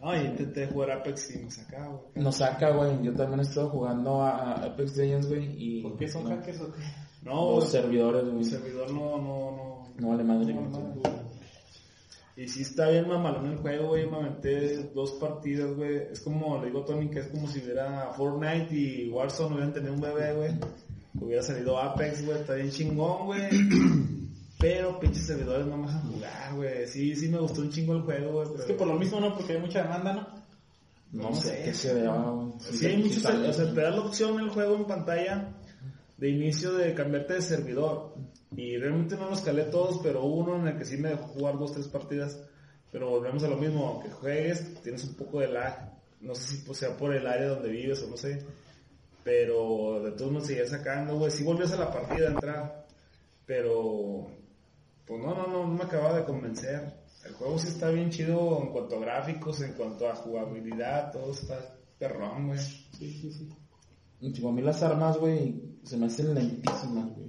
Ay, 0.00 0.26
intenté 0.26 0.66
jugar 0.68 0.92
Apex 0.92 1.34
y 1.34 1.38
me 1.38 1.50
sacaba, 1.50 1.88
güey. 1.88 2.02
Nos 2.14 2.36
saca, 2.36 2.70
güey. 2.70 3.02
Yo 3.02 3.12
también 3.14 3.40
estado 3.40 3.68
jugando 3.70 4.22
a 4.22 4.52
Apex 4.64 4.96
Legends, 4.96 5.28
güey. 5.28 5.54
Y 5.56 5.82
¿Por 5.82 5.96
qué 5.96 6.08
son 6.08 6.24
no, 6.24 6.30
hackers 6.30 6.60
o 6.60 6.72
qué? 6.72 6.82
No, 7.22 7.56
Los 7.56 7.64
el 7.74 7.82
servidores, 7.82 8.28
güey. 8.30 8.44
servidor 8.44 8.92
no, 8.92 9.18
no, 9.18 9.50
no. 9.50 9.92
No 9.98 10.08
vale 10.10 10.22
madre. 10.22 10.54
No. 10.54 10.94
Y 12.36 12.46
sí 12.46 12.62
está 12.62 12.88
bien 12.88 13.08
mamalón 13.08 13.46
el 13.46 13.58
juego, 13.58 13.88
güey. 13.88 14.08
Me 14.08 14.16
aventé 14.18 14.76
dos 14.94 15.12
partidas, 15.14 15.74
güey. 15.74 15.96
Es 16.12 16.20
como, 16.20 16.58
le 16.60 16.66
digo 16.66 16.82
a 16.82 16.84
Tony, 16.84 17.10
que 17.10 17.18
es 17.18 17.26
como 17.26 17.48
si 17.48 17.58
hubiera 17.58 18.12
Fortnite 18.12 18.72
y 18.72 19.10
Warzone 19.10 19.54
hubieran 19.54 19.72
tenido 19.72 19.94
un 19.94 20.00
bebé, 20.00 20.32
güey. 20.34 20.50
Hubiera 21.20 21.42
salido 21.42 21.76
Apex, 21.76 22.24
güey. 22.24 22.38
Está 22.38 22.54
bien 22.54 22.70
chingón, 22.70 23.26
güey. 23.26 23.48
Pero 24.58 24.98
pinches 24.98 25.26
servidores 25.26 25.66
no 25.66 25.76
me 25.76 25.86
dejan 25.86 26.12
jugar, 26.12 26.54
güey. 26.54 26.86
Sí, 26.88 27.14
sí 27.14 27.28
me 27.28 27.38
gustó 27.38 27.60
un 27.60 27.70
chingo 27.70 27.94
el 27.94 28.02
juego, 28.02 28.32
güey. 28.32 28.46
pero- 28.48 28.60
Es 28.60 28.66
que 28.66 28.74
por 28.74 28.88
lo 28.88 28.94
mismo 28.94 29.20
no, 29.20 29.34
porque 29.34 29.52
hay 29.52 29.60
mucha 29.60 29.82
demanda, 29.82 30.12
¿no? 30.12 30.38
No 31.12 31.30
No 31.30 31.34
sé 31.36 31.62
qué 31.64 31.72
se 31.74 31.94
vea. 31.94 32.12
Sí, 32.58 32.86
hay 32.86 32.96
muchos, 32.98 33.24
o 33.24 33.52
sea, 33.52 33.72
te 33.74 33.80
da 33.80 33.90
la 33.90 34.00
opción 34.00 34.40
el 34.40 34.50
juego 34.50 34.76
en 34.76 34.84
pantalla 34.86 35.54
de 36.16 36.28
inicio 36.28 36.72
de 36.72 36.92
cambiarte 36.94 37.34
de 37.34 37.42
servidor. 37.42 38.14
Y 38.56 38.76
realmente 38.78 39.16
no 39.16 39.30
los 39.30 39.40
calé 39.42 39.64
todos, 39.64 40.00
pero 40.02 40.24
uno 40.24 40.56
en 40.56 40.66
el 40.68 40.78
que 40.78 40.84
sí 40.84 40.96
me 40.96 41.10
dejó 41.10 41.24
jugar 41.28 41.58
dos, 41.58 41.72
tres 41.72 41.86
partidas. 41.88 42.38
Pero 42.90 43.10
volvemos 43.10 43.42
a 43.44 43.48
lo 43.48 43.56
mismo, 43.56 43.86
aunque 43.86 44.10
juegues, 44.10 44.82
tienes 44.82 45.04
un 45.04 45.14
poco 45.14 45.40
de 45.40 45.48
lag. 45.48 45.92
No 46.20 46.34
sé 46.34 46.56
si 46.56 46.56
pues, 46.64 46.78
sea 46.78 46.96
por 46.96 47.14
el 47.14 47.26
área 47.26 47.48
donde 47.48 47.68
vives 47.68 48.02
o 48.02 48.08
no 48.08 48.16
sé. 48.16 48.44
Pero 49.22 50.00
de 50.02 50.12
todos 50.12 50.32
modos 50.32 50.46
seguías 50.46 50.70
sacando, 50.70 51.16
güey. 51.16 51.30
Sí 51.30 51.44
volvías 51.44 51.72
a 51.72 51.76
la 51.76 51.92
partida 51.92 52.28
a 52.28 52.32
entrar. 52.32 52.86
Pero, 53.46 54.26
pues 55.08 55.20
no, 55.22 55.34
no, 55.34 55.46
no, 55.46 55.66
no 55.66 55.74
me 55.74 55.82
acababa 55.84 56.18
de 56.18 56.24
convencer. 56.24 56.94
El 57.24 57.32
juego 57.34 57.58
sí 57.58 57.68
está 57.68 57.88
bien 57.90 58.10
chido 58.10 58.60
en 58.62 58.68
cuanto 58.68 58.96
a 58.96 59.00
gráficos, 59.00 59.60
en 59.62 59.72
cuanto 59.72 60.08
a 60.08 60.14
jugabilidad, 60.14 61.10
todo 61.12 61.32
está 61.32 61.58
perrón, 61.98 62.48
güey. 62.48 62.58
Sí, 62.58 63.12
sí, 63.20 63.32
sí. 63.32 63.48
Y, 64.20 64.32
tipo, 64.32 64.48
a 64.48 64.52
mí 64.52 64.62
las 64.62 64.82
armas, 64.82 65.16
güey, 65.18 65.78
se 65.84 65.96
me 65.96 66.06
hacen 66.06 66.34
lentísimas, 66.34 67.06
güey. 67.14 67.28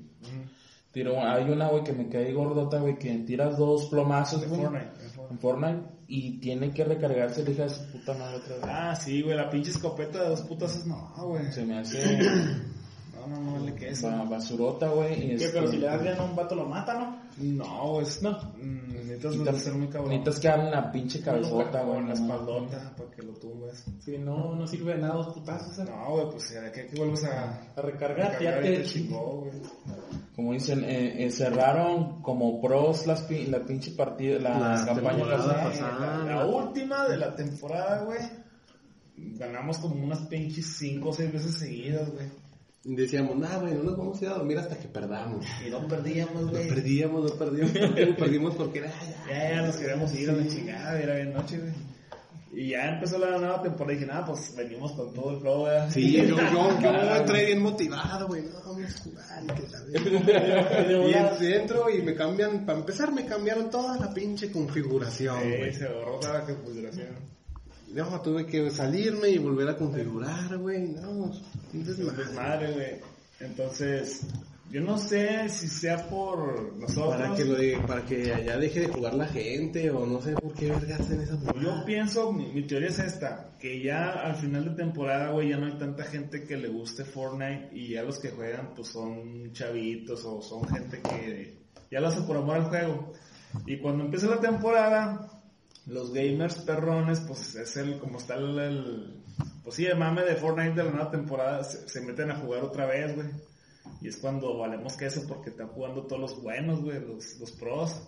Tiro, 0.92 1.22
hay 1.22 1.48
una, 1.50 1.68
güey, 1.70 1.84
que 1.84 1.94
me 1.94 2.10
cae 2.10 2.34
gordota, 2.34 2.80
güey, 2.80 2.98
que 2.98 3.14
tiras 3.20 3.58
dos 3.58 3.86
plomazos, 3.88 4.42
En 4.44 4.50
güey. 4.50 4.62
Fortnite, 4.62 4.86
en 5.04 5.10
Fortnite. 5.12 5.34
En 5.34 5.40
Fortnite. 5.40 5.84
Y 6.08 6.40
tiene 6.40 6.72
que 6.74 6.84
recargarse 6.84 7.44
la 7.44 7.52
hija 7.52 7.64
de 7.64 7.70
su 7.70 7.92
puta 7.92 8.14
madre 8.16 8.38
otra 8.38 8.56
vez. 8.56 8.66
Ah, 8.68 8.96
sí, 8.96 9.22
güey, 9.22 9.36
la 9.38 9.50
pinche 9.52 9.70
escopeta 9.70 10.24
de 10.24 10.30
dos 10.30 10.42
putas 10.42 10.76
es 10.78 10.88
no, 10.88 11.12
güey. 11.28 11.52
Se 11.52 11.64
me 11.64 11.78
hace 11.78 12.18
No, 13.14 13.28
no, 13.28 13.40
no 13.42 13.54
vale 13.54 13.76
que 13.76 13.90
eso. 13.90 14.08
ba- 14.08 14.24
basurota, 14.24 14.88
güey. 14.90 15.14
y 15.14 15.28
¿Qué, 15.28 15.46
este, 15.46 15.50
pero 15.60 15.70
si 15.70 15.78
le 15.78 15.86
das 15.88 16.02
bien 16.02 16.18
a 16.18 16.24
un 16.24 16.36
vato 16.36 16.56
lo 16.56 16.66
mata, 16.66 16.94
¿no? 16.98 17.18
No, 17.40 18.02
es- 18.02 18.22
No. 18.22 18.32
mm, 18.58 18.88
necesitas 18.94 19.32
Necesitas- 19.36 19.56
ser 19.62 19.74
muy 19.76 19.88
cabrón. 19.88 20.10
Necesitas 20.12 20.40
que 20.40 20.48
hagan 20.50 20.72
la 20.72 20.92
pinche 20.92 21.22
cabezota, 21.22 21.82
güey. 21.84 22.06
La 22.06 22.14
espaldota 22.14 22.94
para 22.98 23.10
que 23.12 23.22
lo 23.24 23.34
tumbes. 23.34 23.84
Sí, 24.00 24.18
no, 24.18 24.56
no 24.56 24.68
sirve 24.68 24.94
de 24.94 25.00
nada 25.00 25.16
dos 25.16 25.34
putazos, 25.34 25.80
¿eh? 25.80 25.86
No, 25.90 26.12
güey, 26.12 26.30
pues 26.32 26.54
ya 26.54 26.72
que, 26.72 26.88
que 26.88 26.98
vuelves 26.98 27.24
a, 27.26 27.72
A 27.76 27.82
recargar, 27.82 28.42
ya 28.42 28.60
y 28.60 28.76
te 28.78 28.84
chingó, 28.84 29.42
güey. 29.42 29.52
Como 30.36 30.54
dicen, 30.54 30.84
eh, 30.84 31.26
eh, 31.26 31.32
cerraron 31.32 32.22
como 32.22 32.62
pros 32.62 33.06
las 33.08 33.22
pi- 33.24 33.48
la 33.48 33.60
pinche 33.66 33.92
partida, 33.92 34.40
la, 34.40 34.60
La 34.80 34.86
campaña 34.86 35.26
pasada. 35.26 36.24
La, 36.26 36.36
la 36.36 36.46
última 36.46 37.08
de 37.08 37.18
la 37.18 37.36
temporada, 37.36 38.04
güey. 38.06 38.20
Ganamos 39.18 39.78
como 39.80 39.96
unas 40.04 40.20
pinches 40.28 40.78
cinco 40.78 41.10
o 41.10 41.14
seis 41.14 41.32
veces 41.32 41.56
seguidas, 41.58 42.10
güey. 42.12 42.28
Y 42.86 42.96
decíamos, 42.96 43.36
nah, 43.38 43.58
güey, 43.58 43.74
no 43.74 43.84
nos 43.84 43.98
vamos 43.98 44.22
a 44.22 44.26
ir 44.26 44.32
a 44.32 44.36
dormir 44.36 44.58
hasta 44.58 44.78
que 44.78 44.88
perdamos. 44.88 45.46
Y 45.66 45.70
no 45.70 45.86
perdíamos, 45.88 46.44
No 46.44 46.50
güey. 46.52 46.68
perdíamos, 46.70 47.30
no 47.32 47.38
perdíamos. 47.38 47.74
no 47.74 48.16
perdimos 48.16 48.56
porque 48.56 48.80
era, 48.80 48.92
"Ay, 49.02 49.16
ya, 49.30 49.50
Ya, 49.50 49.62
nos 49.64 49.76
queríamos 49.76 50.16
ir 50.16 50.30
a 50.30 50.34
la 50.34 50.48
chingada, 50.48 51.00
era 51.00 51.16
bien 51.16 51.34
noche, 51.34 51.58
güey. 51.60 51.74
Y 52.52 52.70
ya 52.70 52.86
empezó 52.96 53.20
la 53.20 53.38
nueva 53.38 53.62
temporada 53.62 53.94
y 53.94 53.98
dije, 53.98 54.08
nada, 54.08 54.26
pues 54.26 54.56
venimos 54.56 54.94
con 54.94 55.14
todo 55.14 55.32
el 55.36 55.40
flow, 55.40 55.60
güey. 55.60 55.92
Sí, 55.92 56.14
yo, 56.14 56.24
yo, 56.24 56.36
yo 56.82 57.16
entré 57.18 57.46
bien 57.46 57.62
motivado, 57.62 58.26
güey. 58.28 58.42
No, 58.44 58.60
vamos 58.66 58.96
a 58.96 59.04
jugar 59.04 59.44
y 59.44 59.48
que 59.48 59.68
la. 59.68 61.10
Y 61.42 61.54
entro 61.54 61.90
y 61.92 62.02
me 62.02 62.16
cambian, 62.16 62.66
para 62.66 62.80
empezar 62.80 63.12
me 63.14 63.26
cambiaron 63.26 63.70
toda 63.70 63.98
la 64.00 64.12
pinche 64.14 64.52
configuración, 64.52 65.38
güey. 65.58 65.74
se 65.74 65.88
borró 65.90 66.18
toda 66.20 66.40
la 66.40 66.46
configuración. 66.46 67.39
No, 67.94 68.22
tuve 68.22 68.46
que 68.46 68.70
salirme 68.70 69.30
y 69.30 69.38
volver 69.38 69.70
a 69.70 69.78
configurar, 69.78 70.58
güey. 70.58 70.90
No, 70.90 71.32
desmadre. 71.74 72.24
Desmadre, 72.24 72.74
güey. 72.74 73.02
Entonces, 73.40 74.22
yo 74.70 74.82
no 74.82 75.00
sé 75.00 75.50
si 75.50 75.68
sea 75.68 76.08
por 76.08 76.78
nosotros. 76.78 77.16
Para 77.16 77.36
que, 77.36 77.46
lo 77.46 77.56
de, 77.56 77.80
para 77.88 78.06
que 78.06 78.44
ya 78.46 78.58
deje 78.58 78.82
de 78.82 78.88
jugar 78.90 79.16
la 79.16 79.26
gente 79.26 79.90
o 79.90 80.06
no 80.06 80.22
sé 80.22 80.34
por 80.34 80.54
qué 80.54 80.70
verga 80.70 80.98
hacen 80.98 81.22
esa 81.22 81.40
Yo 81.60 81.84
pienso, 81.86 82.32
mi, 82.32 82.52
mi 82.54 82.68
teoría 82.68 82.90
es 82.90 83.00
esta, 83.00 83.50
que 83.60 83.82
ya 83.82 84.12
al 84.12 84.36
final 84.36 84.66
de 84.66 84.76
temporada, 84.76 85.32
güey, 85.32 85.50
ya 85.50 85.58
no 85.58 85.66
hay 85.66 85.78
tanta 85.80 86.04
gente 86.04 86.44
que 86.44 86.56
le 86.58 86.68
guste 86.68 87.04
Fortnite 87.04 87.70
y 87.72 87.90
ya 87.90 88.04
los 88.04 88.20
que 88.20 88.30
juegan, 88.30 88.76
pues 88.76 88.90
son 88.90 89.52
chavitos 89.54 90.24
o 90.26 90.40
son 90.42 90.68
gente 90.68 91.02
que 91.02 91.58
ya 91.90 92.00
lo 92.00 92.10
hace 92.10 92.22
por 92.22 92.38
amor 92.38 92.58
al 92.58 92.66
juego. 92.66 93.14
Y 93.66 93.78
cuando 93.78 94.04
empieza 94.04 94.28
la 94.28 94.40
temporada, 94.40 95.39
los 95.90 96.14
gamers 96.14 96.56
perrones, 96.56 97.20
pues 97.22 97.56
es 97.56 97.76
el, 97.78 98.00
como 98.00 98.20
está 98.20 98.36
el, 98.36 99.24
pues 99.64 99.76
sí, 99.76 99.86
el 99.86 99.98
mame 99.98 100.24
de 100.24 100.36
Fortnite 100.36 100.76
de 100.76 100.84
la 100.84 100.92
nueva 100.92 101.12
temporada, 101.12 101.64
se, 101.64 102.02
meten 102.02 102.32
a 102.32 102.40
jugar 102.40 102.64
otra 102.64 102.86
vez, 102.86 103.16
güey. 103.16 103.28
Y 104.02 104.08
es 104.08 104.18
cuando 104.18 104.58
valemos 104.58 104.96
que 104.96 105.08
eso 105.08 105.26
porque 105.28 105.50
están 105.50 105.70
jugando 105.70 106.04
todos 106.04 106.22
los 106.22 106.44
buenos, 106.44 106.82
güey, 106.82 107.00
los, 107.00 107.40
los 107.40 107.52
pros. 107.54 108.08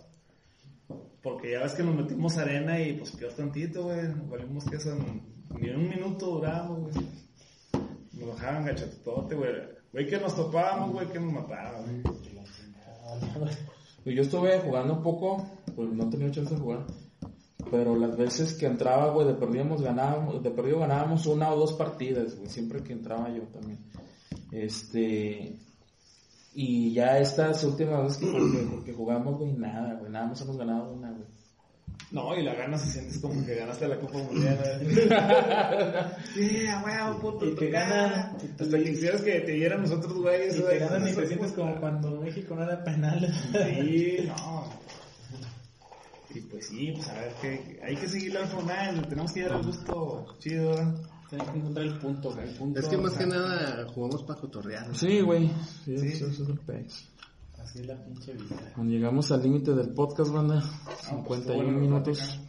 Porque 1.22 1.52
ya 1.52 1.62
ves 1.62 1.72
que 1.72 1.82
nos 1.82 1.96
metimos 1.96 2.38
arena 2.38 2.80
y 2.80 2.94
pues 2.94 3.10
peor 3.12 3.32
tantito, 3.32 3.84
güey. 3.84 4.06
Valimos 4.30 4.64
que 4.64 4.76
eso 4.76 4.96
ni 5.60 5.70
un 5.70 5.88
minuto 5.88 6.26
duramos, 6.26 6.80
güey. 6.80 7.06
Nos 8.12 8.28
bajaban 8.28 8.64
gachatotote, 8.64 9.34
güey. 9.34 9.52
Güey 9.92 10.06
que 10.06 10.18
nos 10.18 10.36
topábamos, 10.36 10.92
güey, 10.92 11.08
que 11.08 11.20
nos 11.20 11.32
mataban, 11.32 12.02
güey. 13.42 14.16
Yo 14.16 14.22
estuve 14.22 14.58
jugando 14.60 14.94
un 14.94 15.02
poco, 15.02 15.46
pues 15.74 15.90
no 15.90 16.08
tenía 16.10 16.30
chance 16.30 16.54
de 16.54 16.60
jugar. 16.60 16.86
Pero 17.70 17.96
las 17.96 18.16
veces 18.16 18.54
que 18.54 18.66
entraba, 18.66 19.10
güey, 19.12 19.26
de 19.26 19.34
perdíamos, 19.34 19.80
ganábamos, 19.82 20.42
de 20.42 20.50
perdido 20.50 20.80
ganábamos 20.80 21.26
una 21.26 21.50
o 21.52 21.56
dos 21.58 21.72
partidas, 21.74 22.36
güey, 22.36 22.48
siempre 22.50 22.82
que 22.82 22.92
entraba 22.92 23.28
yo 23.30 23.42
también. 23.44 23.78
Este, 24.50 25.58
y 26.54 26.92
ya 26.92 27.18
estas 27.18 27.64
últimas 27.64 28.02
veces 28.04 28.18
que, 28.18 28.26
porque, 28.30 28.84
que 28.84 28.92
jugamos, 28.92 29.38
güey, 29.38 29.52
nada, 29.52 29.94
güey, 29.98 30.10
nada 30.12 30.26
más 30.26 30.40
hemos 30.42 30.56
ganado 30.58 30.92
una, 30.92 31.10
güey. 31.10 31.24
No, 32.10 32.36
y 32.36 32.42
la 32.42 32.54
ganas 32.54 32.82
se 32.82 32.90
sientes 32.92 33.18
como 33.20 33.44
que 33.44 33.54
ganaste 33.54 33.88
la 33.88 33.98
Copa 33.98 34.18
Mundial, 34.18 34.58
güey. 34.82 34.94
Sí, 36.34 36.66
a 36.66 36.82
huevo, 36.82 37.20
puto. 37.20 37.46
Y 37.46 37.54
que 37.54 37.70
ganan. 37.70 38.36
Hasta 38.60 38.78
quisieras 38.78 39.22
que 39.22 39.40
te 39.40 39.52
dieran 39.52 39.80
nosotros, 39.82 40.12
güey. 40.20 40.48
Y 40.50 40.60
de- 40.60 40.78
ganan 40.78 41.08
y 41.08 41.12
te 41.12 41.26
sientes 41.26 41.52
como 41.52 41.74
cuando 41.80 42.20
México 42.20 42.54
no 42.54 42.64
era 42.64 42.82
penal. 42.84 43.32
Sí, 43.52 44.24
no. 44.26 44.64
Y 46.34 46.40
pues 46.42 46.66
sí, 46.68 46.92
pues 46.94 47.08
a 47.08 47.14
ver, 47.14 47.34
que 47.40 47.80
hay 47.82 47.96
que 47.96 48.08
seguirle 48.08 48.38
al 48.40 48.48
Fortnite, 48.48 49.06
tenemos 49.08 49.32
que 49.32 49.42
dar 49.42 49.52
el 49.60 49.66
gusto 49.66 50.36
chido. 50.38 50.74
Tienes 51.28 51.48
que 51.50 51.58
encontrar 51.58 51.86
el 51.86 51.98
punto, 51.98 52.30
güey. 52.32 52.48
El 52.48 52.54
punto, 52.56 52.80
Es 52.80 52.88
que 52.88 52.96
más 52.98 53.14
o 53.14 53.18
que 53.18 53.26
nada 53.26 53.86
jugamos 53.94 54.22
para 54.24 54.40
cotorrear. 54.40 54.94
Sí, 54.96 55.20
güey, 55.22 55.48
sí, 55.84 55.96
Sí. 55.98 56.06
eso, 56.08 56.26
eso 56.26 56.42
es 56.42 56.48
el 56.50 56.58
pex. 56.58 57.08
Así 57.58 57.78
es 57.80 57.86
la 57.86 58.04
pinche 58.04 58.32
vida. 58.34 58.72
Cuando 58.74 58.92
llegamos 58.92 59.30
al 59.32 59.42
límite 59.42 59.72
del 59.72 59.94
podcast, 59.94 60.30
banda, 60.32 60.62
pues, 60.84 60.98
51 61.08 61.38
estuvo 61.40 61.56
buena 61.56 61.78
minutos. 61.78 62.40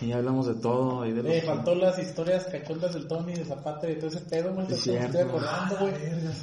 Y 0.00 0.08
ya 0.08 0.16
hablamos 0.16 0.46
de 0.46 0.54
todo. 0.54 1.02
Ahí 1.02 1.12
de 1.12 1.22
los- 1.22 1.32
Eh, 1.32 1.42
faltó 1.46 1.74
las 1.74 1.98
historias 1.98 2.44
cachondas 2.46 2.92
del 2.94 3.06
Tony, 3.08 3.34
de 3.34 3.44
Zapata 3.44 3.86
y 3.88 3.94
de 3.94 4.00
todo 4.00 4.10
ese 4.10 4.20
pedo, 4.20 4.52
güey. 4.54 4.66
Sí, 4.66 4.90
que 4.90 4.98
me 4.98 5.04
estoy 5.06 5.12
cierto. 5.12 5.28
acordando, 5.38 5.76
güey. 5.80 5.94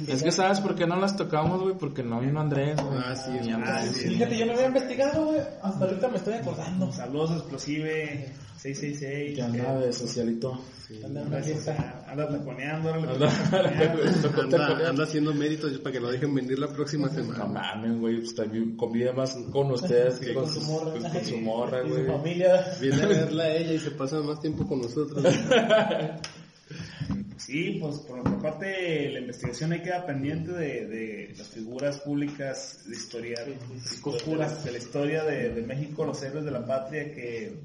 Es 0.08 0.22
que 0.22 0.32
sabes 0.32 0.60
por 0.60 0.74
qué 0.74 0.86
no 0.86 0.96
las 0.96 1.16
tocamos, 1.16 1.62
güey, 1.62 1.74
porque 1.76 2.02
no 2.02 2.20
vino 2.20 2.40
Andrés, 2.40 2.76
güey. 2.82 2.98
Ah, 3.04 3.14
sí, 3.14 3.30
Y 3.44 3.50
ah, 3.52 3.82
sí. 3.92 4.08
Fíjate, 4.08 4.38
yo 4.38 4.46
no 4.46 4.52
había 4.52 4.66
investigado, 4.66 5.26
güey. 5.26 5.40
Hasta 5.62 5.84
ahorita 5.84 6.08
me 6.08 6.16
estoy 6.16 6.34
acordando. 6.34 6.90
Saludos, 6.92 7.30
explosive 7.32 8.32
666. 8.58 9.36
Que 9.36 9.42
andaba 9.42 9.80
de 9.80 9.92
socialito. 9.92 10.58
Anda 11.04 11.22
en 11.22 11.26
una 11.28 11.42
fiesta. 11.42 12.04
Anda 12.06 12.28
taconeando, 12.28 12.92
Anda- 12.92 13.28
Anda, 14.42 14.88
anda 14.90 15.04
haciendo 15.04 15.32
méritos 15.34 15.78
para 15.78 15.92
que 15.92 16.00
lo 16.00 16.10
dejen 16.10 16.34
venir 16.34 16.58
la 16.58 16.68
próxima 16.68 17.08
No 17.08 17.14
semana. 17.14 17.44
mames, 17.46 17.98
güey, 17.98 18.18
pues 18.20 18.34
también 18.34 18.76
convive 18.76 19.12
más 19.12 19.34
con 19.50 19.70
ustedes 19.72 20.18
que 20.18 20.34
con, 20.34 20.44
Con 20.44 20.52
su 20.52 20.60
morra. 20.62 20.92
con- 20.92 21.02
con 21.10 21.24
su 21.24 21.36
morra, 21.38 21.82
Y 21.84 21.88
su 21.88 21.94
güey. 21.94 22.06
familia. 22.06 22.66
Viene 22.80 23.02
a 23.02 23.06
verla 23.06 23.43
a 23.44 23.56
ella 23.56 23.72
y 23.74 23.78
se 23.78 23.90
pasa 23.92 24.20
más 24.20 24.40
tiempo 24.40 24.66
con 24.66 24.80
nosotros. 24.82 25.22
Sí, 27.36 27.78
pues 27.80 27.96
por 27.98 28.20
otra 28.20 28.38
parte, 28.38 29.10
la 29.10 29.20
investigación 29.20 29.72
ahí 29.72 29.82
queda 29.82 30.06
pendiente 30.06 30.52
de, 30.52 30.86
de 30.86 31.34
las 31.36 31.48
figuras 31.48 31.98
públicas 31.98 32.84
de 32.86 32.96
historia, 32.96 33.38
oscuras 34.02 34.64
de 34.64 34.72
la 34.72 34.78
historia 34.78 35.24
de, 35.24 35.50
de 35.50 35.62
México, 35.62 36.06
los 36.06 36.22
héroes 36.22 36.44
de 36.46 36.50
la 36.50 36.64
patria, 36.64 37.12
que 37.12 37.58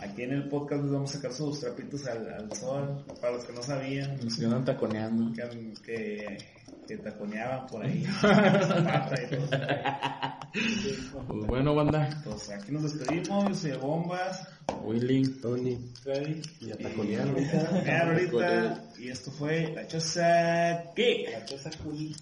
aquí 0.00 0.22
en 0.22 0.32
el 0.32 0.48
podcast 0.48 0.82
les 0.82 0.92
vamos 0.92 1.10
a 1.10 1.16
sacar 1.18 1.32
sus 1.32 1.60
trapitos 1.60 2.06
al, 2.06 2.28
al 2.28 2.52
sol, 2.56 3.04
para 3.20 3.34
los 3.34 3.44
que 3.44 3.52
no 3.52 3.62
sabían, 3.62 4.18
Nos 4.24 4.36
quedan 4.36 4.64
taconeando. 4.64 5.32
que, 5.32 5.74
que, 5.84 6.38
que 6.86 6.96
taconeaban 6.98 7.66
por 7.66 7.84
ahí, 7.84 8.04
Zapata 8.20 9.14
y 9.22 9.26
todo 9.34 9.44
eso. 9.44 11.24
Pues 11.26 11.46
bueno, 11.46 11.74
banda. 11.74 12.08
Pues 12.24 12.50
aquí 12.50 12.72
nos 12.72 12.82
despedimos, 12.84 13.48
yo 13.48 13.54
soy 13.54 13.72
Bombas, 13.72 14.48
Willy. 14.82 15.24
Tony. 15.40 15.78
Freddy. 16.02 16.42
Y 16.60 16.70
a 16.70 16.76
taconear, 16.76 17.28
ahorita, 17.28 18.84
y 18.98 19.08
esto 19.08 19.30
fue 19.30 19.72
La 19.74 19.86
Choza 19.86 20.92
Geek. 20.94 21.30
La 21.32 21.44
cosa 21.46 21.70
cool. 21.82 22.14